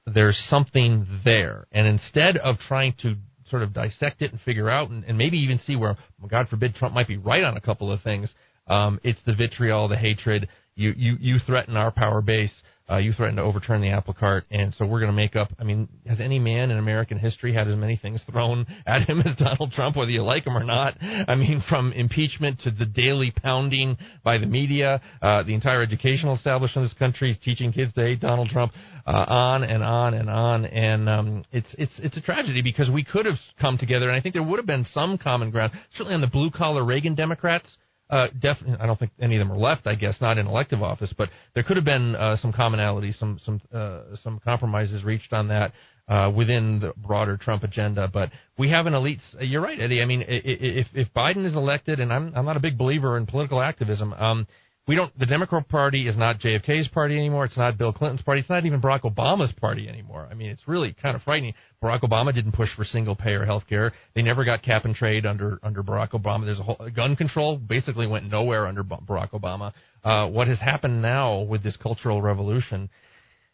there's 0.06 0.38
something 0.50 1.06
there, 1.24 1.68
and 1.72 1.88
instead 1.88 2.38
of 2.38 2.58
trying 2.68 2.96
to 3.04 3.16
sort 3.50 3.62
of 3.64 3.74
dissect 3.74 4.22
it 4.22 4.32
and 4.32 4.42
figure 4.42 4.70
out 4.70 4.90
and, 4.90 5.04
and 5.04 5.18
maybe 5.18 5.38
even 5.38 5.60
see 5.60 5.76
where, 5.76 5.98
God 6.28 6.48
forbid, 6.48 6.74
Trump 6.74 6.96
might 6.96 7.08
be 7.08 7.18
right 7.18 7.44
on 7.44 7.58
a 7.58 7.62
couple 7.62 7.92
of 7.92 8.02
things. 8.02 8.34
Um, 8.72 9.00
it's 9.04 9.22
the 9.26 9.36
vitriol, 9.36 9.88
the 9.90 9.98
hatred. 9.98 10.48
You, 10.76 10.94
you, 10.96 11.18
you 11.20 11.40
threaten 11.46 11.76
our 11.76 11.92
power 11.92 12.22
base. 12.22 12.54
Uh, 12.90 12.98
you 12.98 13.14
threaten 13.14 13.38
to 13.38 13.42
overturn 13.42 13.80
the 13.80 13.90
apple 13.90 14.14
cart, 14.14 14.44
and 14.52 14.74
so 14.74 14.86
we're 14.86 15.00
going 15.00 15.12
to 15.12 15.16
make 15.16 15.38
up. 15.38 15.48
I 15.58 15.64
mean, 15.64 15.88
has 16.08 16.20
any 16.20 16.40
man 16.40 16.72
in 16.72 16.78
American 16.78 17.18
history 17.18 17.54
had 17.54 17.70
as 17.70 17.78
many 17.78 17.96
things 17.96 18.20
thrown 18.30 18.66
at 18.86 19.08
him 19.08 19.22
as 19.22 19.34
Donald 19.38 19.72
Trump, 19.72 19.96
whether 19.96 20.12
you 20.12 20.24
like 20.24 20.46
him 20.46 20.58
or 20.58 20.64
not? 20.66 20.98
I 21.02 21.36
mean, 21.36 21.64
from 21.70 21.94
impeachment 21.94 22.60
to 22.62 22.72
the 22.72 22.86
daily 22.86 23.32
pounding 23.32 23.98
by 24.26 24.40
the 24.40 24.46
media, 24.46 25.00
uh, 25.22 25.44
the 25.44 25.54
entire 25.54 25.82
educational 25.82 26.36
establishment 26.36 26.84
of 26.84 26.92
this 26.92 27.00
country 27.00 27.32
is 27.32 27.38
teaching 27.42 27.72
kids 27.72 27.94
to 27.94 28.02
hate 28.02 28.20
Donald 28.20 28.50
Trump, 28.50 28.74
uh, 29.08 29.12
on 29.12 29.64
and 29.64 29.84
on 29.84 30.14
and 30.14 30.30
on, 30.30 30.66
and 30.66 31.08
um, 31.08 31.44
it's 31.54 31.74
it's 31.78 31.94
it's 32.00 32.18
a 32.18 32.22
tragedy 32.22 32.62
because 32.62 32.90
we 32.90 33.06
could 33.06 33.26
have 33.26 33.38
come 33.62 33.78
together, 33.78 34.10
and 34.10 34.18
I 34.18 34.22
think 34.22 34.34
there 34.34 34.44
would 34.44 34.60
have 34.60 34.68
been 34.68 34.86
some 34.86 35.18
common 35.18 35.50
ground, 35.50 35.72
certainly 35.94 36.16
on 36.16 36.22
the 36.22 36.28
blue 36.28 36.52
collar 36.52 36.84
Reagan 36.84 37.16
Democrats 37.16 37.78
Uh, 38.12 38.28
definitely, 38.40 38.76
I 38.82 38.86
don't 38.86 39.00
think 39.00 39.12
any 39.22 39.38
of 39.38 39.40
them 39.40 39.52
are 39.54 39.58
left. 39.58 39.88
I 39.88 39.96
guess 39.96 40.20
not 40.20 40.38
in 40.38 40.46
elective 40.46 40.84
office, 40.84 41.14
but 41.18 41.30
there 41.56 41.64
could 41.64 41.78
have 41.78 41.86
been 41.86 42.14
uh, 42.16 42.36
some 42.36 42.52
commonality, 42.52 43.14
some 43.14 43.40
some 43.44 43.62
uh, 43.74 44.02
some 44.22 44.42
compromises 44.44 45.06
reached 45.06 45.32
on 45.32 45.48
that 45.48 45.72
uh, 46.10 46.30
within 46.36 46.82
the 46.82 46.94
broader 46.98 47.38
Trump 47.38 47.64
agenda. 47.64 48.10
But 48.14 48.30
we 48.58 48.70
have 48.70 48.86
an 48.86 48.94
elite. 48.94 49.22
You're 49.40 49.62
right, 49.62 49.80
Eddy. 49.80 50.02
I 50.02 50.06
mean, 50.06 50.26
if 50.28 50.88
if 50.94 51.08
Biden 51.14 51.46
is 51.46 51.56
elected, 51.56 52.02
and 52.02 52.12
I'm 52.12 52.34
I'm 52.36 52.44
not 52.44 52.58
a 52.58 52.60
big 52.60 52.78
believer 52.78 53.18
in 53.18 53.26
political 53.26 53.62
activism. 53.62 54.12
Um, 54.12 54.46
we 54.88 54.96
don't. 54.96 55.18
The 55.20 55.28
Democrat 55.28 55.70
Party 55.70 56.08
is 56.08 56.18
not 56.18 56.40
JFK's 56.40 56.88
party 56.88 57.16
anymore. 57.16 57.46
It's 57.46 57.58
not 57.58 57.78
Bill 57.78 57.94
Clinton's 57.94 58.24
party. 58.24 58.42
It's 58.42 58.50
not 58.50 58.66
even 58.66 58.82
Barack 58.82 59.02
Obama's 59.02 59.52
party 59.54 59.88
anymore. 59.88 60.28
I 60.30 60.34
mean, 60.34 60.50
it's 60.50 60.68
really 60.68 60.96
kind 61.00 61.16
of 61.16 61.22
frightening. 61.22 61.54
Barack 61.84 62.02
Obama 62.02 62.34
didn't 62.34 62.54
push 62.54 62.70
for 62.76 62.84
single 62.84 63.16
payer 63.16 63.46
health 63.46 63.64
care. 63.70 63.94
They 64.16 64.24
never 64.24 64.44
got 64.44 64.64
cap 64.64 64.86
and 64.86 64.96
trade 64.96 65.26
under 65.26 65.60
under 65.62 65.84
Barack 65.84 66.12
Obama. 66.12 66.46
There's 66.46 66.60
a 66.60 66.64
whole 66.64 66.90
gun 66.96 67.16
control 67.16 67.58
basically 67.58 68.08
went 68.08 68.30
nowhere 68.30 68.66
under 68.66 68.84
Barack 68.84 69.32
Obama. 69.32 69.72
Uh, 70.04 70.28
what 70.28 70.48
has 70.48 70.60
happened 70.60 71.02
now 71.02 71.42
with 71.42 71.64
this 71.64 71.78
cultural 71.78 72.22
revolution 72.22 72.90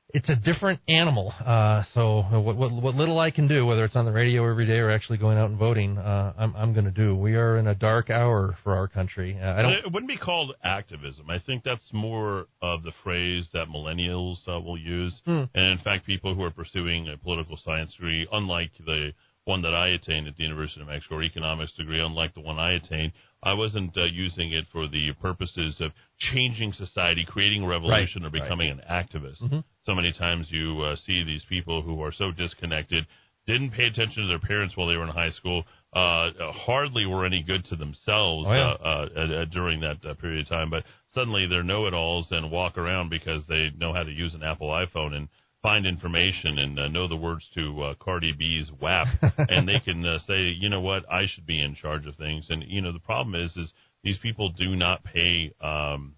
it's 0.10 0.30
a 0.30 0.36
different 0.36 0.80
animal. 0.88 1.34
Uh, 1.46 1.84
so 1.94 2.22
what, 2.32 2.56
what, 2.56 2.72
what 2.72 2.96
little 2.96 3.20
I 3.20 3.32
can 3.32 3.48
do, 3.48 3.66
whether 3.66 3.84
it's 3.84 3.96
on 3.96 4.06
the 4.06 4.12
radio 4.12 4.50
every 4.50 4.66
day 4.66 4.78
or 4.78 4.90
actually 4.90 5.18
going 5.18 5.38
out 5.38 5.50
and 5.50 5.60
voting, 5.60 5.98
uh, 5.98 6.34
I'm, 6.38 6.56
I'm 6.56 6.74
going 6.74 6.86
to 6.86 6.92
do. 6.92 7.14
We 7.16 7.36
are 7.36 7.58
in 7.58 7.68
a 7.68 7.76
dark 7.76 8.10
hour 8.10 8.58
for 8.64 8.76
our 8.76 8.88
country. 8.88 9.38
Uh, 9.42 9.54
I 9.54 9.62
don't. 9.62 9.74
It 9.74 9.92
wouldn't 9.92 10.08
be 10.08 10.18
called 10.18 10.54
activism. 10.64 11.30
I 11.30 11.40
think 11.40 11.64
that's 11.64 11.90
more 11.92 12.46
of 12.62 12.84
the 12.84 12.94
phrase 13.04 13.48
that 13.54 13.68
millennials 13.68 14.38
uh, 14.48 14.60
will 14.60 14.78
use, 14.78 15.22
mm. 15.28 15.50
and 15.54 15.72
in 15.72 15.78
fact, 15.84 16.06
people 16.06 16.34
who 16.34 16.44
are 16.44 16.52
pursuing 16.52 17.10
a 17.10 17.18
political 17.18 17.58
science 17.58 17.94
degree, 17.94 18.28
unlike 18.32 18.72
the 18.86 19.12
one 19.44 19.62
that 19.62 19.74
I 19.74 19.90
attained 19.90 20.28
at 20.28 20.36
the 20.36 20.44
University 20.44 20.82
of 20.82 20.88
Mexico, 20.88 21.16
or 21.16 21.24
economics 21.24 21.72
degree, 21.74 22.02
unlike 22.02 22.34
the 22.34 22.42
one 22.42 22.60
I 22.60 22.74
attained, 22.74 23.14
I 23.42 23.54
wasn't 23.54 23.96
uh, 23.98 24.04
using 24.04 24.52
it 24.52 24.66
for 24.72 24.88
the 24.88 25.12
purposes 25.22 25.78
of 25.80 25.92
changing 26.34 26.74
society, 26.74 27.26
creating 27.26 27.64
a 27.64 27.68
revolution, 27.68 28.24
right, 28.24 28.28
or 28.28 28.32
becoming 28.32 28.78
right. 28.78 28.86
an 28.86 29.06
activist. 29.06 29.42
Mm-hmm. 29.42 29.60
So 29.88 29.96
many 29.96 30.12
times 30.12 30.48
you 30.52 30.82
uh, 30.82 30.98
see 30.98 31.24
these 31.24 31.46
people 31.48 31.82
who 31.82 32.04
are 32.04 32.12
so 32.12 32.30
disconnected, 32.32 33.08
didn't 33.48 33.72
pay 33.72 33.86
attention 33.86 34.24
to 34.24 34.28
their 34.28 34.38
parents 34.38 34.76
while 34.76 34.90
they 34.90 34.98
were 34.98 35.06
in 35.06 35.10
high 35.10 35.30
school, 35.30 35.64
uh, 35.94 36.30
hardly 36.52 37.06
were 37.06 37.26
any 37.26 37.42
good 37.42 37.64
to 37.66 37.78
themselves 37.78 38.48
oh, 38.50 38.54
yeah. 38.54 38.74
uh, 38.84 39.08
uh, 39.16 39.46
during 39.46 39.80
that 39.80 40.06
uh, 40.06 40.14
period 40.16 40.42
of 40.42 40.50
time. 40.50 40.70
But 40.70 40.84
suddenly 41.14 41.48
they're 41.48 41.64
know-it-alls 41.64 42.28
and 42.32 42.52
walk 42.52 42.78
around 42.78 43.10
because 43.10 43.44
they 43.48 43.70
know 43.78 43.94
how 43.94 44.04
to 44.04 44.12
use 44.12 44.36
an 44.36 44.44
Apple 44.44 44.68
iPhone 44.68 45.14
and 45.14 45.30
find 45.62 45.86
information 45.86 46.60
and 46.60 46.78
uh, 46.78 46.90
know 46.90 47.08
the 47.08 47.16
words 47.16 47.46
to 47.56 47.82
uh, 47.84 47.94
Cardi 47.98 48.34
B's 48.34 48.70
WAP, 48.82 49.08
and 49.38 49.70
they 49.70 49.80
can 49.86 50.06
uh, 50.06 50.20
say, 50.28 50.50
you 50.50 50.68
know 50.68 50.82
what, 50.82 51.10
I 51.10 51.28
should 51.34 51.46
be 51.46 51.62
in 51.62 51.76
charge 51.76 52.06
of 52.06 52.18
things. 52.18 52.48
And 52.50 52.62
you 52.68 52.82
know, 52.82 52.92
the 52.92 53.00
problem 53.00 53.42
is, 53.42 53.56
is 53.56 53.72
these 54.04 54.18
people 54.18 54.50
do 54.50 54.76
not 54.76 55.06
pay 55.06 55.54
um, 55.62 56.16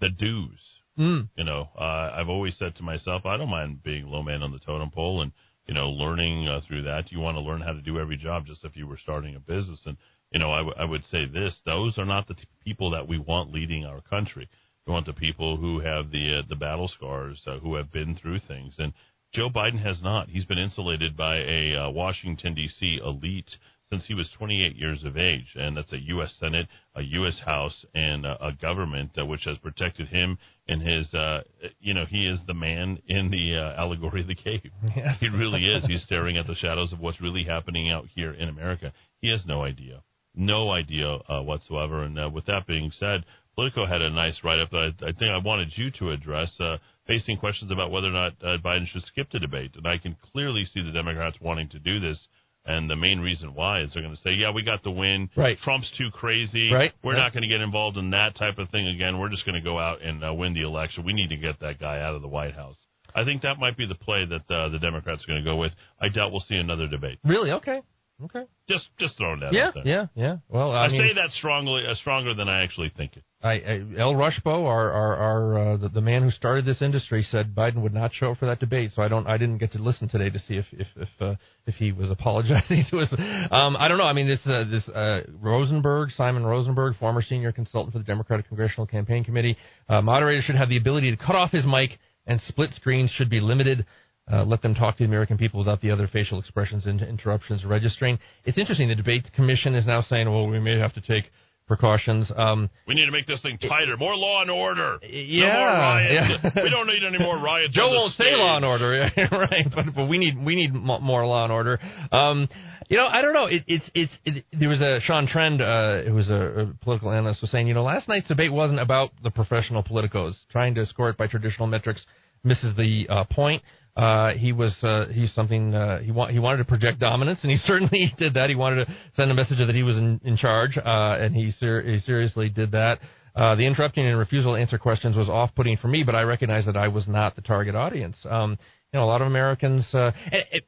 the 0.00 0.10
dues. 0.10 0.58
Mm. 0.98 1.28
You 1.36 1.44
know, 1.44 1.68
uh, 1.76 2.12
I've 2.14 2.28
always 2.28 2.56
said 2.56 2.76
to 2.76 2.82
myself, 2.82 3.26
I 3.26 3.36
don't 3.36 3.50
mind 3.50 3.82
being 3.82 4.06
low 4.06 4.22
man 4.22 4.42
on 4.42 4.52
the 4.52 4.60
totem 4.60 4.90
pole 4.90 5.22
and 5.22 5.32
you 5.66 5.74
know 5.74 5.90
learning 5.90 6.46
uh, 6.46 6.60
through 6.66 6.82
that. 6.82 7.10
You 7.10 7.20
want 7.20 7.36
to 7.36 7.40
learn 7.40 7.62
how 7.62 7.72
to 7.72 7.82
do 7.82 7.98
every 7.98 8.16
job, 8.16 8.46
just 8.46 8.64
if 8.64 8.76
you 8.76 8.86
were 8.86 8.98
starting 8.98 9.34
a 9.34 9.40
business. 9.40 9.80
And 9.86 9.96
you 10.30 10.38
know, 10.38 10.52
I, 10.52 10.58
w- 10.58 10.76
I 10.78 10.84
would 10.84 11.04
say 11.10 11.26
this: 11.26 11.60
those 11.64 11.98
are 11.98 12.04
not 12.04 12.28
the 12.28 12.34
t- 12.34 12.44
people 12.64 12.90
that 12.90 13.08
we 13.08 13.18
want 13.18 13.52
leading 13.52 13.84
our 13.84 14.00
country. 14.02 14.48
We 14.86 14.92
want 14.92 15.06
the 15.06 15.12
people 15.14 15.56
who 15.56 15.80
have 15.80 16.10
the 16.10 16.38
uh, 16.38 16.42
the 16.48 16.56
battle 16.56 16.88
scars, 16.88 17.42
uh, 17.46 17.58
who 17.58 17.74
have 17.74 17.90
been 17.90 18.14
through 18.14 18.40
things. 18.40 18.74
And 18.78 18.92
Joe 19.32 19.50
Biden 19.50 19.82
has 19.82 20.00
not. 20.00 20.28
He's 20.28 20.44
been 20.44 20.58
insulated 20.58 21.16
by 21.16 21.38
a 21.38 21.74
uh, 21.74 21.90
Washington 21.90 22.54
D.C. 22.54 23.00
elite 23.04 23.56
since 23.94 24.06
he 24.06 24.14
was 24.14 24.28
28 24.36 24.76
years 24.76 25.04
of 25.04 25.16
age, 25.16 25.46
and 25.54 25.76
that's 25.76 25.92
a 25.92 25.98
U.S. 25.98 26.34
Senate, 26.40 26.66
a 26.96 27.02
U.S. 27.02 27.38
House, 27.44 27.84
and 27.94 28.26
a, 28.26 28.46
a 28.46 28.52
government 28.52 29.12
uh, 29.18 29.24
which 29.24 29.44
has 29.44 29.56
protected 29.58 30.08
him 30.08 30.36
in 30.66 30.80
his. 30.80 31.12
Uh, 31.14 31.42
you 31.80 31.94
know, 31.94 32.04
he 32.08 32.26
is 32.26 32.40
the 32.46 32.54
man 32.54 32.98
in 33.06 33.30
the 33.30 33.56
uh, 33.56 33.80
allegory 33.80 34.22
of 34.22 34.26
the 34.26 34.34
cave. 34.34 34.70
Yes. 34.96 35.16
He 35.20 35.28
really 35.28 35.66
is. 35.66 35.84
He's 35.86 36.02
staring 36.02 36.36
at 36.36 36.46
the 36.46 36.54
shadows 36.54 36.92
of 36.92 37.00
what's 37.00 37.20
really 37.20 37.44
happening 37.44 37.90
out 37.90 38.06
here 38.14 38.32
in 38.32 38.48
America. 38.48 38.92
He 39.20 39.28
has 39.30 39.44
no 39.46 39.62
idea, 39.62 40.02
no 40.34 40.70
idea 40.70 41.18
uh, 41.28 41.42
whatsoever. 41.42 42.02
And 42.02 42.18
uh, 42.18 42.30
with 42.32 42.46
that 42.46 42.66
being 42.66 42.92
said, 42.98 43.24
Politico 43.54 43.86
had 43.86 44.02
a 44.02 44.10
nice 44.10 44.38
write-up 44.42 44.70
that 44.70 44.92
I, 45.02 45.06
I 45.06 45.12
think 45.12 45.30
I 45.30 45.38
wanted 45.38 45.72
you 45.76 45.90
to 45.98 46.10
address, 46.10 46.50
uh, 46.60 46.78
facing 47.06 47.36
questions 47.36 47.70
about 47.70 47.90
whether 47.90 48.08
or 48.08 48.12
not 48.12 48.32
uh, 48.42 48.58
Biden 48.64 48.86
should 48.86 49.04
skip 49.04 49.30
the 49.30 49.38
debate. 49.38 49.72
And 49.76 49.86
I 49.86 49.98
can 49.98 50.16
clearly 50.32 50.64
see 50.64 50.82
the 50.82 50.92
Democrats 50.92 51.38
wanting 51.40 51.68
to 51.70 51.78
do 51.78 52.00
this. 52.00 52.26
And 52.66 52.88
the 52.88 52.96
main 52.96 53.20
reason 53.20 53.54
why 53.54 53.82
is 53.82 53.92
they're 53.92 54.02
going 54.02 54.14
to 54.16 54.20
say, 54.22 54.32
yeah, 54.32 54.50
we 54.50 54.62
got 54.62 54.82
the 54.82 54.90
win. 54.90 55.28
Right. 55.36 55.58
Trump's 55.58 55.90
too 55.98 56.10
crazy. 56.12 56.72
Right. 56.72 56.92
We're 57.02 57.12
Right. 57.12 57.18
not 57.18 57.32
going 57.34 57.42
to 57.42 57.48
get 57.48 57.60
involved 57.60 57.98
in 57.98 58.10
that 58.10 58.36
type 58.36 58.58
of 58.58 58.70
thing 58.70 58.86
again. 58.88 59.18
We're 59.18 59.28
just 59.28 59.44
going 59.44 59.54
to 59.56 59.60
go 59.60 59.78
out 59.78 60.00
and 60.02 60.24
uh, 60.24 60.32
win 60.32 60.54
the 60.54 60.62
election. 60.62 61.04
We 61.04 61.12
need 61.12 61.28
to 61.28 61.36
get 61.36 61.60
that 61.60 61.78
guy 61.78 62.00
out 62.00 62.14
of 62.14 62.22
the 62.22 62.28
White 62.28 62.54
House. 62.54 62.76
I 63.14 63.24
think 63.24 63.42
that 63.42 63.58
might 63.58 63.76
be 63.76 63.86
the 63.86 63.94
play 63.94 64.24
that 64.24 64.50
uh, 64.54 64.70
the 64.70 64.78
Democrats 64.78 65.24
are 65.24 65.26
going 65.32 65.44
to 65.44 65.48
go 65.48 65.56
with. 65.56 65.72
I 66.00 66.08
doubt 66.08 66.32
we'll 66.32 66.40
see 66.40 66.56
another 66.56 66.88
debate. 66.88 67.18
Really? 67.22 67.50
Okay. 67.52 67.80
Okay. 68.22 68.44
Just 68.68 68.88
just 68.98 69.16
throwing 69.18 69.40
that 69.40 69.52
Yeah. 69.52 69.68
out 69.68 69.74
there. 69.74 69.86
Yeah. 69.86 70.06
Yeah. 70.14 70.36
Well, 70.48 70.70
I, 70.70 70.84
I, 70.84 70.88
mean, 70.88 71.00
say 71.00 71.14
that 71.14 71.32
strongly, 71.32 71.82
uh, 71.84 71.94
stronger 71.96 72.32
than 72.32 72.48
I 72.48 72.62
actually 72.62 72.92
think 72.96 73.16
it. 73.16 73.24
I, 73.42 73.52
I, 73.54 73.74
El 73.98 74.14
Rushbo, 74.14 74.66
our 74.66 74.90
our, 74.92 75.16
our 75.16 75.58
uh, 75.58 75.76
the, 75.76 75.88
the 75.88 76.00
man 76.00 76.22
who 76.22 76.30
started 76.30 76.64
this 76.64 76.80
industry, 76.80 77.22
said 77.22 77.56
Biden 77.56 77.82
would 77.82 77.92
not 77.92 78.14
show 78.14 78.30
up 78.30 78.38
for 78.38 78.46
that 78.46 78.60
debate. 78.60 78.92
So 78.94 79.02
I 79.02 79.08
don't, 79.08 79.26
I 79.26 79.36
didn't 79.36 79.58
get 79.58 79.72
to 79.72 79.82
listen 79.82 80.08
today 80.08 80.30
to 80.30 80.38
see 80.38 80.54
if 80.54 80.66
if 80.72 80.86
if, 80.96 81.08
uh, 81.20 81.34
if 81.66 81.74
he 81.74 81.90
was 81.90 82.08
apologizing 82.08 82.84
to 82.90 82.98
us. 83.00 83.12
Um, 83.50 83.76
I 83.76 83.88
don't 83.88 83.98
know. 83.98 84.04
I 84.04 84.12
mean, 84.12 84.28
this 84.28 84.40
uh, 84.46 84.64
this 84.70 84.88
uh, 84.88 85.22
Rosenberg, 85.40 86.10
Simon 86.12 86.46
Rosenberg, 86.46 86.96
former 86.96 87.20
senior 87.20 87.50
consultant 87.50 87.92
for 87.92 87.98
the 87.98 88.04
Democratic 88.04 88.46
Congressional 88.46 88.86
Campaign 88.86 89.24
Committee, 89.24 89.56
uh, 89.88 90.00
moderator 90.00 90.40
should 90.40 90.56
have 90.56 90.68
the 90.68 90.76
ability 90.76 91.10
to 91.10 91.16
cut 91.16 91.34
off 91.34 91.50
his 91.50 91.66
mic, 91.66 91.98
and 92.28 92.40
split 92.46 92.70
screens 92.74 93.10
should 93.10 93.28
be 93.28 93.40
limited. 93.40 93.84
Uh, 94.32 94.42
let 94.44 94.62
them 94.62 94.74
talk 94.74 94.96
to 94.96 95.04
the 95.04 95.08
American 95.08 95.36
people 95.36 95.58
without 95.58 95.80
the 95.82 95.90
other 95.90 96.06
facial 96.06 96.38
expressions 96.38 96.86
and 96.86 97.02
interruptions 97.02 97.64
registering. 97.64 98.18
It's 98.44 98.56
interesting. 98.56 98.88
The 98.88 98.94
debate 98.94 99.30
commission 99.34 99.74
is 99.74 99.86
now 99.86 100.00
saying, 100.00 100.30
well, 100.30 100.46
we 100.46 100.58
may 100.60 100.78
have 100.78 100.94
to 100.94 101.00
take 101.02 101.24
precautions. 101.66 102.30
Um, 102.36 102.70
We 102.86 102.94
need 102.94 103.06
to 103.06 103.12
make 103.12 103.26
this 103.26 103.40
thing 103.42 103.58
tighter. 103.58 103.96
More 103.98 104.14
law 104.16 104.42
and 104.42 104.50
order. 104.50 104.98
yeah, 105.02 105.46
no 105.46 105.52
more 105.52 105.66
riots. 105.66 106.40
yeah. 106.44 106.50
we 106.62 106.70
don't 106.70 106.86
need 106.86 107.04
any 107.06 107.18
more 107.18 107.38
riots. 107.38 107.74
Joe 107.74 107.90
won't 107.90 108.14
say 108.14 108.34
law 108.34 108.56
and 108.56 108.64
order, 108.64 109.10
right? 109.32 109.66
But 109.74 109.94
but 109.94 110.08
we 110.08 110.18
need 110.18 110.42
we 110.42 110.54
need 110.56 110.72
more 110.74 111.26
law 111.26 111.44
and 111.44 111.52
order. 111.52 111.78
Um, 112.12 112.48
you 112.88 112.98
know, 112.98 113.06
I 113.06 113.22
don't 113.22 113.32
know. 113.32 113.46
It, 113.46 113.62
it's 113.66 113.90
it's 113.94 114.12
it, 114.24 114.44
there 114.52 114.68
was 114.68 114.80
a 114.82 115.00
Sean 115.00 115.26
Trende, 115.26 115.62
uh, 115.62 116.06
who 116.06 116.14
was 116.14 116.28
a, 116.28 116.34
a 116.34 116.66
political 116.82 117.10
analyst, 117.10 117.40
was 117.40 117.50
saying, 117.50 117.66
you 117.66 117.72
know, 117.74 117.82
last 117.82 118.08
night's 118.08 118.28
debate 118.28 118.52
wasn't 118.52 118.80
about 118.80 119.12
the 119.22 119.30
professional 119.30 119.82
politicos 119.82 120.34
trying 120.50 120.74
to 120.74 120.84
score 120.86 121.08
it 121.08 121.16
by 121.16 121.26
traditional 121.26 121.66
metrics. 121.66 122.04
Misses 122.46 122.76
the 122.76 123.08
uh, 123.08 123.24
point. 123.24 123.62
Uh, 123.96 124.30
he 124.32 124.52
was 124.52 124.74
uh, 124.82 125.06
he's 125.12 125.32
something 125.34 125.72
uh, 125.74 126.00
he 126.00 126.10
wa- 126.10 126.26
he 126.26 126.40
wanted 126.40 126.58
to 126.58 126.64
project 126.64 126.98
dominance, 126.98 127.38
and 127.42 127.50
he 127.50 127.56
certainly 127.64 128.12
did 128.18 128.34
that. 128.34 128.48
He 128.48 128.56
wanted 128.56 128.86
to 128.86 128.94
send 129.14 129.30
a 129.30 129.34
message 129.34 129.58
that 129.58 129.74
he 129.74 129.84
was 129.84 129.96
in, 129.96 130.20
in 130.24 130.36
charge, 130.36 130.76
uh, 130.76 130.80
and 130.84 131.34
he, 131.34 131.52
ser- 131.52 131.82
he 131.82 132.00
seriously 132.00 132.48
did 132.48 132.72
that. 132.72 132.98
Uh, 133.36 133.54
the 133.56 133.66
interrupting 133.66 134.06
and 134.06 134.18
refusal 134.18 134.54
to 134.54 134.60
answer 134.60 134.78
questions 134.78 135.16
was 135.16 135.28
off-putting 135.28 135.76
for 135.76 135.88
me, 135.88 136.04
but 136.04 136.14
I 136.14 136.22
recognize 136.22 136.66
that 136.66 136.76
I 136.76 136.88
was 136.88 137.08
not 137.08 137.34
the 137.34 137.42
target 137.42 137.74
audience. 137.74 138.16
Um, 138.28 138.58
you 138.92 138.98
know, 138.98 139.04
a 139.04 139.06
lot 139.06 139.22
of 139.22 139.26
Americans. 139.26 139.86
Uh, 139.92 140.12
it, 140.30 140.46
it, 140.52 140.64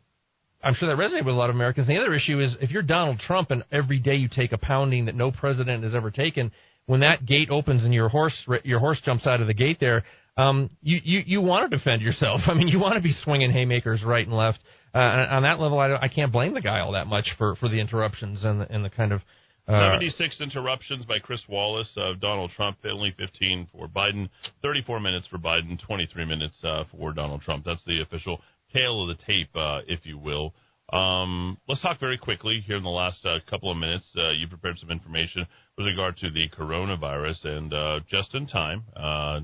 I'm 0.62 0.74
sure 0.74 0.88
that 0.88 1.00
resonated 1.00 1.26
with 1.26 1.34
a 1.34 1.38
lot 1.38 1.48
of 1.50 1.54
Americans. 1.56 1.86
The 1.86 1.96
other 1.96 2.12
issue 2.12 2.40
is 2.40 2.56
if 2.60 2.70
you're 2.70 2.82
Donald 2.82 3.20
Trump 3.20 3.50
and 3.52 3.62
every 3.70 3.98
day 4.00 4.16
you 4.16 4.28
take 4.28 4.52
a 4.52 4.58
pounding 4.58 5.04
that 5.04 5.14
no 5.14 5.30
president 5.30 5.84
has 5.84 5.94
ever 5.94 6.10
taken, 6.10 6.50
when 6.86 7.00
that 7.00 7.24
gate 7.26 7.50
opens 7.50 7.84
and 7.84 7.94
your 7.94 8.08
horse 8.08 8.34
your 8.64 8.80
horse 8.80 9.00
jumps 9.04 9.26
out 9.26 9.40
of 9.40 9.46
the 9.46 9.54
gate 9.54 9.78
there, 9.78 10.04
um, 10.37 10.70
you, 10.83 11.01
you 11.03 11.22
you 11.27 11.40
want 11.40 11.70
to 11.70 11.77
defend 11.77 12.03
yourself. 12.03 12.40
I 12.46 12.55
mean, 12.55 12.68
you 12.68 12.79
want 12.79 12.94
to 12.94 13.01
be 13.01 13.14
swinging 13.25 13.53
haymakers 13.53 14.03
right 14.05 14.27
and 14.27 14.37
left. 14.37 14.59
Uh, 14.94 14.99
on 14.99 15.42
that 15.42 15.61
level, 15.61 15.79
I, 15.79 15.94
I 15.94 16.09
can't 16.09 16.33
blame 16.33 16.55
the 16.55 16.62
guy 16.62 16.81
all 16.81 16.92
that 16.92 17.07
much 17.07 17.29
for, 17.37 17.55
for 17.57 17.68
the 17.68 17.79
interruptions 17.79 18.44
and 18.44 18.62
the, 18.62 18.72
and 18.72 18.83
the 18.83 18.88
kind 18.88 19.12
of 19.12 19.20
uh, 19.68 19.99
76 19.99 20.40
interruptions 20.40 21.05
by 21.05 21.18
Chris 21.18 21.40
Wallace 21.49 21.90
of 21.96 22.20
Donald 22.20 22.53
Trump, 22.57 22.79
only 22.85 23.14
15 23.18 23.68
for 23.72 23.88
Biden, 23.88 24.29
34 24.62 25.01
minutes 25.01 25.27
for 25.27 25.38
Biden, 25.38 25.79
23 25.85 26.25
minutes 26.25 26.57
uh, 26.64 26.85
for 26.96 27.12
Donald 27.12 27.42
Trump. 27.42 27.64
That's 27.66 27.85
the 27.85 28.01
official 28.01 28.40
tale 28.72 29.03
of 29.03 29.09
the 29.09 29.22
tape, 29.25 29.51
uh, 29.55 29.81
if 29.88 30.01
you 30.05 30.18
will. 30.18 30.55
Um, 30.92 31.59
let's 31.68 31.83
talk 31.83 31.99
very 31.99 32.16
quickly 32.16 32.62
here 32.64 32.77
in 32.77 32.85
the 32.85 32.88
last 32.88 33.27
uh, 33.27 33.38
couple 33.51 33.72
of 33.72 33.77
minutes. 33.77 34.07
Uh, 34.16 34.31
you 34.31 34.46
prepared 34.46 34.79
some 34.79 34.90
information 34.90 35.44
with 35.77 35.87
regard 35.87 36.16
to 36.18 36.31
the 36.31 36.49
coronavirus, 36.57 37.44
and 37.44 37.75
uh, 37.75 38.01
just 38.09 38.35
in 38.37 38.46
time, 38.46 38.85
uh, 38.94 39.40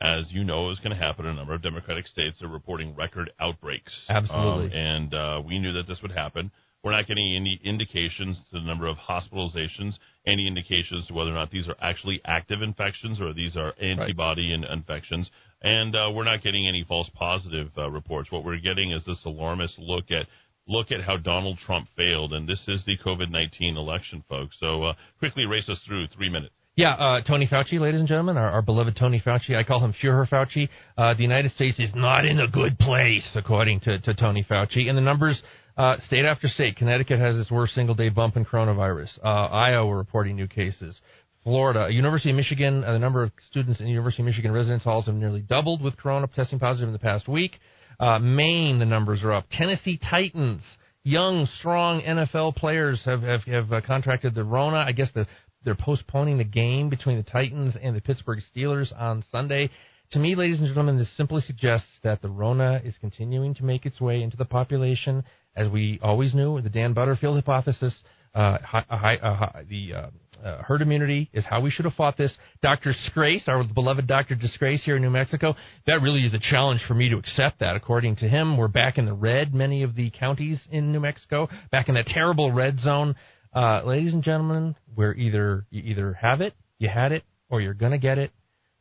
as 0.00 0.30
you 0.30 0.44
know, 0.44 0.70
is 0.70 0.78
going 0.78 0.96
to 0.96 1.02
happen 1.02 1.26
in 1.26 1.32
a 1.32 1.34
number 1.34 1.54
of 1.54 1.62
Democratic 1.62 2.06
states. 2.06 2.38
They're 2.40 2.48
reporting 2.48 2.94
record 2.94 3.30
outbreaks. 3.40 3.92
Absolutely. 4.08 4.66
Um, 4.66 4.72
and 4.72 5.14
uh, 5.14 5.42
we 5.44 5.58
knew 5.58 5.72
that 5.72 5.86
this 5.88 6.00
would 6.02 6.12
happen. 6.12 6.50
We're 6.84 6.92
not 6.92 7.08
getting 7.08 7.34
any 7.34 7.60
indications 7.64 8.36
to 8.50 8.60
the 8.60 8.64
number 8.64 8.86
of 8.86 8.96
hospitalizations, 8.96 9.94
any 10.26 10.46
indications 10.46 11.06
to 11.08 11.14
whether 11.14 11.30
or 11.30 11.34
not 11.34 11.50
these 11.50 11.68
are 11.68 11.74
actually 11.80 12.20
active 12.24 12.62
infections 12.62 13.20
or 13.20 13.34
these 13.34 13.56
are 13.56 13.74
antibody 13.82 14.52
in 14.52 14.62
infections. 14.62 15.28
And 15.60 15.96
uh, 15.96 16.10
we're 16.14 16.24
not 16.24 16.42
getting 16.44 16.68
any 16.68 16.84
false 16.86 17.10
positive 17.14 17.70
uh, 17.76 17.90
reports. 17.90 18.30
What 18.30 18.44
we're 18.44 18.60
getting 18.60 18.92
is 18.92 19.04
this 19.04 19.20
alarmist 19.24 19.76
look 19.78 20.12
at 20.12 20.26
look 20.68 20.92
at 20.92 21.02
how 21.02 21.16
Donald 21.16 21.58
Trump 21.58 21.88
failed, 21.96 22.32
and 22.32 22.48
this 22.48 22.62
is 22.68 22.84
the 22.86 22.96
COVID 23.04 23.30
19 23.30 23.76
election, 23.76 24.22
folks. 24.28 24.56
So 24.60 24.84
uh, 24.84 24.92
quickly 25.18 25.46
race 25.46 25.68
us 25.68 25.80
through 25.84 26.06
three 26.08 26.28
minutes. 26.28 26.54
Yeah, 26.78 26.92
uh, 26.92 27.20
Tony 27.22 27.48
Fauci, 27.48 27.80
ladies 27.80 27.98
and 27.98 28.08
gentlemen, 28.08 28.36
our, 28.36 28.50
our, 28.50 28.62
beloved 28.62 28.94
Tony 28.96 29.20
Fauci. 29.20 29.56
I 29.56 29.64
call 29.64 29.84
him 29.84 29.92
Führer 30.00 30.28
Fauci. 30.28 30.68
Uh, 30.96 31.12
the 31.12 31.22
United 31.22 31.50
States 31.50 31.76
is 31.80 31.90
not 31.92 32.24
in 32.24 32.38
a 32.38 32.46
good 32.46 32.78
place, 32.78 33.28
according 33.34 33.80
to, 33.80 33.98
to 33.98 34.14
Tony 34.14 34.46
Fauci. 34.48 34.88
And 34.88 34.96
the 34.96 35.02
numbers, 35.02 35.42
uh, 35.76 35.96
state 36.04 36.24
after 36.24 36.46
state, 36.46 36.76
Connecticut 36.76 37.18
has 37.18 37.34
its 37.34 37.50
worst 37.50 37.74
single 37.74 37.96
day 37.96 38.10
bump 38.10 38.36
in 38.36 38.44
coronavirus. 38.44 39.18
Uh, 39.24 39.26
Iowa 39.26 39.92
reporting 39.92 40.36
new 40.36 40.46
cases. 40.46 40.96
Florida, 41.42 41.88
University 41.90 42.30
of 42.30 42.36
Michigan, 42.36 42.84
uh, 42.84 42.92
the 42.92 43.00
number 43.00 43.24
of 43.24 43.32
students 43.50 43.80
in 43.80 43.88
University 43.88 44.22
of 44.22 44.26
Michigan 44.26 44.52
residence 44.52 44.84
halls 44.84 45.06
have 45.06 45.16
nearly 45.16 45.40
doubled 45.40 45.82
with 45.82 45.96
corona 45.96 46.28
testing 46.28 46.60
positive 46.60 46.88
in 46.88 46.92
the 46.92 47.00
past 47.00 47.26
week. 47.26 47.58
Uh, 47.98 48.20
Maine, 48.20 48.78
the 48.78 48.86
numbers 48.86 49.24
are 49.24 49.32
up. 49.32 49.46
Tennessee 49.50 49.98
Titans, 50.08 50.62
young, 51.02 51.48
strong 51.58 52.02
NFL 52.02 52.54
players 52.54 53.02
have 53.04 53.22
have, 53.22 53.42
have 53.42 53.72
uh, 53.72 53.80
contracted 53.84 54.36
the 54.36 54.44
Rona. 54.44 54.76
I 54.76 54.92
guess 54.92 55.10
the, 55.12 55.26
they're 55.64 55.74
postponing 55.74 56.38
the 56.38 56.44
game 56.44 56.88
between 56.88 57.16
the 57.16 57.22
Titans 57.22 57.76
and 57.80 57.96
the 57.96 58.00
Pittsburgh 58.00 58.40
Steelers 58.54 58.92
on 58.98 59.24
Sunday. 59.30 59.70
To 60.12 60.18
me, 60.18 60.34
ladies 60.34 60.58
and 60.58 60.68
gentlemen, 60.68 60.96
this 60.96 61.14
simply 61.16 61.42
suggests 61.42 61.98
that 62.02 62.22
the 62.22 62.30
Rona 62.30 62.80
is 62.84 62.96
continuing 62.98 63.54
to 63.56 63.64
make 63.64 63.84
its 63.84 64.00
way 64.00 64.22
into 64.22 64.36
the 64.36 64.44
population, 64.46 65.22
as 65.54 65.68
we 65.68 65.98
always 66.02 66.34
knew. 66.34 66.60
The 66.62 66.70
Dan 66.70 66.94
Butterfield 66.94 67.36
hypothesis 67.36 68.02
uh, 68.34 68.58
high, 68.62 69.16
uh, 69.16 69.62
the 69.68 69.94
uh, 69.94 70.10
uh, 70.44 70.62
herd 70.62 70.82
immunity 70.82 71.28
is 71.32 71.44
how 71.44 71.60
we 71.60 71.70
should 71.70 71.84
have 71.84 71.94
fought 71.94 72.16
this. 72.16 72.36
Dr. 72.62 72.92
Scrase, 73.08 73.48
our 73.48 73.64
beloved 73.64 74.06
Dr. 74.06 74.34
Disgrace 74.34 74.84
here 74.84 74.96
in 74.96 75.02
New 75.02 75.10
Mexico, 75.10 75.56
that 75.86 76.00
really 76.00 76.24
is 76.24 76.34
a 76.34 76.38
challenge 76.38 76.80
for 76.86 76.94
me 76.94 77.08
to 77.08 77.16
accept 77.16 77.60
that. 77.60 77.74
According 77.74 78.16
to 78.16 78.28
him, 78.28 78.56
we're 78.56 78.68
back 78.68 78.98
in 78.98 79.06
the 79.06 79.14
red, 79.14 79.54
many 79.54 79.82
of 79.82 79.94
the 79.94 80.10
counties 80.10 80.60
in 80.70 80.92
New 80.92 81.00
Mexico, 81.00 81.48
back 81.72 81.88
in 81.88 81.96
that 81.96 82.06
terrible 82.06 82.52
red 82.52 82.78
zone. 82.78 83.16
Uh, 83.54 83.82
ladies 83.84 84.12
and 84.12 84.22
gentlemen, 84.22 84.76
we're 84.96 85.14
either 85.14 85.64
you 85.70 85.82
either 85.84 86.12
have 86.14 86.40
it, 86.40 86.54
you 86.78 86.88
had 86.88 87.12
it, 87.12 87.24
or 87.48 87.60
you're 87.60 87.74
going 87.74 87.92
to 87.92 87.98
get 87.98 88.18
it. 88.18 88.32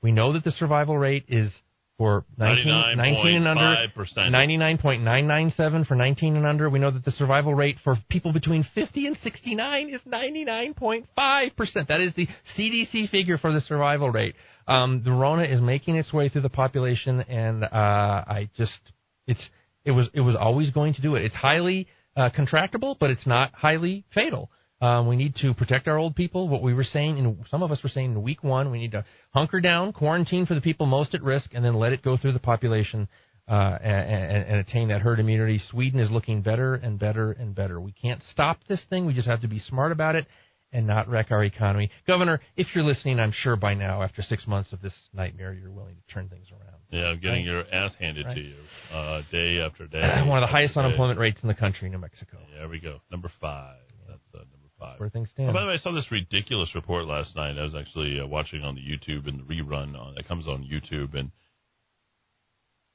We 0.01 0.11
know 0.11 0.33
that 0.33 0.43
the 0.43 0.51
survival 0.51 0.97
rate 0.97 1.25
is 1.27 1.51
for 1.97 2.25
19, 2.37 2.95
19 2.95 3.35
and 3.35 3.47
under, 3.47 3.75
99.997 4.31 5.87
for 5.87 5.95
19 5.95 6.35
and 6.35 6.45
under. 6.45 6.69
We 6.69 6.77
know 6.77 6.91
that 6.91 7.03
the 7.03 7.11
survival 7.11 7.55
rate 7.55 7.77
for 7.83 7.97
people 8.07 8.31
between 8.31 8.63
50 8.75 9.07
and 9.07 9.17
69 9.23 9.89
is 9.89 10.01
99.5%. 10.01 11.87
That 11.87 11.99
is 11.99 12.13
the 12.13 12.27
CDC 12.55 13.09
figure 13.09 13.39
for 13.39 13.51
the 13.51 13.61
survival 13.61 14.11
rate. 14.11 14.35
Um, 14.67 15.01
the 15.03 15.11
Rona 15.11 15.43
is 15.43 15.59
making 15.59 15.95
its 15.95 16.13
way 16.13 16.29
through 16.29 16.41
the 16.41 16.49
population, 16.49 17.21
and 17.21 17.63
uh, 17.63 17.67
I 17.71 18.49
just 18.57 18.79
it's 19.25 19.49
it 19.83 19.91
was 19.91 20.07
it 20.13 20.21
was 20.21 20.35
always 20.35 20.69
going 20.69 20.93
to 20.95 21.01
do 21.01 21.15
it. 21.15 21.23
It's 21.23 21.35
highly 21.35 21.87
uh, 22.15 22.29
contractable, 22.29 22.95
but 22.99 23.09
it's 23.09 23.25
not 23.25 23.53
highly 23.53 24.03
fatal. 24.13 24.51
Um, 24.79 25.07
we 25.07 25.15
need 25.15 25.35
to 25.37 25.53
protect 25.53 25.87
our 25.87 25.97
old 25.97 26.15
people. 26.15 26.47
What 26.47 26.61
we 26.61 26.73
were 26.73 26.83
saying, 26.83 27.17
in, 27.17 27.45
some 27.49 27.63
of 27.63 27.71
us 27.71 27.81
were 27.81 27.89
saying 27.89 28.11
in 28.11 28.21
week 28.21 28.43
one, 28.43 28.69
we 28.69 28.79
need 28.79 28.91
to 28.91 29.05
hunker 29.33 29.59
down, 29.59 29.91
quarantine 29.91 30.45
for 30.45 30.53
the 30.53 30.61
people 30.61 30.85
most 30.85 31.15
at 31.15 31.23
risk, 31.23 31.49
and 31.53 31.65
then 31.65 31.73
let 31.73 31.93
it 31.93 32.03
go 32.03 32.15
through 32.15 32.33
the 32.33 32.39
population 32.39 33.07
uh, 33.47 33.77
and, 33.81 34.43
and, 34.43 34.59
attain 34.59 34.89
that 34.89 35.01
herd 35.01 35.19
immunity. 35.19 35.59
Sweden 35.71 35.99
is 35.99 36.11
looking 36.11 36.41
better 36.41 36.75
and 36.75 36.99
better 36.99 37.31
and 37.31 37.55
better. 37.55 37.79
We 37.79 37.93
can't 37.93 38.21
stop 38.29 38.59
this 38.67 38.83
thing. 38.89 39.05
We 39.05 39.13
just 39.13 39.27
have 39.27 39.41
to 39.41 39.47
be 39.47 39.59
smart 39.59 39.91
about 39.91 40.15
it 40.15 40.27
and 40.73 40.85
not 40.85 41.07
wreck 41.07 41.27
our 41.31 41.43
economy. 41.43 41.89
Governor, 42.05 42.41
if 42.57 42.67
you're 42.75 42.83
listening, 42.83 43.19
I'm 43.19 43.31
sure 43.31 43.55
by 43.55 43.73
now, 43.73 44.03
after 44.03 44.21
six 44.21 44.45
months 44.47 44.73
of 44.73 44.81
this 44.81 44.93
nightmare, 45.13 45.53
you're 45.53 45.71
willing 45.71 45.95
to 45.95 46.13
turn 46.13 46.27
things 46.27 46.47
around. 46.51 46.81
Yeah, 46.91 47.07
I'm 47.07 47.21
getting 47.21 47.47
right? 47.47 47.65
your 47.69 47.73
ass 47.73 47.93
handed 47.99 48.25
right? 48.25 48.35
to 48.35 48.41
you 48.41 48.55
uh, 48.93 49.21
day 49.31 49.59
after 49.65 49.87
day. 49.87 50.23
One 50.27 50.43
of 50.43 50.47
the 50.47 50.51
highest 50.51 50.75
day. 50.75 50.81
unemployment 50.81 51.19
rates 51.19 51.39
in 51.41 51.47
the 51.47 51.55
country, 51.55 51.89
New 51.89 51.99
Mexico. 51.99 52.37
Yeah, 52.51 52.59
there 52.59 52.69
we 52.69 52.79
go. 52.79 52.97
Number 53.09 53.31
five. 53.39 53.77
That's 54.07 54.19
uh, 54.35 54.39
number 54.39 54.66
five. 54.79 54.99
Where 54.99 55.09
things 55.09 55.29
stand. 55.29 55.49
Oh, 55.49 55.53
by 55.53 55.61
the 55.61 55.67
way, 55.67 55.73
I 55.73 55.77
saw 55.77 55.91
this 55.91 56.11
ridiculous 56.11 56.73
report 56.75 57.05
last 57.05 57.35
night. 57.35 57.57
I 57.57 57.63
was 57.63 57.75
actually 57.75 58.19
uh, 58.19 58.27
watching 58.27 58.63
on 58.63 58.75
the 58.75 58.81
YouTube 58.81 59.27
and 59.27 59.39
the 59.39 59.43
rerun 59.43 59.99
on, 59.99 60.15
that 60.15 60.27
comes 60.27 60.47
on 60.47 60.63
YouTube, 60.63 61.17
and 61.17 61.31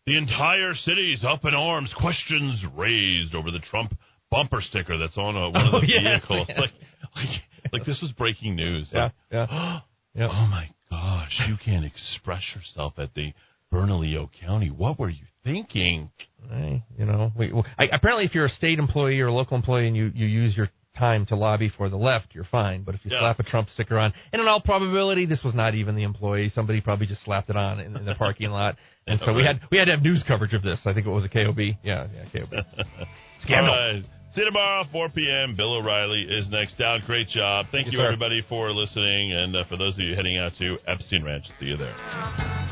the 0.07 0.17
entire 0.17 0.75
city's 0.75 1.25
up 1.25 1.45
in 1.45 1.55
arms. 1.55 1.95
Questions 1.99 2.63
raised 2.77 3.35
over 3.35 3.51
the 3.51 3.61
Trump 3.61 3.95
bumper 4.31 4.61
sticker 4.61 4.99
that's 4.99 5.17
on 5.17 5.37
a, 5.37 5.51
one 5.51 5.67
of 5.67 5.73
the 5.73 5.79
oh, 5.79 5.81
vehicles. 5.81 6.47
Yes. 6.49 6.59
Like, 6.59 6.71
like, 7.15 7.73
like 7.73 7.85
this 7.85 8.01
was 8.03 8.13
breaking 8.13 8.57
news. 8.57 8.89
Yeah, 8.93 9.05
like, 9.05 9.13
yeah. 9.31 9.81
yep. 10.15 10.31
Oh 10.33 10.47
my 10.47 10.69
gosh, 10.91 11.41
you 11.49 11.57
can't 11.65 11.85
express 11.85 12.43
yourself 12.55 12.95
at 12.99 13.15
the 13.15 13.33
Bernalillo 13.73 14.31
County. 14.41 14.71
What 14.71 14.99
were 14.99 15.11
you 15.11 15.25
thinking? 15.45 16.11
Hey, 16.49 16.85
you 16.99 17.07
know, 17.07 17.33
we, 17.37 17.53
I, 17.79 17.85
apparently, 17.93 18.25
if 18.25 18.35
you're 18.35 18.47
a 18.47 18.51
state 18.51 18.79
employee 18.79 19.21
or 19.21 19.29
a 19.29 19.33
local 19.33 19.57
employee 19.57 19.87
and 19.87 19.97
you, 19.97 20.11
you 20.15 20.27
use 20.27 20.57
your 20.57 20.69
time 20.99 21.27
to 21.27 21.37
lobby 21.37 21.71
for 21.77 21.89
the 21.89 21.97
left, 21.97 22.29
you're 22.35 22.45
fine. 22.45 22.83
But 22.83 22.95
if 22.95 23.05
you 23.05 23.11
yeah. 23.13 23.21
slap 23.21 23.39
a 23.39 23.43
Trump 23.43 23.69
sticker 23.71 23.99
on, 23.99 24.13
and 24.33 24.43
in 24.43 24.49
all 24.49 24.61
probability, 24.61 25.27
this 25.27 25.43
was 25.43 25.55
not 25.55 25.75
even 25.75 25.97
the 25.97 26.03
employee. 26.03 26.51
Somebody 26.55 26.81
probably 26.81 27.07
just 27.07 27.25
slapped 27.25 27.51
it 27.51 27.57
on 27.57 27.81
in, 27.81 27.97
in 27.97 28.05
the 28.05 28.15
parking 28.15 28.51
lot. 28.51 28.77
And 29.07 29.19
so 29.25 29.33
we 29.33 29.43
had 29.43 29.61
we 29.71 29.79
had 29.79 29.87
to 29.87 29.93
have 29.93 30.03
news 30.03 30.23
coverage 30.27 30.55
of 30.55 30.63
this. 30.63 30.81
I 30.87 30.93
think 30.93 31.07
it 31.07 31.11
was 31.11 31.25
a 31.25 31.29
KOB. 31.29 31.59
Yeah, 31.83 32.07
yeah, 32.15 32.25
KOB. 32.33 32.51
Scandal. 33.41 33.75
Right. 33.75 34.05
See 34.35 34.41
you 34.41 34.47
tomorrow, 34.47 34.85
4 34.91 35.11
p.m. 35.11 35.57
Bill 35.57 35.75
O'Reilly 35.75 36.23
is 36.23 36.49
next 36.49 36.79
down. 36.79 37.03
Great 37.05 37.29
job. 37.29 37.67
Thank 37.71 37.87
yes, 37.87 37.93
you, 37.93 37.99
sir. 37.99 38.07
everybody, 38.07 38.41
for 38.49 38.73
listening. 38.73 39.33
And 39.33 39.55
uh, 39.55 39.65
for 39.69 39.77
those 39.77 39.93
of 39.93 40.01
you 40.01 40.15
heading 40.15 40.39
out 40.39 40.53
to 40.59 40.79
Epstein 40.87 41.23
Ranch, 41.23 41.45
see 41.61 41.67
you 41.67 41.77
there. 41.77 42.72